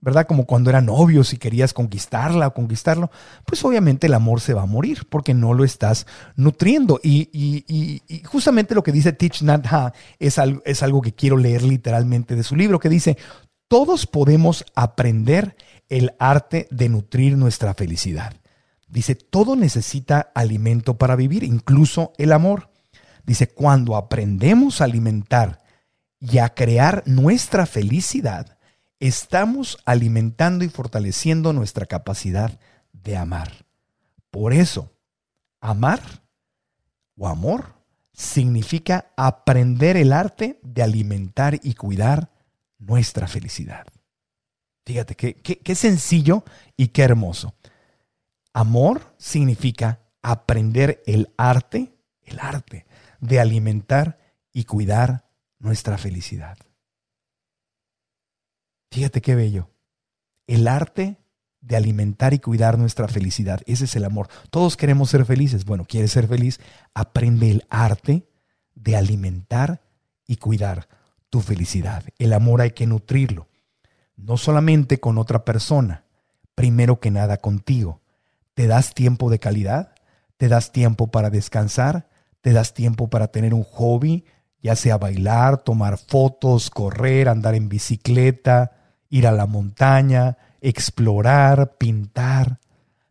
¿Verdad? 0.00 0.26
Como 0.26 0.46
cuando 0.46 0.70
eran 0.70 0.86
novios 0.86 1.32
y 1.32 1.38
querías 1.38 1.72
conquistarla 1.72 2.48
o 2.48 2.54
conquistarlo, 2.54 3.10
pues 3.44 3.64
obviamente 3.64 4.06
el 4.06 4.14
amor 4.14 4.40
se 4.40 4.54
va 4.54 4.62
a 4.62 4.66
morir 4.66 5.06
porque 5.08 5.34
no 5.34 5.54
lo 5.54 5.64
estás 5.64 6.06
nutriendo. 6.36 7.00
Y, 7.02 8.02
justamente 8.24 8.74
lo 8.74 8.82
que 8.82 8.92
dice 8.92 9.12
Tich 9.12 9.42
Nhat 9.42 9.66
Hanh 9.66 9.92
es 10.18 10.38
algo, 10.38 10.62
es 10.64 10.82
algo 10.82 11.02
que 11.02 11.14
quiero 11.14 11.36
leer 11.36 11.62
literalmente 11.62 12.36
de 12.36 12.44
su 12.44 12.54
libro, 12.54 12.78
que 12.78 12.88
dice, 12.88 13.16
todos 13.66 14.06
podemos 14.06 14.64
aprender 14.74 15.56
el 15.88 16.12
arte 16.18 16.68
de 16.70 16.88
nutrir 16.88 17.36
nuestra 17.36 17.74
felicidad. 17.74 18.34
Dice, 18.88 19.14
todo 19.14 19.56
necesita 19.56 20.30
alimento 20.34 20.96
para 20.96 21.16
vivir, 21.16 21.44
incluso 21.44 22.12
el 22.18 22.32
amor. 22.32 22.70
Dice, 23.26 23.48
cuando 23.48 23.96
aprendemos 23.96 24.80
a 24.80 24.84
alimentar 24.84 25.60
y 26.18 26.38
a 26.38 26.48
crear 26.54 27.02
nuestra 27.04 27.66
felicidad, 27.66 28.57
estamos 29.00 29.78
alimentando 29.84 30.64
y 30.64 30.68
fortaleciendo 30.68 31.52
nuestra 31.52 31.86
capacidad 31.86 32.58
de 32.92 33.16
amar. 33.16 33.66
Por 34.30 34.52
eso, 34.52 34.92
amar 35.60 36.00
o 37.16 37.28
amor 37.28 37.74
significa 38.12 39.12
aprender 39.16 39.96
el 39.96 40.12
arte 40.12 40.58
de 40.62 40.82
alimentar 40.82 41.58
y 41.62 41.74
cuidar 41.74 42.30
nuestra 42.78 43.28
felicidad. 43.28 43.86
Fíjate 44.84 45.14
qué, 45.14 45.34
qué, 45.34 45.74
sencillo 45.74 46.44
y 46.76 46.88
qué 46.88 47.02
hermoso. 47.02 47.54
Amor 48.54 49.14
significa 49.18 50.00
aprender 50.22 51.02
el 51.06 51.30
arte, 51.36 51.92
el 52.22 52.40
arte 52.40 52.86
de 53.20 53.38
alimentar 53.38 54.18
y 54.52 54.64
cuidar 54.64 55.28
nuestra 55.58 55.98
felicidad. 55.98 56.56
Fíjate 58.90 59.20
qué 59.20 59.34
bello. 59.34 59.70
El 60.46 60.66
arte 60.66 61.18
de 61.60 61.76
alimentar 61.76 62.34
y 62.34 62.38
cuidar 62.38 62.78
nuestra 62.78 63.08
felicidad. 63.08 63.60
Ese 63.66 63.84
es 63.84 63.96
el 63.96 64.04
amor. 64.04 64.28
Todos 64.50 64.76
queremos 64.76 65.10
ser 65.10 65.24
felices. 65.24 65.64
Bueno, 65.64 65.84
¿quieres 65.84 66.12
ser 66.12 66.26
feliz? 66.26 66.60
Aprende 66.94 67.50
el 67.50 67.64
arte 67.68 68.28
de 68.74 68.96
alimentar 68.96 69.82
y 70.26 70.36
cuidar 70.36 70.88
tu 71.30 71.40
felicidad. 71.40 72.04
El 72.18 72.32
amor 72.32 72.60
hay 72.60 72.70
que 72.70 72.86
nutrirlo. 72.86 73.48
No 74.16 74.36
solamente 74.36 74.98
con 74.98 75.18
otra 75.18 75.44
persona, 75.44 76.04
primero 76.54 77.00
que 77.00 77.10
nada 77.10 77.36
contigo. 77.36 78.00
¿Te 78.54 78.66
das 78.66 78.94
tiempo 78.94 79.30
de 79.30 79.38
calidad? 79.38 79.92
¿Te 80.36 80.48
das 80.48 80.72
tiempo 80.72 81.08
para 81.08 81.30
descansar? 81.30 82.08
¿Te 82.40 82.52
das 82.52 82.74
tiempo 82.74 83.08
para 83.08 83.28
tener 83.28 83.54
un 83.54 83.64
hobby? 83.64 84.24
Ya 84.60 84.74
sea 84.74 84.96
bailar, 84.98 85.58
tomar 85.58 85.98
fotos, 85.98 86.70
correr, 86.70 87.28
andar 87.28 87.54
en 87.54 87.68
bicicleta, 87.68 88.77
ir 89.10 89.26
a 89.26 89.32
la 89.32 89.46
montaña, 89.46 90.36
explorar, 90.60 91.76
pintar. 91.78 92.60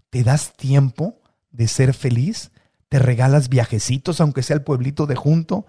¿Te 0.09 0.23
das 0.23 0.53
tiempo 0.53 1.21
de 1.51 1.67
ser 1.67 1.93
feliz? 1.93 2.51
¿Te 2.89 2.99
regalas 2.99 3.49
viajecitos, 3.49 4.21
aunque 4.21 4.43
sea 4.43 4.55
el 4.55 4.63
pueblito 4.63 5.05
de 5.05 5.15
junto? 5.15 5.65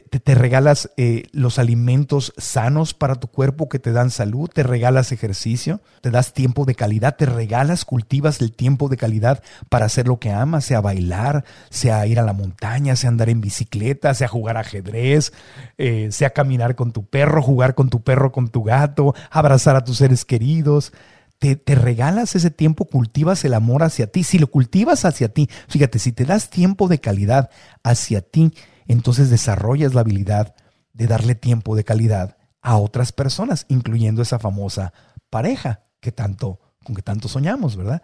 Te, 0.00 0.34
regalas 0.34 0.90
eh, 0.96 1.24
los 1.30 1.60
alimentos 1.60 2.32
sanos 2.36 2.94
para 2.94 3.14
tu 3.14 3.28
cuerpo 3.28 3.68
que 3.68 3.78
te 3.78 3.92
dan 3.92 4.10
salud, 4.10 4.50
te 4.52 4.64
regalas 4.64 5.12
ejercicio, 5.12 5.80
te 6.00 6.10
das 6.10 6.32
tiempo 6.32 6.64
de 6.64 6.74
calidad, 6.74 7.16
te 7.16 7.26
regalas, 7.26 7.84
cultivas 7.84 8.40
el 8.40 8.50
tiempo 8.52 8.88
de 8.88 8.96
calidad 8.96 9.42
para 9.68 9.86
hacer 9.86 10.08
lo 10.08 10.18
que 10.18 10.30
amas, 10.30 10.64
sea 10.64 10.80
bailar, 10.80 11.44
sea 11.70 12.06
ir 12.08 12.18
a 12.18 12.24
la 12.24 12.32
montaña, 12.32 12.96
sea 12.96 13.10
andar 13.10 13.28
en 13.28 13.40
bicicleta, 13.40 14.14
sea 14.14 14.26
jugar 14.26 14.56
ajedrez, 14.56 15.32
eh, 15.78 16.08
sea 16.10 16.30
caminar 16.30 16.74
con 16.74 16.92
tu 16.92 17.06
perro, 17.06 17.40
jugar 17.40 17.76
con 17.76 17.88
tu 17.88 18.02
perro, 18.02 18.32
con 18.32 18.48
tu 18.48 18.64
gato, 18.64 19.14
abrazar 19.30 19.76
a 19.76 19.84
tus 19.84 19.98
seres 19.98 20.24
queridos. 20.24 20.92
te, 21.38 21.54
te, 21.54 21.76
regalas 21.76 22.34
ese 22.34 22.50
tiempo, 22.50 22.86
cultivas 22.86 23.44
el 23.44 23.54
amor 23.54 23.84
hacia 23.84 24.08
ti. 24.08 24.24
Si 24.24 24.38
lo 24.38 24.48
cultivas 24.48 25.04
hacia 25.04 25.28
ti, 25.28 25.48
fíjate, 25.68 25.98
si 26.00 26.10
te 26.10 26.24
das 26.24 26.50
tiempo 26.50 26.88
de 26.88 27.00
calidad 27.00 27.50
hacia 27.82 28.22
ti, 28.22 28.52
entonces 28.88 29.30
desarrollas 29.30 29.94
la 29.94 30.00
habilidad 30.00 30.54
de 30.92 31.06
darle 31.06 31.34
tiempo 31.34 31.76
de 31.76 31.84
calidad 31.84 32.36
a 32.62 32.76
otras 32.78 33.12
personas, 33.12 33.66
incluyendo 33.68 34.22
esa 34.22 34.38
famosa 34.38 34.92
pareja 35.28 35.84
que 36.00 36.12
tanto, 36.12 36.60
con 36.84 36.94
que 36.94 37.02
tanto 37.02 37.28
soñamos, 37.28 37.76
¿verdad? 37.76 38.02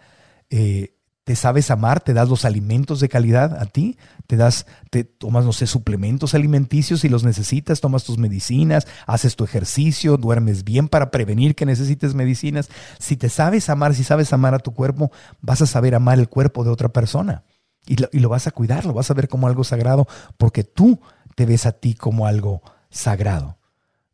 Eh, 0.50 0.96
te 1.24 1.36
sabes 1.36 1.70
amar, 1.70 2.00
te 2.00 2.12
das 2.12 2.28
los 2.28 2.44
alimentos 2.44 2.98
de 2.98 3.08
calidad 3.08 3.56
a 3.60 3.66
ti, 3.66 3.96
te 4.26 4.36
das, 4.36 4.66
te 4.90 5.04
tomas, 5.04 5.44
no 5.44 5.52
sé, 5.52 5.66
suplementos 5.66 6.34
alimenticios 6.34 7.00
si 7.00 7.08
los 7.08 7.24
necesitas, 7.24 7.80
tomas 7.80 8.04
tus 8.04 8.18
medicinas, 8.18 8.88
haces 9.06 9.36
tu 9.36 9.44
ejercicio, 9.44 10.16
duermes 10.16 10.64
bien 10.64 10.88
para 10.88 11.10
prevenir 11.10 11.54
que 11.54 11.66
necesites 11.66 12.14
medicinas. 12.14 12.68
Si 12.98 13.16
te 13.16 13.28
sabes 13.28 13.68
amar, 13.68 13.94
si 13.94 14.02
sabes 14.02 14.32
amar 14.32 14.54
a 14.54 14.58
tu 14.58 14.74
cuerpo, 14.74 15.12
vas 15.40 15.62
a 15.62 15.66
saber 15.66 15.94
amar 15.94 16.18
el 16.18 16.28
cuerpo 16.28 16.64
de 16.64 16.70
otra 16.70 16.88
persona 16.88 17.44
y 17.86 17.96
lo, 17.96 18.08
y 18.12 18.20
lo 18.20 18.28
vas 18.28 18.46
a 18.46 18.50
cuidar, 18.50 18.84
lo 18.86 18.92
vas 18.92 19.10
a 19.10 19.14
ver 19.14 19.28
como 19.28 19.46
algo 19.46 19.64
sagrado, 19.64 20.06
porque 20.36 20.64
tú 20.64 21.00
te 21.34 21.46
ves 21.46 21.66
a 21.66 21.72
ti 21.72 21.94
como 21.94 22.26
algo 22.26 22.62
sagrado. 22.90 23.56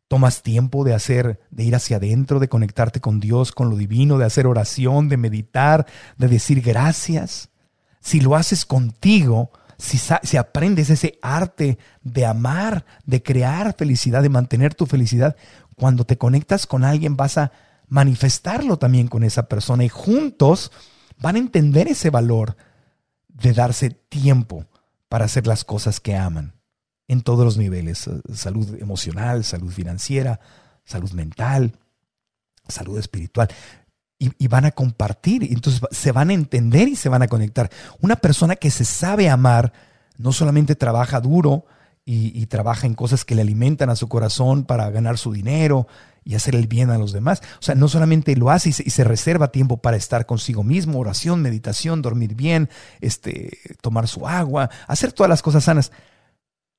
Tomas 0.07 0.41
tiempo 0.41 0.85
de 0.85 0.93
hacer, 0.93 1.41
de 1.51 1.65
ir 1.65 1.75
hacia 1.75 1.97
adentro, 1.97 2.39
de 2.39 2.47
conectarte 2.47 3.01
con 3.01 3.19
Dios, 3.19 3.51
con 3.51 3.69
lo 3.69 3.75
divino, 3.75 4.17
de 4.17 4.25
hacer 4.25 4.47
oración, 4.47 5.09
de 5.09 5.17
meditar, 5.17 5.85
de 6.17 6.29
decir 6.29 6.61
gracias. 6.61 7.49
Si 7.99 8.21
lo 8.21 8.35
haces 8.35 8.65
contigo, 8.65 9.51
si, 9.77 9.99
si, 10.23 10.37
aprendes 10.37 10.89
ese 10.89 11.19
arte 11.21 11.77
de 12.03 12.25
amar, 12.25 12.85
de 13.05 13.21
crear 13.21 13.75
felicidad, 13.77 14.23
de 14.23 14.29
mantener 14.29 14.73
tu 14.75 14.85
felicidad, 14.85 15.35
cuando 15.75 16.05
te 16.05 16.17
conectas 16.17 16.65
con 16.65 16.85
alguien 16.85 17.17
vas 17.17 17.37
a 17.37 17.51
manifestarlo 17.89 18.77
también 18.77 19.07
con 19.07 19.23
esa 19.23 19.47
persona 19.47 19.83
y 19.83 19.89
juntos 19.89 20.71
van 21.19 21.35
a 21.35 21.39
entender 21.39 21.87
ese 21.87 22.09
valor 22.09 22.55
de 23.41 23.53
darse 23.53 23.89
tiempo 23.89 24.65
para 25.09 25.25
hacer 25.25 25.47
las 25.47 25.63
cosas 25.63 25.99
que 25.99 26.15
aman 26.15 26.53
en 27.07 27.21
todos 27.21 27.45
los 27.45 27.57
niveles, 27.57 28.07
eh, 28.07 28.21
salud 28.33 28.75
emocional, 28.79 29.43
salud 29.43 29.71
financiera, 29.71 30.39
salud 30.83 31.11
mental, 31.11 31.73
salud 32.67 32.97
espiritual. 32.97 33.49
Y, 34.19 34.47
van 34.47 34.65
a 34.65 34.71
compartir, 34.71 35.43
entonces 35.43 35.79
se 35.91 36.11
van 36.11 36.31
a 36.31 36.33
entender 36.33 36.87
y 36.87 36.95
se 36.95 37.07
van 37.07 37.21
a 37.21 37.27
conectar. 37.27 37.69
Una 38.01 38.15
persona 38.15 38.55
que 38.55 38.71
se 38.71 38.83
sabe 38.83 39.29
amar 39.29 39.73
no 40.17 40.33
solamente 40.33 40.75
trabaja 40.75 41.21
duro 41.21 41.65
y, 42.09 42.45
trabaja 42.45 42.87
en 42.87 42.93
cosas 42.93 43.25
que 43.25 43.35
le 43.35 43.41
alimentan 43.41 43.89
a 43.89 43.97
su 43.97 44.07
corazón 44.07 44.63
para 44.63 44.89
ganar 44.89 45.17
su 45.17 45.33
dinero 45.33 45.87
y 46.23 46.35
hacer 46.35 46.55
el 46.55 46.65
bien 46.65 46.89
a 46.89 46.97
los 46.97 47.11
demás. 47.11 47.41
O 47.59 47.61
sea, 47.61 47.75
no 47.75 47.89
solamente 47.89 48.33
lo 48.37 48.49
hace 48.49 48.69
y 48.69 48.71
se, 48.71 48.83
y 48.85 48.91
se, 48.91 49.03
reserva 49.03 49.51
tiempo 49.51 49.75
para 49.75 49.97
estar 49.97 50.25
consigo 50.25 50.63
mismo, 50.63 50.99
oración, 50.99 51.41
meditación, 51.41 52.01
dormir 52.01 52.33
bien, 52.33 52.69
este, 53.01 53.59
tomar 53.81 54.07
su 54.07 54.25
agua, 54.25 54.69
hacer 54.87 55.11
todas 55.11 55.29
las 55.29 55.41
cosas 55.41 55.65
sanas 55.65 55.91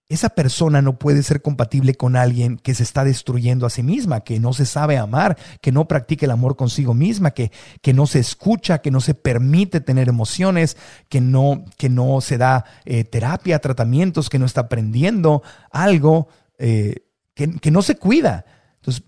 esa 0.08 0.30
persona 0.30 0.80
no 0.80 0.98
puede 0.98 1.22
ser 1.22 1.42
compatible 1.42 1.94
con 1.94 2.16
alguien 2.16 2.56
que 2.56 2.74
se 2.74 2.82
está 2.82 3.04
destruyendo 3.04 3.66
a 3.66 3.70
sí 3.70 3.82
misma, 3.82 4.20
que 4.20 4.40
no 4.40 4.54
se 4.54 4.64
sabe 4.64 4.96
amar, 4.96 5.36
que 5.60 5.70
no 5.70 5.86
practica 5.86 6.24
el 6.24 6.32
amor 6.32 6.56
consigo 6.56 6.94
misma, 6.94 7.32
que, 7.32 7.52
que 7.82 7.92
no 7.92 8.06
se 8.06 8.18
escucha, 8.18 8.78
que 8.78 8.90
no 8.90 9.02
se 9.02 9.12
permite 9.12 9.82
tener 9.82 10.08
emociones, 10.08 10.78
que 11.10 11.20
no, 11.20 11.64
que 11.76 11.90
no 11.90 12.22
se 12.22 12.38
da 12.38 12.64
eh, 12.86 13.04
terapia, 13.04 13.58
tratamientos, 13.58 14.30
que 14.30 14.38
no 14.38 14.46
está 14.46 14.62
aprendiendo 14.62 15.42
algo, 15.70 16.28
eh, 16.58 17.04
que, 17.34 17.70
no 17.70 17.82
se 17.82 17.96
cuida. 17.96 18.46
Entonces, 18.76 19.04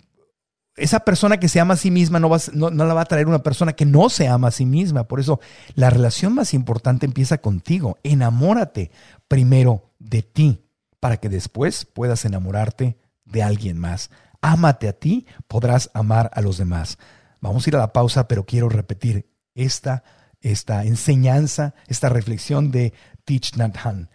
esa 0.76 1.00
persona 1.00 1.40
que 1.40 1.48
se 1.48 1.60
ama 1.60 1.74
a 1.74 1.78
sí 1.78 1.90
misma 1.90 2.20
no, 2.20 2.28
va, 2.28 2.38
no, 2.52 2.68
no, 2.70 2.84
la 2.84 2.92
va 2.92 3.00
a 3.00 3.06
traer 3.06 3.26
una 3.26 3.42
persona 3.42 3.72
que 3.72 3.86
no 3.86 4.10
se 4.10 4.28
ama 4.28 4.48
a 4.48 4.52
sí 4.52 4.66
misma. 4.66 5.04
Por 5.04 5.18
eso 5.18 5.40
la 5.74 5.88
relación 5.88 6.34
más 6.34 6.52
importante 6.52 7.06
empieza 7.06 7.38
contigo. 7.38 7.98
Enamórate 8.02 8.90
primero 9.28 9.94
de 9.98 10.22
ti 10.22 10.60
para 11.00 11.16
que 11.16 11.28
después 11.28 11.86
puedas 11.86 12.24
enamorarte 12.24 12.98
de 13.24 13.42
alguien 13.42 13.78
más. 13.78 14.10
Ámate 14.42 14.88
a 14.88 14.92
ti, 14.92 15.26
podrás 15.48 15.90
amar 15.94 16.30
a 16.34 16.40
los 16.40 16.58
demás. 16.58 16.98
Vamos 17.40 17.66
a 17.66 17.70
ir 17.70 17.76
a 17.76 17.80
la 17.80 17.92
pausa, 17.92 18.28
pero 18.28 18.44
quiero 18.44 18.68
repetir 18.68 19.30
esta, 19.54 20.04
esta 20.40 20.84
enseñanza, 20.84 21.74
esta 21.88 22.08
reflexión 22.08 22.70
de 22.70 22.92
Teach 23.24 23.56
Nhat 23.56 23.76
Hanh. 23.82 24.08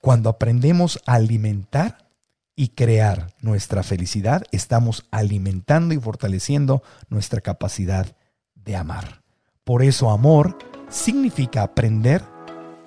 Cuando 0.00 0.28
aprendemos 0.28 1.00
a 1.06 1.14
alimentar 1.14 2.10
y 2.56 2.68
crear 2.68 3.28
nuestra 3.40 3.82
felicidad, 3.82 4.44
estamos 4.52 5.06
alimentando 5.10 5.94
y 5.94 5.98
fortaleciendo 5.98 6.82
nuestra 7.08 7.40
capacidad 7.40 8.14
de 8.54 8.76
amar. 8.76 9.22
Por 9.64 9.82
eso 9.82 10.10
amor 10.10 10.58
significa 10.88 11.62
aprender 11.62 12.22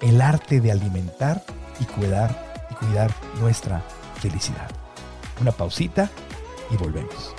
el 0.01 0.21
arte 0.21 0.61
de 0.61 0.71
alimentar 0.71 1.43
y 1.79 1.85
cuidar 1.85 2.46
cuidar 2.79 3.13
nuestra 3.39 3.83
felicidad. 4.19 4.69
Una 5.41 5.51
pausita 5.51 6.09
y 6.71 6.77
volvemos. 6.77 7.33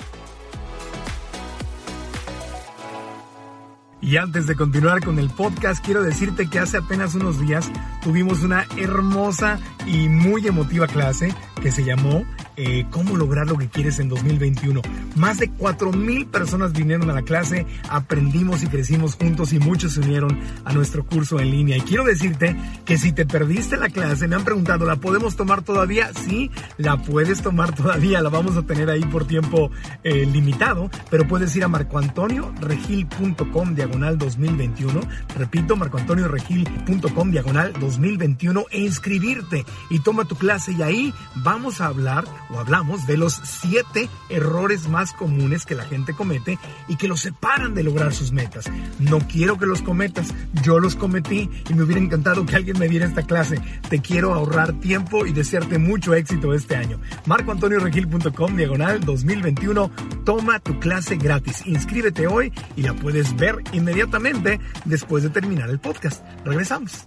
Y 4.01 4.15
antes 4.15 4.47
de 4.47 4.55
continuar 4.55 5.03
con 5.03 5.19
el 5.19 5.29
podcast, 5.29 5.83
quiero 5.83 6.01
decirte 6.01 6.49
que 6.49 6.59
hace 6.59 6.77
apenas 6.77 7.15
unos 7.15 7.39
días 7.39 7.69
tuvimos 8.01 8.43
una 8.43 8.65
hermosa 8.77 9.59
y 9.85 10.07
muy 10.07 10.47
emotiva 10.47 10.87
clase 10.87 11.33
que 11.61 11.71
se 11.71 11.83
llamó 11.83 12.23
eh, 12.61 12.85
cómo 12.91 13.15
lograr 13.15 13.47
lo 13.47 13.57
que 13.57 13.69
quieres 13.69 13.99
en 13.99 14.09
2021. 14.09 14.81
Más 15.15 15.37
de 15.37 15.49
4.000 15.49 16.27
personas 16.27 16.73
vinieron 16.73 17.09
a 17.09 17.13
la 17.13 17.21
clase, 17.21 17.65
aprendimos 17.89 18.63
y 18.63 18.67
crecimos 18.67 19.15
juntos 19.15 19.53
y 19.53 19.59
muchos 19.59 19.93
se 19.93 20.01
unieron 20.01 20.37
a 20.65 20.73
nuestro 20.73 21.05
curso 21.05 21.39
en 21.39 21.51
línea. 21.51 21.77
Y 21.77 21.81
quiero 21.81 22.03
decirte 22.03 22.57
que 22.83 22.97
si 22.97 23.13
te 23.13 23.25
perdiste 23.25 23.77
la 23.77 23.87
clase, 23.87 24.27
me 24.27 24.35
han 24.35 24.43
preguntado, 24.43 24.85
¿la 24.85 24.97
podemos 24.97 25.37
tomar 25.37 25.61
todavía? 25.61 26.11
Sí, 26.13 26.51
la 26.77 26.97
puedes 26.97 27.41
tomar 27.41 27.73
todavía, 27.73 28.21
la 28.21 28.27
vamos 28.27 28.57
a 28.57 28.63
tener 28.63 28.89
ahí 28.89 29.05
por 29.05 29.25
tiempo 29.25 29.71
eh, 30.03 30.25
limitado, 30.25 30.91
pero 31.09 31.25
puedes 31.29 31.55
ir 31.55 31.63
a 31.63 31.69
marcoantonioregil.com 31.69 33.73
diagonal 33.73 34.17
2021. 34.17 34.99
Repito, 35.37 35.77
marcoantonioregil.com 35.77 37.31
diagonal 37.31 37.71
2021 37.79 38.65
e 38.71 38.81
inscribirte 38.81 39.65
y 39.89 39.99
toma 39.99 40.25
tu 40.25 40.35
clase 40.35 40.73
y 40.73 40.81
ahí 40.81 41.13
vamos 41.35 41.79
a 41.79 41.85
hablar 41.85 42.25
o 42.49 42.59
hablamos 42.59 43.05
de 43.07 43.17
los 43.17 43.33
siete 43.43 44.09
errores 44.29 44.87
más 44.87 45.13
comunes 45.13 45.65
que 45.65 45.75
la 45.75 45.85
gente 45.85 46.13
comete 46.13 46.57
y 46.87 46.95
que 46.95 47.07
los 47.07 47.21
separan 47.21 47.73
de 47.73 47.83
lograr 47.83 48.13
sus 48.13 48.31
metas. 48.31 48.65
No 48.99 49.19
quiero 49.19 49.57
que 49.57 49.65
los 49.65 49.81
cometas, 49.81 50.33
yo 50.63 50.79
los 50.79 50.95
cometí 50.95 51.49
y 51.69 51.73
me 51.73 51.83
hubiera 51.83 52.01
encantado 52.01 52.45
que 52.45 52.55
alguien 52.55 52.79
me 52.79 52.87
diera 52.87 53.05
esta 53.05 53.23
clase. 53.23 53.59
Te 53.89 53.99
quiero 53.99 54.33
ahorrar 54.33 54.73
tiempo 54.79 55.25
y 55.25 55.33
desearte 55.33 55.77
mucho 55.77 56.13
éxito 56.13 56.53
este 56.53 56.75
año. 56.75 56.99
MarcoAntonioRegil.com 57.25 58.55
diagonal 58.55 58.99
2021. 59.01 59.91
Toma 60.25 60.59
tu 60.59 60.79
clase 60.79 61.17
gratis. 61.17 61.65
Inscríbete 61.65 62.27
hoy 62.27 62.51
y 62.75 62.83
la 62.83 62.93
puedes 62.93 63.35
ver 63.35 63.55
inmediatamente 63.73 64.59
después 64.85 65.23
de 65.23 65.29
terminar 65.29 65.69
el 65.69 65.79
podcast. 65.79 66.23
Regresamos. 66.45 67.05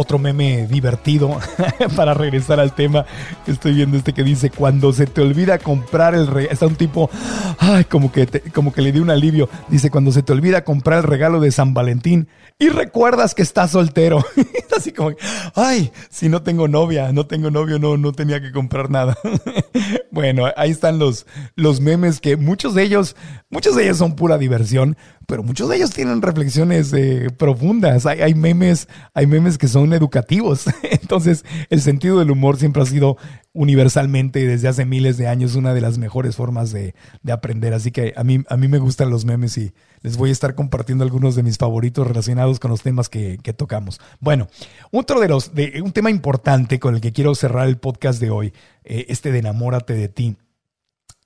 Otro 0.00 0.20
meme 0.20 0.68
divertido 0.68 1.40
para 1.96 2.14
regresar 2.14 2.60
al 2.60 2.72
tema. 2.72 3.04
Estoy 3.48 3.72
viendo 3.72 3.96
este 3.96 4.12
que 4.12 4.22
dice, 4.22 4.48
cuando 4.48 4.92
se 4.92 5.06
te 5.06 5.20
olvida 5.20 5.58
comprar 5.58 6.14
el 6.14 6.28
regalo, 6.28 6.52
está 6.52 6.68
un 6.68 6.76
tipo, 6.76 7.10
ay, 7.58 7.82
como 7.84 8.12
que, 8.12 8.28
como 8.54 8.72
que 8.72 8.80
le 8.80 8.92
dio 8.92 9.02
un 9.02 9.10
alivio. 9.10 9.48
Dice, 9.68 9.90
cuando 9.90 10.12
se 10.12 10.22
te 10.22 10.32
olvida 10.32 10.62
comprar 10.62 10.98
el 10.98 11.04
regalo 11.04 11.40
de 11.40 11.50
San 11.50 11.74
Valentín 11.74 12.28
y 12.60 12.68
recuerdas 12.68 13.34
que 13.34 13.42
estás 13.42 13.72
soltero. 13.72 14.24
Así 14.76 14.92
como, 14.92 15.16
ay, 15.56 15.90
si 16.10 16.28
no 16.28 16.42
tengo 16.42 16.68
novia, 16.68 17.10
no 17.10 17.26
tengo 17.26 17.50
novio, 17.50 17.80
no, 17.80 17.96
no 17.96 18.12
tenía 18.12 18.40
que 18.40 18.52
comprar 18.52 18.90
nada. 18.90 19.18
bueno, 20.10 20.46
ahí 20.56 20.70
están 20.70 20.98
los, 20.98 21.26
los 21.54 21.80
memes 21.80 22.20
que 22.20 22.36
muchos 22.36 22.74
de 22.74 22.82
ellos, 22.82 23.16
muchos 23.50 23.76
de 23.76 23.84
ellos 23.84 23.98
son 23.98 24.16
pura 24.16 24.38
diversión, 24.38 24.96
pero 25.26 25.42
muchos 25.42 25.68
de 25.68 25.76
ellos 25.76 25.90
tienen 25.90 26.22
reflexiones 26.22 26.92
eh, 26.94 27.28
profundas. 27.36 28.06
Hay, 28.06 28.34
memes, 28.34 28.88
hay 29.12 29.26
memes 29.26 29.58
que 29.58 29.68
son 29.68 29.92
educativos. 29.92 30.64
Entonces, 30.82 31.44
el 31.68 31.82
sentido 31.82 32.18
del 32.18 32.30
humor 32.30 32.56
siempre 32.56 32.82
ha 32.82 32.86
sido 32.86 33.18
universalmente 33.58 34.46
desde 34.46 34.68
hace 34.68 34.84
miles 34.84 35.16
de 35.16 35.26
años 35.26 35.56
una 35.56 35.74
de 35.74 35.80
las 35.80 35.98
mejores 35.98 36.36
formas 36.36 36.70
de, 36.70 36.94
de, 37.24 37.32
aprender. 37.32 37.74
Así 37.74 37.90
que 37.90 38.14
a 38.16 38.22
mí, 38.22 38.44
a 38.48 38.56
mí 38.56 38.68
me 38.68 38.78
gustan 38.78 39.10
los 39.10 39.24
memes 39.24 39.58
y 39.58 39.72
les 40.00 40.16
voy 40.16 40.30
a 40.30 40.32
estar 40.32 40.54
compartiendo 40.54 41.02
algunos 41.02 41.34
de 41.34 41.42
mis 41.42 41.58
favoritos 41.58 42.06
relacionados 42.06 42.60
con 42.60 42.70
los 42.70 42.82
temas 42.82 43.08
que, 43.08 43.36
tocamos. 43.56 44.00
Bueno, 44.20 44.46
otro 44.92 45.18
de 45.18 45.26
los, 45.26 45.56
de, 45.56 45.82
un 45.82 45.90
tema 45.90 46.08
importante 46.08 46.78
con 46.78 46.94
el 46.94 47.00
que 47.00 47.12
quiero 47.12 47.34
cerrar 47.34 47.66
el 47.66 47.78
podcast 47.78 48.20
de 48.20 48.30
hoy, 48.30 48.52
eh, 48.84 49.06
este 49.08 49.32
de 49.32 49.40
enamórate 49.40 49.94
de 49.94 50.08
ti, 50.08 50.36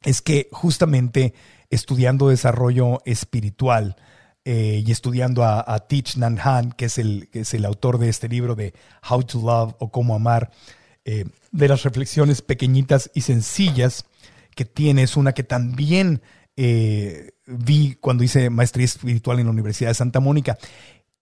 es 0.02 0.22
que 0.22 0.48
justamente 0.52 1.34
estudiando 1.68 2.30
desarrollo 2.30 3.02
espiritual 3.04 3.96
eh, 4.46 4.82
y 4.86 4.90
estudiando 4.90 5.44
a, 5.44 5.86
Teach 5.86 6.16
Nan 6.16 6.38
Han, 6.42 6.72
que 6.72 6.86
es, 6.86 6.96
el, 6.96 7.28
que 7.30 7.40
es 7.40 7.52
el 7.52 7.66
autor 7.66 7.98
de 7.98 8.08
este 8.08 8.26
libro 8.26 8.54
de 8.54 8.72
How 9.06 9.22
to 9.24 9.38
Love 9.38 9.74
o 9.80 9.90
Cómo 9.90 10.14
Amar, 10.14 10.50
eh, 11.04 11.26
de 11.52 11.68
las 11.68 11.82
reflexiones 11.84 12.42
pequeñitas 12.42 13.10
y 13.14 13.20
sencillas 13.20 14.06
que 14.54 14.64
tiene 14.64 15.02
es 15.02 15.16
una 15.16 15.32
que 15.32 15.44
también 15.44 16.22
eh, 16.56 17.32
vi 17.46 17.96
cuando 18.00 18.24
hice 18.24 18.50
maestría 18.50 18.84
espiritual 18.84 19.38
en 19.38 19.46
la 19.46 19.52
Universidad 19.52 19.90
de 19.90 19.94
Santa 19.94 20.20
Mónica. 20.20 20.58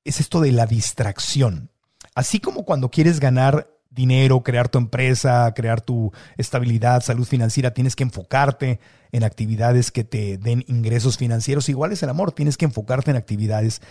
Es 0.04 0.20
esto 0.20 0.40
de 0.40 0.52
la 0.52 0.66
distracción. 0.66 1.70
Así 2.14 2.40
como 2.40 2.64
cuando 2.64 2.90
quieres 2.90 3.20
ganar 3.20 3.68
dinero, 3.90 4.42
crear 4.42 4.68
tu 4.68 4.78
empresa, 4.78 5.52
crear 5.54 5.80
tu 5.80 6.12
estabilidad, 6.36 7.02
salud 7.02 7.26
financiera, 7.26 7.74
tienes 7.74 7.96
que 7.96 8.04
enfocarte 8.04 8.80
en 9.12 9.24
actividades 9.24 9.90
que 9.90 10.04
te 10.04 10.38
den 10.38 10.64
ingresos 10.68 11.18
financieros. 11.18 11.68
Igual 11.68 11.92
es 11.92 12.02
el 12.02 12.08
amor, 12.08 12.32
tienes 12.32 12.56
que 12.56 12.64
enfocarte 12.64 13.10
en 13.10 13.16
actividades 13.16 13.82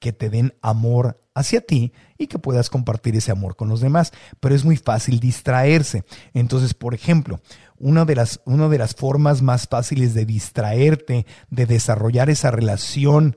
que 0.00 0.12
te 0.12 0.30
den 0.30 0.54
amor 0.62 1.22
hacia 1.34 1.60
ti 1.60 1.92
y 2.18 2.26
que 2.26 2.38
puedas 2.38 2.68
compartir 2.68 3.14
ese 3.14 3.30
amor 3.30 3.54
con 3.54 3.68
los 3.68 3.80
demás. 3.80 4.12
Pero 4.40 4.54
es 4.54 4.64
muy 4.64 4.76
fácil 4.76 5.20
distraerse. 5.20 6.04
Entonces, 6.34 6.74
por 6.74 6.94
ejemplo, 6.94 7.40
una 7.78 8.04
de 8.04 8.16
las, 8.16 8.40
una 8.44 8.68
de 8.68 8.78
las 8.78 8.94
formas 8.94 9.42
más 9.42 9.68
fáciles 9.68 10.14
de 10.14 10.26
distraerte, 10.26 11.26
de 11.50 11.66
desarrollar 11.66 12.28
esa 12.30 12.50
relación 12.50 13.36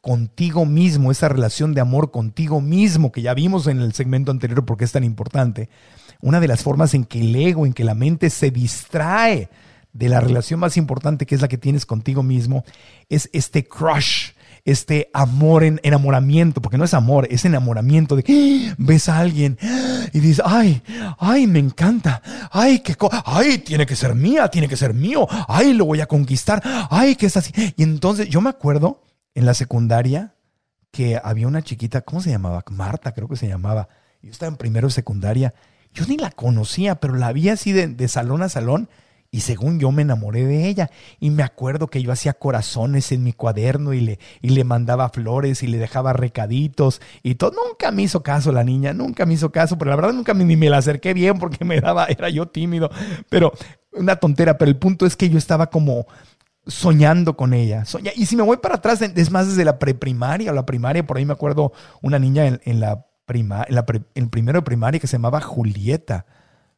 contigo 0.00 0.66
mismo, 0.66 1.10
esa 1.10 1.28
relación 1.28 1.72
de 1.72 1.80
amor 1.80 2.10
contigo 2.10 2.60
mismo 2.60 3.10
que 3.10 3.22
ya 3.22 3.32
vimos 3.32 3.66
en 3.66 3.80
el 3.80 3.94
segmento 3.94 4.30
anterior 4.30 4.64
porque 4.66 4.84
es 4.84 4.92
tan 4.92 5.02
importante, 5.02 5.70
una 6.20 6.40
de 6.40 6.48
las 6.48 6.62
formas 6.62 6.92
en 6.92 7.04
que 7.04 7.20
el 7.20 7.34
ego, 7.34 7.64
en 7.64 7.72
que 7.72 7.84
la 7.84 7.94
mente 7.94 8.28
se 8.28 8.50
distrae 8.50 9.48
de 9.94 10.08
la 10.08 10.20
relación 10.20 10.60
más 10.60 10.76
importante 10.76 11.24
que 11.24 11.34
es 11.34 11.40
la 11.40 11.48
que 11.48 11.56
tienes 11.56 11.86
contigo 11.86 12.22
mismo, 12.22 12.64
es 13.08 13.30
este 13.32 13.64
crush, 13.64 14.32
este 14.64 15.10
amor 15.12 15.62
en 15.62 15.78
enamoramiento, 15.82 16.62
porque 16.62 16.78
no 16.78 16.84
es 16.84 16.94
amor, 16.94 17.28
es 17.30 17.44
enamoramiento 17.44 18.16
de 18.16 18.22
que 18.22 18.68
¡Ah! 18.70 18.74
ves 18.78 19.08
a 19.08 19.18
alguien 19.18 19.58
y 20.12 20.20
dices, 20.20 20.42
ay, 20.44 20.82
ay, 21.18 21.46
me 21.46 21.58
encanta, 21.58 22.22
ay, 22.50 22.78
qué 22.78 22.96
ay, 23.26 23.58
tiene 23.58 23.84
que 23.84 23.94
ser 23.94 24.14
mía, 24.14 24.48
tiene 24.48 24.68
que 24.68 24.76
ser 24.76 24.94
mío, 24.94 25.28
ay, 25.48 25.74
lo 25.74 25.84
voy 25.84 26.00
a 26.00 26.06
conquistar, 26.06 26.62
ay, 26.90 27.14
que 27.16 27.26
es 27.26 27.36
así. 27.36 27.52
Y 27.76 27.82
entonces 27.82 28.28
yo 28.28 28.40
me 28.40 28.50
acuerdo 28.50 29.02
en 29.34 29.44
la 29.44 29.54
secundaria 29.54 30.34
que 30.90 31.20
había 31.22 31.48
una 31.48 31.62
chiquita, 31.62 32.00
¿cómo 32.00 32.22
se 32.22 32.30
llamaba? 32.30 32.64
Marta, 32.70 33.12
creo 33.12 33.28
que 33.28 33.36
se 33.36 33.48
llamaba. 33.48 33.88
Yo 34.22 34.30
estaba 34.30 34.48
en 34.48 34.56
primero 34.56 34.88
de 34.88 34.94
secundaria. 34.94 35.52
Yo 35.92 36.06
ni 36.06 36.16
la 36.16 36.30
conocía, 36.30 36.94
pero 36.94 37.14
la 37.14 37.32
vi 37.32 37.50
así 37.50 37.72
de, 37.72 37.88
de 37.88 38.08
salón 38.08 38.42
a 38.42 38.48
salón 38.48 38.88
y 39.34 39.40
según 39.40 39.80
yo 39.80 39.90
me 39.90 40.02
enamoré 40.02 40.44
de 40.44 40.68
ella. 40.68 40.92
Y 41.18 41.30
me 41.30 41.42
acuerdo 41.42 41.88
que 41.88 42.00
yo 42.00 42.12
hacía 42.12 42.34
corazones 42.34 43.10
en 43.10 43.24
mi 43.24 43.32
cuaderno 43.32 43.92
y 43.92 44.00
le, 44.00 44.20
y 44.40 44.50
le 44.50 44.62
mandaba 44.62 45.08
flores 45.08 45.64
y 45.64 45.66
le 45.66 45.78
dejaba 45.78 46.12
recaditos 46.12 47.00
y 47.24 47.34
todo. 47.34 47.50
Nunca 47.50 47.90
me 47.90 48.02
hizo 48.02 48.22
caso 48.22 48.52
la 48.52 48.62
niña, 48.62 48.92
nunca 48.92 49.26
me 49.26 49.34
hizo 49.34 49.50
caso, 49.50 49.76
pero 49.76 49.90
la 49.90 49.96
verdad 49.96 50.12
nunca 50.12 50.34
ni 50.34 50.56
me 50.56 50.70
la 50.70 50.76
acerqué 50.76 51.14
bien 51.14 51.40
porque 51.40 51.64
me 51.64 51.80
daba, 51.80 52.04
era 52.08 52.28
yo 52.28 52.46
tímido. 52.46 52.92
Pero 53.28 53.52
una 53.92 54.14
tontera, 54.14 54.56
pero 54.56 54.70
el 54.70 54.76
punto 54.76 55.04
es 55.04 55.16
que 55.16 55.28
yo 55.28 55.36
estaba 55.36 55.66
como 55.68 56.06
soñando 56.68 57.36
con 57.36 57.54
ella. 57.54 57.84
Soña, 57.86 58.12
y 58.14 58.26
si 58.26 58.36
me 58.36 58.44
voy 58.44 58.58
para 58.58 58.76
atrás, 58.76 59.02
es 59.02 59.30
más 59.32 59.48
desde 59.48 59.64
la 59.64 59.80
preprimaria 59.80 60.52
o 60.52 60.54
la 60.54 60.64
primaria, 60.64 61.04
por 61.04 61.16
ahí 61.16 61.24
me 61.24 61.32
acuerdo 61.32 61.72
una 62.02 62.20
niña 62.20 62.46
en, 62.46 62.78
la 62.78 63.08
prima, 63.26 63.66
en, 63.68 64.06
en 64.14 64.30
primero 64.30 64.60
de 64.60 64.64
primaria 64.64 65.00
que 65.00 65.08
se 65.08 65.16
llamaba 65.16 65.40
Julieta. 65.40 66.24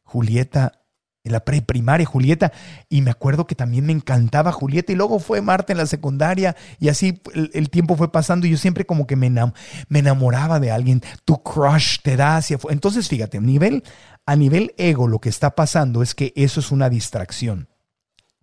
Julieta 0.01 0.86
en 1.27 1.33
la 1.33 1.41
preprimaria, 1.41 2.05
Julieta, 2.05 2.51
y 2.89 3.01
me 3.01 3.11
acuerdo 3.11 3.45
que 3.45 3.55
también 3.55 3.85
me 3.85 3.93
encantaba 3.93 4.51
Julieta, 4.51 4.91
y 4.91 4.95
luego 4.95 5.19
fue 5.19 5.41
Marta 5.41 5.73
en 5.73 5.77
la 5.77 5.85
secundaria, 5.85 6.55
y 6.79 6.89
así 6.89 7.21
el, 7.53 7.69
tiempo 7.69 7.95
fue 7.95 8.11
pasando, 8.11 8.47
y 8.47 8.51
yo 8.51 8.57
siempre 8.57 8.85
como 8.85 9.05
que 9.07 9.15
me, 9.15 9.29
me 9.29 9.99
enamoraba 9.99 10.59
de 10.59 10.71
alguien, 10.71 11.01
tu 11.25 11.41
crush 11.41 11.99
te 12.01 12.15
da 12.15 12.37
hacia 12.37 12.57
Entonces, 12.69 13.07
fíjate, 13.07 13.37
a 13.37 13.41
nivel, 13.41 13.83
a 14.25 14.35
nivel 14.35 14.73
ego 14.77 15.07
lo 15.07 15.19
que 15.19 15.29
está 15.29 15.55
pasando 15.55 16.01
es 16.01 16.15
que 16.15 16.33
eso 16.35 16.59
es 16.59 16.71
una 16.71 16.89
distracción, 16.89 17.69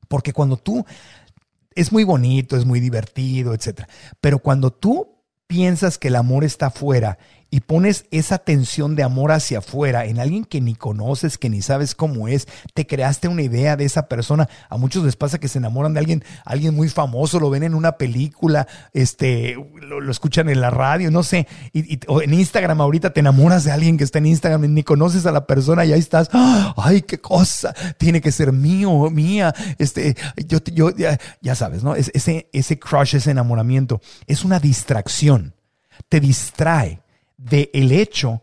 porque 0.08 0.32
cuando 0.32 0.56
tú, 0.56 0.84
es 1.74 1.90
muy 1.90 2.04
bonito, 2.04 2.56
es 2.56 2.64
muy 2.64 2.80
divertido, 2.80 3.54
etcétera, 3.54 3.88
pero 4.20 4.38
cuando 4.38 4.72
tú 4.72 5.14
piensas 5.46 5.98
que 5.98 6.08
el 6.08 6.16
amor 6.16 6.44
está 6.44 6.66
afuera 6.66 7.18
y 7.54 7.60
pones 7.60 8.06
esa 8.10 8.38
tensión 8.38 8.96
de 8.96 9.04
amor 9.04 9.30
hacia 9.30 9.58
afuera 9.58 10.06
en 10.06 10.18
alguien 10.18 10.44
que 10.44 10.60
ni 10.60 10.74
conoces, 10.74 11.38
que 11.38 11.48
ni 11.48 11.62
sabes 11.62 11.94
cómo 11.94 12.26
es, 12.26 12.48
te 12.74 12.84
creaste 12.84 13.28
una 13.28 13.42
idea 13.42 13.76
de 13.76 13.84
esa 13.84 14.08
persona. 14.08 14.48
A 14.68 14.76
muchos 14.76 15.04
les 15.04 15.14
pasa 15.14 15.38
que 15.38 15.46
se 15.46 15.58
enamoran 15.58 15.94
de 15.94 16.00
alguien, 16.00 16.24
alguien 16.44 16.74
muy 16.74 16.88
famoso, 16.88 17.38
lo 17.38 17.50
ven 17.50 17.62
en 17.62 17.76
una 17.76 17.92
película, 17.92 18.66
este, 18.92 19.56
lo, 19.80 20.10
escuchan 20.10 20.48
en 20.48 20.60
la 20.60 20.70
radio, 20.70 21.12
no 21.12 21.22
sé, 21.22 21.46
y, 21.72 22.00
o 22.08 22.22
en 22.22 22.34
Instagram 22.34 22.80
ahorita 22.80 23.12
te 23.12 23.20
enamoras 23.20 23.62
de 23.62 23.70
alguien 23.70 23.98
que 23.98 24.02
está 24.02 24.18
en 24.18 24.26
Instagram 24.26 24.64
y 24.64 24.68
ni 24.70 24.82
conoces 24.82 25.24
a 25.24 25.30
la 25.30 25.46
persona 25.46 25.84
y 25.84 25.92
ahí 25.92 26.00
estás, 26.00 26.30
ay, 26.32 27.02
qué 27.02 27.20
cosa, 27.20 27.72
tiene 27.98 28.20
que 28.20 28.32
ser 28.32 28.50
mío, 28.50 29.10
mía, 29.10 29.54
este, 29.78 30.16
yo, 30.48 30.58
yo 30.72 30.90
ya, 30.90 31.20
ya 31.40 31.54
sabes, 31.54 31.84
¿no? 31.84 31.94
ese, 31.94 32.48
ese 32.52 32.78
crush, 32.80 33.14
ese 33.14 33.30
enamoramiento, 33.30 34.00
es 34.26 34.44
una 34.44 34.58
distracción, 34.58 35.54
te 36.08 36.18
distrae 36.18 37.03
de 37.36 37.70
el 37.74 37.92
hecho 37.92 38.42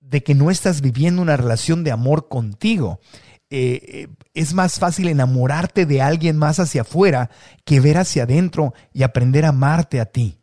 de 0.00 0.22
que 0.22 0.34
no 0.34 0.50
estás 0.50 0.80
viviendo 0.80 1.22
una 1.22 1.36
relación 1.36 1.84
de 1.84 1.90
amor 1.90 2.28
contigo. 2.28 3.00
Eh, 3.48 3.80
eh, 3.82 4.08
es 4.34 4.54
más 4.54 4.78
fácil 4.78 5.08
enamorarte 5.08 5.86
de 5.86 6.02
alguien 6.02 6.36
más 6.36 6.58
hacia 6.58 6.82
afuera 6.82 7.30
que 7.64 7.80
ver 7.80 7.98
hacia 7.98 8.24
adentro 8.24 8.74
y 8.92 9.02
aprender 9.02 9.44
a 9.44 9.50
amarte 9.50 10.00
a 10.00 10.06
ti. 10.06 10.38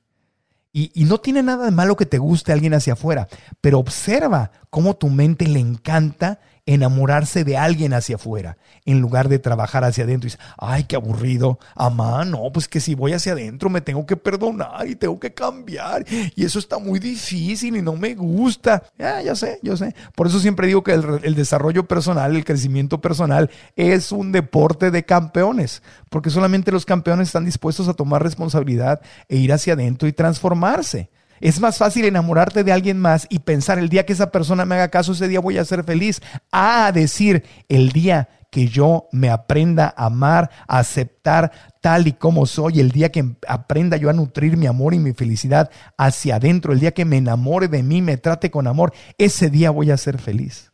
Y, 0.71 0.91
y, 0.95 1.05
no 1.05 1.19
tiene 1.19 1.43
nada 1.43 1.65
de 1.65 1.71
malo 1.71 1.95
que 1.95 2.07
te 2.07 2.17
guste 2.17 2.51
alguien 2.51 2.73
hacia 2.73 2.93
afuera, 2.93 3.27
pero 3.61 3.77
observa 3.77 4.51
cómo 4.71 4.95
tu 4.95 5.09
mente 5.09 5.47
le 5.47 5.59
encanta 5.59 6.39
enamorarse 6.65 7.43
de 7.43 7.57
alguien 7.57 7.93
hacia 7.93 8.15
afuera, 8.15 8.57
en 8.85 9.01
lugar 9.01 9.27
de 9.27 9.39
trabajar 9.39 9.83
hacia 9.83 10.05
adentro. 10.05 10.27
Y 10.27 10.31
dice, 10.31 10.43
ay, 10.57 10.85
qué 10.85 10.95
aburrido. 10.95 11.59
Amá, 11.75 12.23
no, 12.25 12.51
pues 12.53 12.67
que 12.67 12.79
si 12.79 12.95
voy 12.95 13.13
hacia 13.13 13.33
adentro 13.33 13.69
me 13.69 13.81
tengo 13.81 14.05
que 14.05 14.15
perdonar 14.15 14.87
y 14.87 14.95
tengo 14.95 15.19
que 15.19 15.33
cambiar. 15.33 16.05
Y 16.35 16.45
eso 16.45 16.59
está 16.59 16.77
muy 16.77 16.99
difícil 16.99 17.75
y 17.75 17.81
no 17.81 17.95
me 17.95 18.15
gusta. 18.15 18.83
Ya, 18.97 19.35
sé, 19.35 19.59
yo 19.61 19.75
sé. 19.75 19.93
Por 20.15 20.27
eso 20.27 20.39
siempre 20.39 20.67
digo 20.67 20.83
que 20.83 20.93
el, 20.93 21.19
el 21.23 21.35
desarrollo 21.35 21.85
personal, 21.85 22.35
el 22.35 22.45
crecimiento 22.45 23.01
personal 23.01 23.49
es 23.75 24.11
un 24.11 24.31
deporte 24.31 24.91
de 24.91 25.03
campeones, 25.03 25.83
porque 26.09 26.29
solamente 26.29 26.71
los 26.71 26.85
campeones 26.85 27.29
están 27.29 27.45
dispuestos 27.45 27.87
a 27.87 27.93
tomar 27.93 28.23
responsabilidad 28.23 29.01
e 29.27 29.37
ir 29.37 29.51
hacia 29.51 29.73
adentro 29.73 30.07
y 30.07 30.13
transformarse. 30.13 31.09
Es 31.43 31.59
más 31.59 31.77
fácil 31.77 32.05
enamorarte 32.05 32.63
de 32.63 32.71
alguien 32.71 32.97
más 32.97 33.27
y 33.29 33.39
pensar 33.39 33.77
el 33.77 33.89
día 33.89 34.05
que 34.05 34.13
esa 34.13 34.31
persona 34.31 34.63
me 34.63 34.75
haga 34.75 34.87
caso, 34.87 35.11
ese 35.11 35.27
día 35.27 35.41
voy 35.41 35.57
a 35.57 35.65
ser 35.65 35.83
feliz, 35.83 36.21
a 36.53 36.89
decir 36.93 37.43
el 37.67 37.91
día 37.91 38.29
que 38.49 38.69
yo 38.69 39.09
me 39.11 39.29
aprenda 39.29 39.93
a 39.97 40.05
amar, 40.05 40.49
a 40.69 40.79
aceptar 40.79 41.51
tal 41.81 42.07
y 42.07 42.13
como 42.13 42.45
soy, 42.45 42.79
el 42.79 42.91
día 42.91 43.11
que 43.11 43.35
aprenda 43.45 43.97
yo 43.97 44.09
a 44.09 44.13
nutrir 44.13 44.55
mi 44.55 44.67
amor 44.67 44.93
y 44.93 44.99
mi 44.99 45.11
felicidad 45.11 45.69
hacia 45.97 46.37
adentro, 46.37 46.71
el 46.71 46.79
día 46.79 46.93
que 46.93 47.03
me 47.03 47.17
enamore 47.17 47.67
de 47.67 47.83
mí, 47.83 48.01
me 48.01 48.15
trate 48.15 48.49
con 48.49 48.65
amor, 48.65 48.93
ese 49.17 49.49
día 49.49 49.69
voy 49.69 49.91
a 49.91 49.97
ser 49.97 50.19
feliz. 50.19 50.71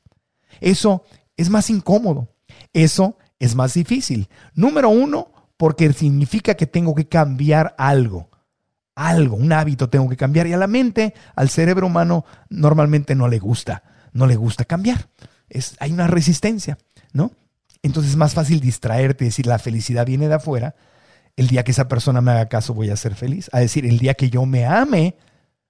Eso 0.62 1.04
es 1.36 1.50
más 1.50 1.72
incómodo, 1.72 2.30
eso 2.74 3.18
es 3.40 3.56
más 3.56 3.74
difícil. 3.74 4.30
Número 4.54 4.90
uno, 4.90 5.32
porque 5.58 5.92
significa 5.94 6.54
que 6.54 6.68
tengo 6.68 6.94
que 6.94 7.08
cambiar 7.08 7.74
algo 7.80 8.29
algo, 9.00 9.38
un 9.38 9.54
hábito 9.54 9.90
tengo 9.90 10.10
que 10.10 10.18
cambiar. 10.18 10.48
Y 10.48 10.54
a 10.54 10.58
la 10.58 10.68
mente, 10.68 11.14
al 11.36 11.50
cerebro 11.50 11.88
humano, 11.88 12.26
normalmente 12.50 13.16
no 13.16 13.28
le 13.28 13.40
gusta, 13.40 13.84
no 14.12 14.28
le 14.28 14.36
gusta 14.36 14.66
cambiar. 14.66 15.08
Es, 15.50 15.76
hay 15.80 15.92
una 15.92 16.08
resistencia, 16.08 16.78
¿no? 17.14 17.32
Entonces 17.82 18.12
es 18.12 18.18
más 18.18 18.34
fácil 18.34 18.60
distraerte 18.60 19.24
y 19.24 19.30
decir 19.30 19.48
la 19.48 19.58
felicidad 19.58 20.06
viene 20.06 20.28
de 20.28 20.36
afuera. 20.36 20.76
El 21.38 21.48
día 21.48 21.64
que 21.64 21.72
esa 21.72 21.88
persona 21.88 22.20
me 22.20 22.32
haga 22.32 22.50
caso 22.50 22.74
voy 22.74 22.90
a 22.90 22.98
ser 22.98 23.16
feliz. 23.16 23.50
A 23.54 23.60
decir, 23.60 23.86
el 23.86 24.00
día 24.00 24.16
que 24.16 24.30
yo 24.30 24.46
me 24.46 24.66
ame, 24.66 25.16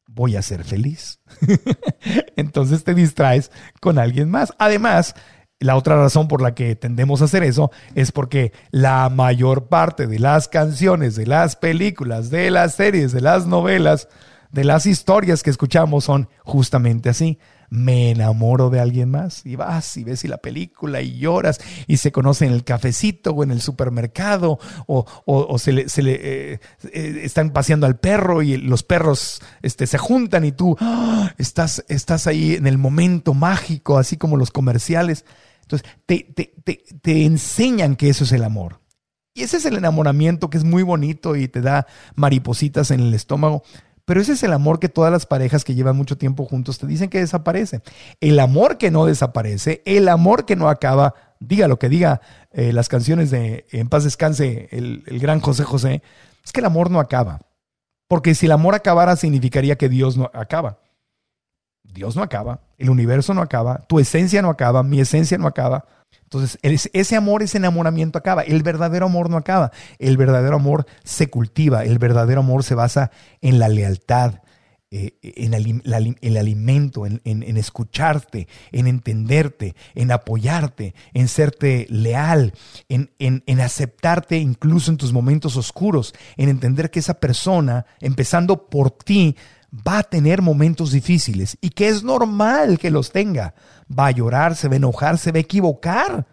voy 0.07 0.35
a 0.35 0.41
ser 0.41 0.63
feliz. 0.63 1.19
Entonces 2.35 2.83
te 2.83 2.95
distraes 2.95 3.51
con 3.79 3.99
alguien 3.99 4.31
más. 4.31 4.53
Además, 4.57 5.13
la 5.59 5.75
otra 5.75 5.97
razón 5.97 6.27
por 6.27 6.41
la 6.41 6.55
que 6.55 6.75
tendemos 6.75 7.21
a 7.21 7.25
hacer 7.25 7.43
eso 7.43 7.69
es 7.93 8.11
porque 8.11 8.53
la 8.71 9.09
mayor 9.09 9.67
parte 9.67 10.07
de 10.07 10.19
las 10.19 10.47
canciones, 10.47 11.15
de 11.15 11.27
las 11.27 11.55
películas, 11.57 12.29
de 12.29 12.49
las 12.49 12.75
series, 12.75 13.11
de 13.11 13.21
las 13.21 13.45
novelas, 13.45 14.07
de 14.51 14.63
las 14.63 14.85
historias 14.85 15.43
que 15.43 15.49
escuchamos 15.49 16.05
son 16.05 16.29
justamente 16.43 17.09
así. 17.09 17.39
Me 17.71 18.09
enamoro 18.09 18.71
de 18.71 18.79
alguien 18.79 19.11
más 19.11 19.45
y 19.45 19.55
vas 19.55 19.95
y 19.95 20.03
ves 20.03 20.23
y 20.23 20.27
la 20.27 20.37
película 20.37 21.01
y 21.01 21.19
lloras 21.19 21.59
y 21.85 21.97
se 21.97 22.11
conoce 22.11 22.47
en 22.47 22.53
el 22.53 22.63
cafecito 22.63 23.31
o 23.31 23.43
en 23.43 23.51
el 23.51 23.61
supermercado 23.61 24.57
o, 24.87 25.59
se 25.59 25.73
le, 25.73 25.85
eh, 25.93 26.59
eh, 26.91 27.21
están 27.21 27.51
paseando 27.51 27.85
al 27.85 27.99
perro 27.99 28.41
y 28.41 28.57
los 28.57 28.81
perros 28.81 29.41
este, 29.61 29.85
se 29.85 29.99
juntan 29.99 30.45
y 30.45 30.51
tú 30.51 30.77
¡ah! 30.79 31.31
estás, 31.37 31.85
estás 31.89 32.25
ahí 32.25 32.55
en 32.55 32.65
el 32.65 32.79
momento 32.79 33.35
mágico, 33.35 33.99
así 33.99 34.17
como 34.17 34.35
los 34.35 34.49
comerciales. 34.49 35.25
Entonces, 35.69 35.87
te, 36.05 37.25
enseñan 37.25 37.95
que 37.95 38.09
eso 38.09 38.23
es 38.23 38.31
el 38.31 38.43
amor. 38.43 38.81
Y 39.35 39.43
ese 39.43 39.57
es 39.57 39.65
el 39.65 39.77
enamoramiento 39.77 40.49
que 40.49 40.57
es 40.57 40.63
muy 40.63 40.81
bonito 40.81 41.35
y 41.35 41.47
te 41.47 41.61
da 41.61 41.85
maripositas 42.15 42.89
en 42.91 43.01
el 43.01 43.13
estómago. 43.13 43.63
Pero 44.05 44.21
ese 44.21 44.33
es 44.33 44.41
el 44.41 44.53
amor 44.53 44.79
que 44.79 44.89
todas 44.89 45.11
las 45.11 45.27
parejas 45.27 45.63
que 45.63 45.75
llevan 45.75 45.95
mucho 45.95 46.17
tiempo 46.17 46.45
juntos 46.45 46.79
te 46.79 46.87
dicen 46.87 47.09
que 47.09 47.19
desaparece. 47.19 47.81
El 48.19 48.39
amor 48.39 48.79
que 48.79 48.89
no 48.89 49.05
desaparece, 49.05 49.83
el 49.85 50.09
amor 50.09 50.45
que 50.45 50.55
no 50.55 50.67
acaba, 50.67 51.13
diga 51.39 51.67
lo 51.67 51.77
que 51.77 51.89
diga 51.89 52.21
eh, 52.51 52.73
las 52.73 52.89
canciones 52.89 53.29
de 53.29 53.67
En 53.71 53.87
paz 53.87 54.03
descanse 54.03 54.67
el, 54.71 55.03
el 55.05 55.19
gran 55.19 55.39
José 55.39 55.63
José, 55.63 56.01
es 56.43 56.51
que 56.51 56.61
el 56.61 56.65
amor 56.65 56.89
no 56.89 56.99
acaba. 56.99 57.41
Porque 58.07 58.33
si 58.33 58.47
el 58.47 58.51
amor 58.53 58.73
acabara 58.73 59.15
significaría 59.15 59.77
que 59.77 59.89
Dios 59.89 60.17
no 60.17 60.31
acaba. 60.33 60.79
Dios 61.83 62.15
no 62.15 62.23
acaba, 62.23 62.61
el 62.79 62.89
universo 62.89 63.33
no 63.33 63.41
acaba, 63.41 63.85
tu 63.87 63.99
esencia 63.99 64.41
no 64.41 64.49
acaba, 64.49 64.81
mi 64.83 64.99
esencia 64.99 65.37
no 65.37 65.47
acaba. 65.47 65.85
Entonces, 66.23 66.59
ese 66.61 67.15
amor, 67.15 67.41
ese 67.41 67.57
enamoramiento 67.57 68.19
acaba. 68.19 68.43
El 68.43 68.61
verdadero 68.61 69.07
amor 69.07 69.31
no 69.31 69.37
acaba. 69.37 69.71
El 69.97 70.15
verdadero 70.15 70.57
amor 70.57 70.85
se 71.03 71.27
cultiva. 71.29 71.83
El 71.83 71.97
verdadero 71.97 72.41
amor 72.41 72.63
se 72.63 72.75
basa 72.75 73.09
en 73.41 73.57
la 73.57 73.67
lealtad, 73.67 74.35
eh, 74.91 75.17
en 75.23 75.55
el, 75.55 76.37
alimento, 76.37 77.07
en, 77.07 77.57
escucharte, 77.57 78.47
en 78.71 78.85
entenderte, 78.85 79.75
en 79.95 80.11
apoyarte, 80.11 80.93
en 81.13 81.27
serte 81.27 81.87
leal, 81.89 82.53
en 82.89 83.59
aceptarte 83.59 84.37
incluso 84.37 84.91
en 84.91 84.97
tus 84.97 85.11
momentos 85.11 85.57
oscuros, 85.57 86.13
en 86.37 86.49
entender 86.49 86.91
que 86.91 86.99
esa 86.99 87.15
persona, 87.15 87.87
empezando 88.01 88.69
por 88.69 88.91
ti, 88.91 89.35
va 89.71 89.99
a 89.99 90.03
tener 90.03 90.41
momentos 90.41 90.91
difíciles 90.91 91.57
y 91.61 91.69
que 91.69 91.87
es 91.89 92.03
normal 92.03 92.79
que 92.79 92.91
los 92.91 93.11
tenga. 93.11 93.53
Va 93.91 94.07
a 94.07 94.11
llorar, 94.11 94.55
se 94.55 94.67
va 94.67 94.73
a 94.73 94.77
enojar, 94.77 95.17
se 95.17 95.31
va 95.31 95.37
a 95.37 95.41
equivocar. 95.41 96.27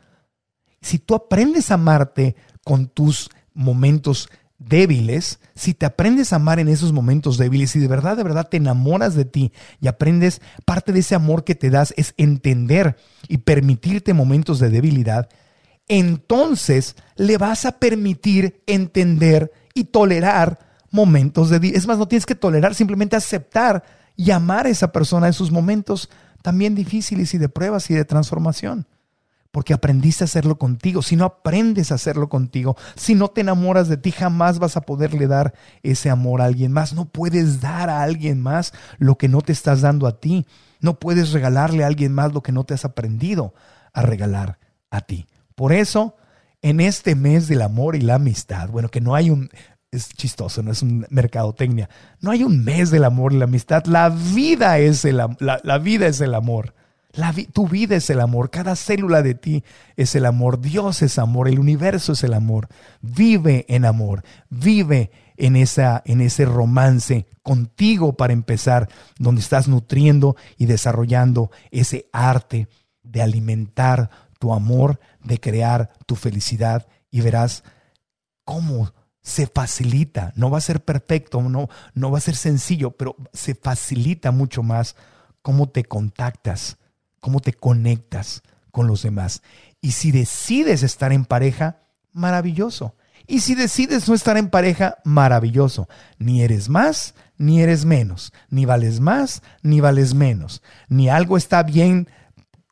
Si 0.81 0.99
tú 0.99 1.15
aprendes 1.15 1.71
a 1.71 1.75
amarte 1.75 2.37
con 2.65 2.87
tus 2.87 3.31
momentos 3.55 4.29
débiles, 4.59 5.39
si 5.55 5.75
te 5.75 5.87
aprendes 5.87 6.33
a 6.33 6.37
amar 6.37 6.59
en 6.59 6.69
esos 6.69 6.93
momentos 6.93 7.37
débiles 7.37 7.77
y 7.77 7.81
de 7.81 7.89
verdad, 7.89 8.17
de 8.17 8.23
verdad 8.23 8.49
te 8.49 8.57
enamoras 8.57 9.15
de 9.15 9.25
ti 9.25 9.53
y 9.81 9.89
aprendes, 9.89 10.41
parte 10.65 10.93
de 10.93 11.01
ese 11.01 11.15
amor 11.15 11.45
que 11.45 11.55
te 11.55 11.71
das 11.71 11.93
es 11.97 12.15
entender 12.17 12.97
y 13.29 13.39
permitirte 13.39 14.15
momentos 14.15 14.59
de 14.59 14.71
debilidad, 14.71 15.29
entonces 15.89 16.97
le 17.17 17.39
vas 17.39 17.65
a 17.65 17.79
permitir 17.79 18.63
entender 18.67 19.53
y 19.75 19.85
tolerar 19.85 20.66
momentos 20.97 21.51
de... 21.51 21.69
Es 21.69 21.87
más, 21.87 21.99
no 21.99 22.09
tienes 22.09 22.27
que 22.27 22.35
tolerar, 22.35 22.75
simplemente 22.75 23.15
aceptar 23.15 23.85
y 24.17 24.33
amar 24.33 24.67
a 24.67 24.71
esa 24.71 24.91
persona 24.91 25.29
en 25.29 25.33
sus 25.33 25.53
momentos 25.53 26.11
también 26.43 26.75
difíciles 26.75 27.35
y 27.35 27.39
de 27.39 27.49
pruebas 27.49 27.89
y 27.91 27.95
de 27.95 28.05
transformación. 28.05 28.89
Porque 29.53 29.73
aprendiste 29.73 30.25
a 30.25 30.27
hacerlo 30.27 30.59
contigo. 30.59 31.03
Si 31.03 31.15
no 31.15 31.25
aprendes 31.25 31.93
a 31.93 31.95
hacerlo 31.95 32.29
contigo, 32.29 32.77
si 32.97 33.15
no 33.15 33.29
te 33.29 33.43
enamoras 33.43 33.89
de 33.89 33.97
ti, 33.97 34.11
jamás 34.11 34.59
vas 34.59 34.77
a 34.77 34.83
poderle 34.83 35.29
dar 35.29 35.55
ese 35.83 36.11
amor 36.11 36.43
a 36.43 36.47
alguien 36.47 36.73
más. 36.73 36.93
No 36.93 37.07
puedes 37.07 37.61
dar 37.61 37.89
a 37.89 38.03
alguien 38.03 38.41
más 38.41 38.73
lo 38.99 39.17
que 39.17 39.29
no 39.29 39.41
te 39.41 39.53
estás 39.53 39.81
dando 39.81 40.07
a 40.07 40.19
ti. 40.19 40.47
No 40.81 40.99
puedes 40.99 41.33
regalarle 41.33 41.85
a 41.85 41.87
alguien 41.87 42.13
más 42.13 42.35
lo 42.35 42.43
que 42.43 42.53
no 42.53 42.65
te 42.65 42.75
has 42.75 42.85
aprendido 42.85 43.55
a 43.93 44.03
regalar 44.03 44.59
a 44.91 45.01
ti. 45.01 45.27
Por 45.55 45.73
eso, 45.73 46.17
en 46.61 46.81
este 46.81 47.15
mes 47.15 47.49
del 47.49 47.63
amor 47.63 47.97
y 47.97 48.01
la 48.01 48.17
amistad, 48.17 48.69
bueno, 48.69 48.91
que 48.91 49.01
no 49.01 49.15
hay 49.15 49.31
un, 49.31 49.49
es 49.97 50.09
chistoso, 50.11 50.63
no 50.63 50.71
es 50.71 50.83
un 50.83 51.07
mercadotecnia. 51.11 51.89
No 52.21 52.31
hay 52.31 52.45
un 52.45 52.65
mes 52.65 52.91
del 52.91 53.05
amor 53.05 53.33
y 53.33 53.39
la 53.39 53.45
amistad. 53.45 53.85
La 53.87 54.09
vida 54.09 54.79
es 54.79 55.05
el, 55.05 55.17
la, 55.17 55.79
vida 55.79 56.07
es 56.07 56.21
el 56.21 56.35
amor. 56.35 56.75
La 57.13 57.35
tu 57.53 57.67
vida 57.67 57.97
es 57.97 58.11
el 58.11 58.21
amor. 58.21 58.51
Cada 58.51 58.77
célula 58.77 59.23
de 59.23 59.35
ti 59.35 59.65
es 59.97 60.15
el 60.15 60.27
amor. 60.27 60.61
Dios 60.61 61.03
es 61.03 61.19
amor. 61.19 61.49
El 61.49 61.59
universo 61.59 62.13
es 62.13 62.23
el 62.25 62.35
amor. 62.35 62.69
Vive 63.01 63.65
en 63.69 63.85
amor. 63.85 64.23
Vive 64.51 65.11
en, 65.37 65.57
esa, 65.57 66.03
en 66.05 66.21
ese 66.21 66.45
romance 66.45 67.27
contigo 67.43 68.15
para 68.15 68.33
empezar, 68.33 68.89
donde 69.19 69.41
estás 69.41 69.69
nutriendo 69.69 70.37
y 70.59 70.67
desarrollando 70.67 71.51
ese 71.71 72.09
arte 72.13 72.69
de 73.03 73.23
alimentar 73.23 74.11
tu 74.39 74.53
amor, 74.53 75.01
de 75.25 75.39
crear 75.39 75.91
tu 76.07 76.17
felicidad 76.17 76.87
y 77.11 77.21
verás 77.21 77.63
cómo 78.45 78.93
se 79.27 79.49
facilita, 79.49 80.33
no 80.37 80.51
va 80.51 80.59
a 80.59 80.61
ser 80.61 80.85
perfecto, 80.85 81.43
no, 81.43 81.69
no 81.95 82.11
va 82.13 82.19
a 82.19 82.21
ser 82.21 82.37
sencillo, 82.37 82.93
pero 82.93 83.17
se 83.33 83.57
facilita 83.57 84.31
mucho 84.31 84.63
más 84.63 84.95
cómo 85.43 85.69
te 85.69 85.83
contactas, 85.83 86.77
cómo 87.19 87.41
te 87.41 87.53
conectas 87.53 88.45
con 88.71 88.87
los 88.87 89.03
demás. 89.03 89.43
Y 89.81 89.91
si 89.91 90.13
decides 90.13 90.85
estar 90.85 91.13
en 91.13 91.25
pareja, 91.25 91.81
maravilloso. 92.13 92.95
Y 93.27 93.41
si 93.41 93.57
decides 93.57 94.09
no 94.09 94.15
estar 94.15 94.37
en 94.37 94.49
pareja, 94.49 94.99
maravilloso. 95.03 95.89
Ni 96.19 96.43
eres 96.43 96.69
más, 96.69 97.17
ni 97.37 97.61
eres 97.61 97.85
menos. 97.85 98.33
Ni 98.49 98.65
vales 98.65 99.01
más, 99.01 99.43
ni 99.61 99.81
vales 99.81 100.15
menos. 100.15 100.63
Ni 100.89 101.09
algo 101.09 101.37
está 101.37 101.65
bien 101.65 102.09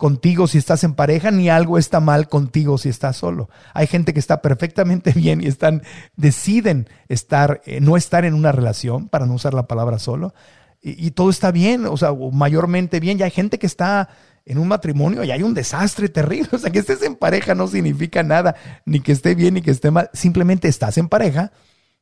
contigo 0.05 0.47
si 0.47 0.59
estás 0.59 0.85
en 0.85 0.93
pareja, 0.93 1.31
ni 1.31 1.49
algo 1.49 1.79
está 1.79 1.99
mal 1.99 2.29
contigo 2.29 2.77
si 2.77 2.91
estás 2.91 3.17
solo. 3.17 3.49
Hay 3.73 3.87
gente 3.87 4.13
que 4.13 4.21
está 4.21 4.43
perfectamente 4.43 5.13
bien 5.17 5.41
y 5.41 5.47
están, 5.47 5.83
deciden 6.15 6.91
estar, 7.09 7.63
eh, 7.65 7.81
no 7.81 7.97
estar 7.97 8.27
en 8.27 8.35
una 8.35 8.53
relación, 8.53 9.09
para 9.09 9.25
no 9.25 9.33
usar 9.33 9.55
la 9.55 9.67
palabra 9.67 9.99
solo, 9.99 10.35
y, 10.83 11.13
todo 11.13 11.31
está 11.31 11.53
bien, 11.53 11.87
o 11.87 11.97
sea, 11.97 12.13
mayormente 12.13 13.01
bien. 13.01 13.19
Y 13.19 13.23
hay 13.23 13.31
gente 13.31 13.59
que 13.59 13.67
está 13.67 14.11
en 14.45 14.59
un 14.59 14.69
matrimonio 14.69 15.25
y 15.25 15.31
hay 15.31 15.43
un 15.43 15.55
desastre 15.55 16.11
terrible. 16.11 16.51
O 16.53 16.59
sea, 16.59 16.71
que 16.71 16.81
estés 16.81 17.01
en 17.01 17.17
pareja 17.17 17.55
no 17.55 17.67
significa 17.67 18.23
nada, 18.23 18.57
ni 18.85 19.01
que 19.01 19.13
esté 19.13 19.35
bien 19.35 19.55
ni 19.55 19.63
que 19.63 19.71
esté 19.71 19.91
mal. 19.91 20.11
Simplemente 20.13 20.69
estás 20.69 20.99
en 20.99 21.09
pareja 21.09 21.51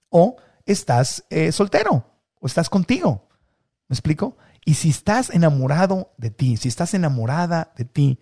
o 0.08 0.34
estás 0.66 1.24
eh, 1.30 1.52
soltero 1.52 2.04
o 2.40 2.46
estás 2.48 2.68
contigo. 2.68 3.28
¿Me 3.88 3.94
explico? 3.94 4.36
Y 4.64 4.74
si 4.74 4.90
estás 4.90 5.30
enamorado 5.30 6.12
de 6.18 6.30
ti, 6.30 6.56
si 6.56 6.68
estás 6.68 6.94
enamorada 6.94 7.72
de 7.76 7.84
ti, 7.84 8.20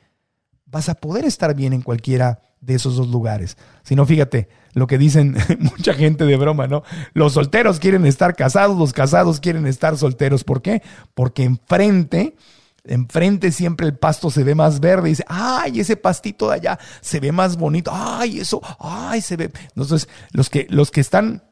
vas 0.67 0.89
a 0.89 0.95
poder 0.95 1.25
estar 1.25 1.55
bien 1.55 1.73
en 1.73 1.83
cualquiera 1.83 2.43
de 2.61 2.75
esos 2.75 2.97
dos 2.97 3.09
lugares. 3.09 3.57
Si 3.83 3.97
no, 3.97 4.07
fíjate 4.07 4.49
lo 4.73 4.87
que 4.87 4.99
dicen 4.99 5.37
mucha 5.59 5.95
gente 5.95 6.25
de 6.25 6.37
broma, 6.37 6.67
¿no? 6.67 6.83
Los 7.13 7.35
solteros 7.35 7.81
quieren 7.81 8.07
estar 8.07 8.37
casados, 8.37 8.77
los 8.77 8.93
casados 8.93 9.41
quieren 9.41 9.67
estar 9.67 9.97
solteros. 9.97 10.45
¿Por 10.45 10.63
qué? 10.63 10.83
Porque 11.15 11.45
enfrente, 11.45 12.37
enfrente 12.85 13.53
siempre 13.53 13.87
el 13.87 13.97
pasto 13.97 14.31
se 14.31 14.45
ve 14.45 14.55
más 14.55 14.81
verde. 14.81 15.09
Y 15.09 15.13
dice, 15.13 15.25
ay, 15.29 15.81
ese 15.81 15.97
pastito 15.97 16.49
de 16.51 16.57
allá 16.57 16.79
se 17.01 17.21
ve 17.21 17.33
más 17.33 17.57
bonito. 17.57 17.91
Ay, 17.93 18.41
eso, 18.41 18.61
ay, 18.79 19.21
se 19.21 19.37
ve. 19.37 19.51
Entonces, 19.69 20.09
los 20.33 20.51
que, 20.51 20.67
los 20.71 20.91
que 20.91 21.01
están 21.01 21.43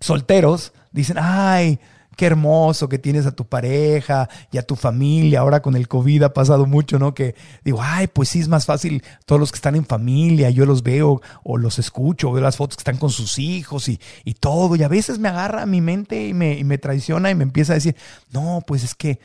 solteros 0.00 0.72
dicen, 0.90 1.16
ay, 1.20 1.78
qué 2.16 2.26
hermoso 2.26 2.88
que 2.88 2.98
tienes 2.98 3.26
a 3.26 3.32
tu 3.32 3.46
pareja 3.46 4.28
y 4.50 4.58
a 4.58 4.62
tu 4.62 4.76
familia. 4.76 5.40
Ahora 5.40 5.62
con 5.62 5.76
el 5.76 5.88
COVID 5.88 6.24
ha 6.24 6.32
pasado 6.32 6.66
mucho, 6.66 6.98
¿no? 6.98 7.14
Que 7.14 7.34
digo, 7.64 7.78
ay, 7.82 8.06
pues 8.06 8.28
sí 8.28 8.40
es 8.40 8.48
más 8.48 8.66
fácil 8.66 9.02
todos 9.26 9.40
los 9.40 9.52
que 9.52 9.56
están 9.56 9.74
en 9.76 9.86
familia, 9.86 10.50
yo 10.50 10.66
los 10.66 10.82
veo 10.82 11.20
o 11.42 11.56
los 11.56 11.78
escucho, 11.78 12.32
veo 12.32 12.42
las 12.42 12.56
fotos 12.56 12.76
que 12.76 12.82
están 12.82 12.98
con 12.98 13.10
sus 13.10 13.38
hijos 13.38 13.88
y, 13.88 14.00
y 14.24 14.34
todo. 14.34 14.76
Y 14.76 14.82
a 14.82 14.88
veces 14.88 15.18
me 15.18 15.28
agarra 15.28 15.66
mi 15.66 15.80
mente 15.80 16.28
y 16.28 16.34
me, 16.34 16.58
y 16.58 16.64
me 16.64 16.78
traiciona 16.78 17.30
y 17.30 17.34
me 17.34 17.44
empieza 17.44 17.72
a 17.72 17.76
decir, 17.76 17.96
no, 18.30 18.62
pues 18.66 18.84
es 18.84 18.94
que 18.94 19.20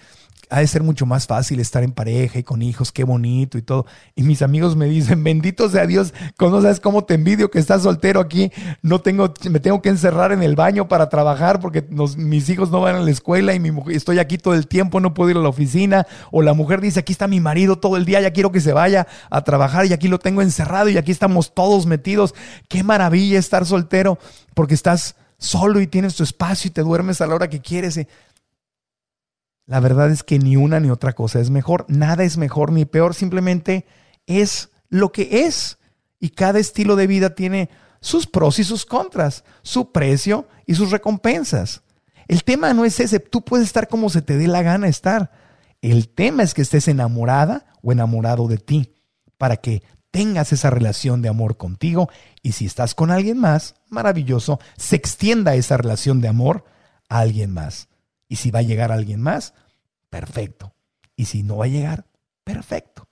ha 0.49 0.59
de 0.59 0.67
ser 0.67 0.83
mucho 0.83 1.05
más 1.05 1.27
fácil 1.27 1.59
estar 1.59 1.83
en 1.83 1.91
pareja 1.91 2.39
y 2.39 2.43
con 2.43 2.61
hijos, 2.61 2.91
qué 2.91 3.03
bonito 3.03 3.57
y 3.57 3.61
todo. 3.61 3.85
Y 4.15 4.23
mis 4.23 4.41
amigos 4.41 4.75
me 4.75 4.85
dicen, 4.85 5.23
bendito 5.23 5.69
sea 5.69 5.85
Dios, 5.85 6.13
no 6.39 6.61
sabes 6.61 6.79
cómo 6.79 7.03
te 7.03 7.15
envidio 7.15 7.51
que 7.51 7.59
estás 7.59 7.83
soltero 7.83 8.19
aquí, 8.19 8.51
no 8.81 9.01
tengo, 9.01 9.33
me 9.49 9.59
tengo 9.59 9.81
que 9.81 9.89
encerrar 9.89 10.31
en 10.31 10.43
el 10.43 10.55
baño 10.55 10.87
para 10.87 11.09
trabajar 11.09 11.59
porque 11.59 11.85
mis 12.17 12.49
hijos 12.49 12.71
no 12.71 12.81
van 12.81 12.95
a 12.95 12.99
la 12.99 13.11
escuela 13.11 13.53
y 13.53 13.59
mi 13.59 13.71
estoy 13.89 14.19
aquí 14.19 14.37
todo 14.37 14.53
el 14.53 14.67
tiempo, 14.67 14.99
no 14.99 15.13
puedo 15.13 15.31
ir 15.31 15.37
a 15.37 15.41
la 15.41 15.49
oficina. 15.49 16.07
O 16.31 16.41
la 16.41 16.53
mujer 16.53 16.81
dice, 16.81 16.99
aquí 16.99 17.11
está 17.11 17.27
mi 17.27 17.39
marido 17.39 17.77
todo 17.77 17.97
el 17.97 18.05
día, 18.05 18.21
ya 18.21 18.31
quiero 18.31 18.51
que 18.51 18.61
se 18.61 18.73
vaya 18.73 19.07
a 19.29 19.43
trabajar 19.43 19.85
y 19.85 19.93
aquí 19.93 20.07
lo 20.07 20.19
tengo 20.19 20.41
encerrado 20.41 20.89
y 20.89 20.97
aquí 20.97 21.11
estamos 21.11 21.53
todos 21.53 21.85
metidos. 21.85 22.33
Qué 22.69 22.83
maravilla 22.83 23.37
estar 23.37 23.65
soltero 23.65 24.17
porque 24.53 24.73
estás 24.73 25.15
solo 25.37 25.79
y 25.81 25.87
tienes 25.87 26.15
tu 26.15 26.23
espacio 26.23 26.69
y 26.69 26.71
te 26.71 26.81
duermes 26.81 27.21
a 27.21 27.27
la 27.27 27.35
hora 27.35 27.49
que 27.49 27.61
quieres. 27.61 27.99
La 29.68 29.82
verdad 29.82 30.09
es 30.09 30.24
que 30.24 30.39
ni 30.39 30.55
una 30.55 30.80
ni 30.80 30.89
otra 30.89 31.13
cosa 31.13 31.39
es 31.39 31.49
mejor. 31.49 31.86
Nada 31.89 32.24
es 32.24 32.38
mejor 32.38 32.72
ni 32.72 32.86
peor, 32.86 33.13
simplemente 33.13 33.86
es 34.26 34.70
lo 34.89 35.11
que 35.11 35.45
es. 35.45 35.78
Y 36.20 36.30
cada 36.30 36.57
estilo 36.57 36.95
de 36.95 37.05
vida 37.05 37.36
tiene 37.36 37.70
sus 37.99 38.28
pros 38.28 38.59
y 38.59 38.63
sus 38.63 38.86
contras, 38.86 39.43
su 39.61 39.91
precio 39.91 40.47
y 40.65 40.76
sus 40.76 40.89
recompensas. 40.89 41.84
El 42.28 42.43
tema 42.43 42.74
no 42.74 42.86
es 42.86 42.99
ese, 42.99 43.20
tú 43.20 43.43
puedes 43.43 43.68
estar 43.68 43.88
como 43.88 44.09
se 44.09 44.22
te 44.22 44.38
dé 44.38 44.47
la 44.47 44.61
gana 44.61 44.88
estar. 44.88 45.32
El 45.82 46.09
tema 46.09 46.43
es 46.43 46.53
que 46.53 46.61
estés 46.61 46.88
enamorada 46.88 47.65
o 47.82 47.91
enamorado 47.91 48.47
de 48.47 48.57
ti, 48.57 48.95
para 49.38 49.57
que 49.57 49.84
tengas 50.11 50.51
esa 50.53 50.70
relación 50.70 51.22
de 51.22 51.30
amor 51.30 51.57
contigo 51.57 52.09
y 52.41 52.53
si 52.53 52.65
estás 52.65 52.95
con 52.95 53.11
alguien 53.11 53.38
más, 53.38 53.76
maravilloso, 53.89 54.59
se 54.78 54.95
extienda 54.95 55.55
esa 55.55 55.78
relación 55.78 56.22
de 56.22 56.30
amor 56.30 56.65
a 57.09 57.20
alguien 57.20 57.53
más. 57.53 57.88
Y 58.28 58.38
si 58.38 58.51
va 58.51 58.59
a 58.59 58.63
llegar 58.63 58.91
alguien 58.91 59.21
más, 59.21 59.53
perfecto. 60.09 60.73
Y 61.15 61.25
si 61.25 61.43
no 61.43 61.57
va 61.57 61.65
a 61.65 61.69
llegar, 61.69 62.05
perfecto. 62.43 63.07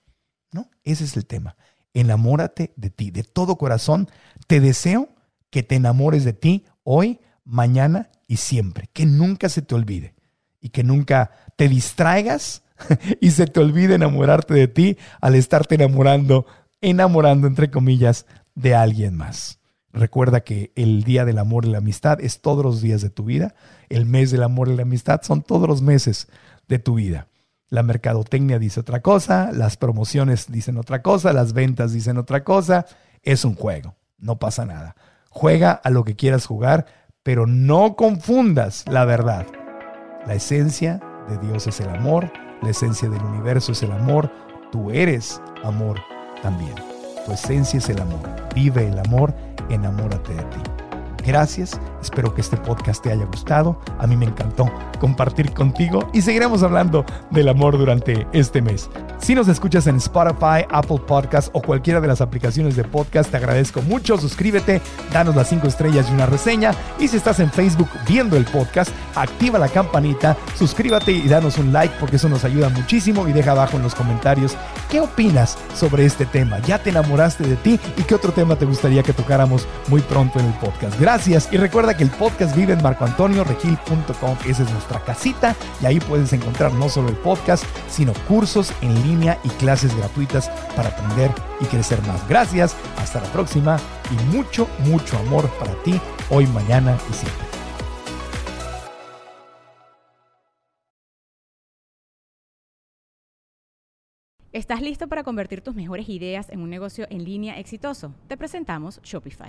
¿No? 0.52 0.70
Ese 0.84 1.04
es 1.04 1.16
el 1.16 1.26
tema. 1.26 1.56
Enamórate 1.94 2.72
de 2.76 2.90
ti, 2.90 3.10
de 3.10 3.22
todo 3.22 3.56
corazón. 3.56 4.08
Te 4.46 4.60
deseo 4.60 5.08
que 5.50 5.62
te 5.62 5.74
enamores 5.76 6.24
de 6.24 6.32
ti 6.32 6.64
hoy, 6.84 7.20
mañana 7.44 8.10
y 8.26 8.36
siempre. 8.36 8.88
Que 8.92 9.06
nunca 9.06 9.48
se 9.48 9.62
te 9.62 9.74
olvide. 9.74 10.14
Y 10.60 10.70
que 10.70 10.84
nunca 10.84 11.30
te 11.56 11.68
distraigas 11.68 12.62
y 13.20 13.30
se 13.30 13.46
te 13.46 13.60
olvide 13.60 13.94
enamorarte 13.94 14.54
de 14.54 14.68
ti 14.68 14.98
al 15.20 15.34
estarte 15.34 15.76
enamorando 15.76 16.46
enamorando, 16.80 17.46
entre 17.46 17.70
comillas, 17.70 18.26
de 18.54 18.74
alguien 18.74 19.16
más. 19.16 19.58
Recuerda 19.96 20.40
que 20.40 20.72
el 20.76 21.04
Día 21.04 21.24
del 21.24 21.38
Amor 21.38 21.64
y 21.64 21.70
la 21.70 21.78
Amistad 21.78 22.20
es 22.20 22.42
todos 22.42 22.62
los 22.62 22.82
días 22.82 23.00
de 23.00 23.08
tu 23.08 23.24
vida. 23.24 23.54
El 23.88 24.04
mes 24.04 24.30
del 24.30 24.42
amor 24.42 24.68
y 24.68 24.76
la 24.76 24.82
amistad 24.82 25.22
son 25.22 25.40
todos 25.40 25.66
los 25.66 25.80
meses 25.80 26.28
de 26.68 26.78
tu 26.78 26.96
vida. 26.96 27.28
La 27.70 27.82
mercadotecnia 27.82 28.58
dice 28.58 28.80
otra 28.80 29.00
cosa, 29.00 29.50
las 29.52 29.78
promociones 29.78 30.52
dicen 30.52 30.76
otra 30.76 31.00
cosa, 31.00 31.32
las 31.32 31.54
ventas 31.54 31.94
dicen 31.94 32.18
otra 32.18 32.44
cosa. 32.44 32.84
Es 33.22 33.46
un 33.46 33.54
juego, 33.54 33.96
no 34.18 34.38
pasa 34.38 34.66
nada. 34.66 34.96
Juega 35.30 35.72
a 35.72 35.88
lo 35.88 36.04
que 36.04 36.14
quieras 36.14 36.44
jugar, 36.44 36.84
pero 37.22 37.46
no 37.46 37.96
confundas 37.96 38.84
la 38.88 39.06
verdad. 39.06 39.46
La 40.26 40.34
esencia 40.34 41.00
de 41.26 41.38
Dios 41.38 41.66
es 41.68 41.80
el 41.80 41.88
amor, 41.88 42.30
la 42.60 42.68
esencia 42.68 43.08
del 43.08 43.22
universo 43.22 43.72
es 43.72 43.82
el 43.82 43.92
amor, 43.92 44.30
tú 44.70 44.90
eres 44.90 45.40
amor 45.64 45.98
también. 46.42 46.74
Tu 47.24 47.32
esencia 47.32 47.78
es 47.78 47.88
el 47.88 48.00
amor. 48.00 48.20
Vive 48.54 48.86
el 48.86 48.98
amor, 48.98 49.34
enamórate 49.70 50.34
de 50.34 50.42
ti. 50.44 50.60
Gracias, 51.24 51.80
espero 52.06 52.34
que 52.34 52.40
este 52.40 52.56
podcast 52.56 53.02
te 53.02 53.12
haya 53.12 53.24
gustado. 53.26 53.78
A 53.98 54.06
mí 54.06 54.16
me 54.16 54.26
encantó 54.26 54.70
compartir 55.00 55.52
contigo 55.52 56.08
y 56.12 56.22
seguiremos 56.22 56.62
hablando 56.62 57.04
del 57.30 57.48
amor 57.48 57.76
durante 57.76 58.26
este 58.32 58.62
mes. 58.62 58.88
Si 59.18 59.34
nos 59.34 59.48
escuchas 59.48 59.86
en 59.86 59.96
Spotify, 59.96 60.64
Apple 60.70 61.00
Podcast 61.06 61.50
o 61.52 61.60
cualquiera 61.60 62.00
de 62.00 62.08
las 62.08 62.20
aplicaciones 62.20 62.76
de 62.76 62.84
podcast, 62.84 63.30
te 63.30 63.36
agradezco 63.36 63.82
mucho. 63.82 64.18
Suscríbete, 64.18 64.80
danos 65.12 65.34
las 65.36 65.48
cinco 65.48 65.66
estrellas 65.66 66.06
y 66.10 66.14
una 66.14 66.26
reseña. 66.26 66.72
Y 66.98 67.08
si 67.08 67.16
estás 67.16 67.40
en 67.40 67.50
Facebook 67.50 67.88
viendo 68.06 68.36
el 68.36 68.44
podcast, 68.44 68.90
activa 69.14 69.58
la 69.58 69.68
campanita, 69.68 70.36
suscríbete 70.54 71.12
y 71.12 71.28
danos 71.28 71.58
un 71.58 71.72
like 71.72 71.94
porque 71.98 72.16
eso 72.16 72.28
nos 72.28 72.44
ayuda 72.44 72.68
muchísimo. 72.68 73.26
Y 73.28 73.32
deja 73.32 73.52
abajo 73.52 73.76
en 73.76 73.82
los 73.82 73.94
comentarios 73.94 74.56
qué 74.90 75.00
opinas 75.00 75.58
sobre 75.74 76.04
este 76.04 76.26
tema. 76.26 76.58
¿Ya 76.60 76.78
te 76.78 76.90
enamoraste 76.90 77.44
de 77.44 77.56
ti? 77.56 77.80
¿Y 77.96 78.02
qué 78.02 78.14
otro 78.14 78.32
tema 78.32 78.56
te 78.56 78.64
gustaría 78.64 79.02
que 79.02 79.12
tocáramos 79.12 79.66
muy 79.88 80.02
pronto 80.02 80.38
en 80.38 80.46
el 80.46 80.54
podcast? 80.54 80.98
Gracias. 81.00 81.48
Y 81.50 81.56
recuerda 81.56 81.95
el 81.98 82.10
podcast 82.10 82.54
vive 82.56 82.72
en 82.72 82.82
marcoantonioregil.com. 82.82 84.36
Esa 84.46 84.62
es 84.62 84.70
nuestra 84.70 85.00
casita 85.00 85.56
y 85.80 85.86
ahí 85.86 86.00
puedes 86.00 86.32
encontrar 86.32 86.72
no 86.74 86.88
solo 86.88 87.08
el 87.08 87.16
podcast, 87.16 87.64
sino 87.88 88.12
cursos 88.28 88.72
en 88.82 88.94
línea 89.02 89.38
y 89.44 89.48
clases 89.50 89.96
gratuitas 89.96 90.48
para 90.74 90.90
aprender 90.90 91.30
y 91.60 91.64
crecer 91.66 92.00
más. 92.06 92.26
Gracias, 92.28 92.76
hasta 92.98 93.20
la 93.20 93.32
próxima 93.32 93.78
y 94.10 94.36
mucho, 94.36 94.68
mucho 94.84 95.18
amor 95.18 95.48
para 95.58 95.74
ti 95.82 96.00
hoy, 96.30 96.46
mañana 96.48 96.96
y 97.10 97.14
siempre. 97.14 97.46
¿Estás 104.52 104.80
listo 104.80 105.06
para 105.06 105.22
convertir 105.22 105.60
tus 105.60 105.74
mejores 105.74 106.08
ideas 106.08 106.48
en 106.48 106.62
un 106.62 106.70
negocio 106.70 107.06
en 107.10 107.24
línea 107.24 107.58
exitoso? 107.58 108.14
Te 108.26 108.38
presentamos 108.38 109.02
Shopify. 109.02 109.48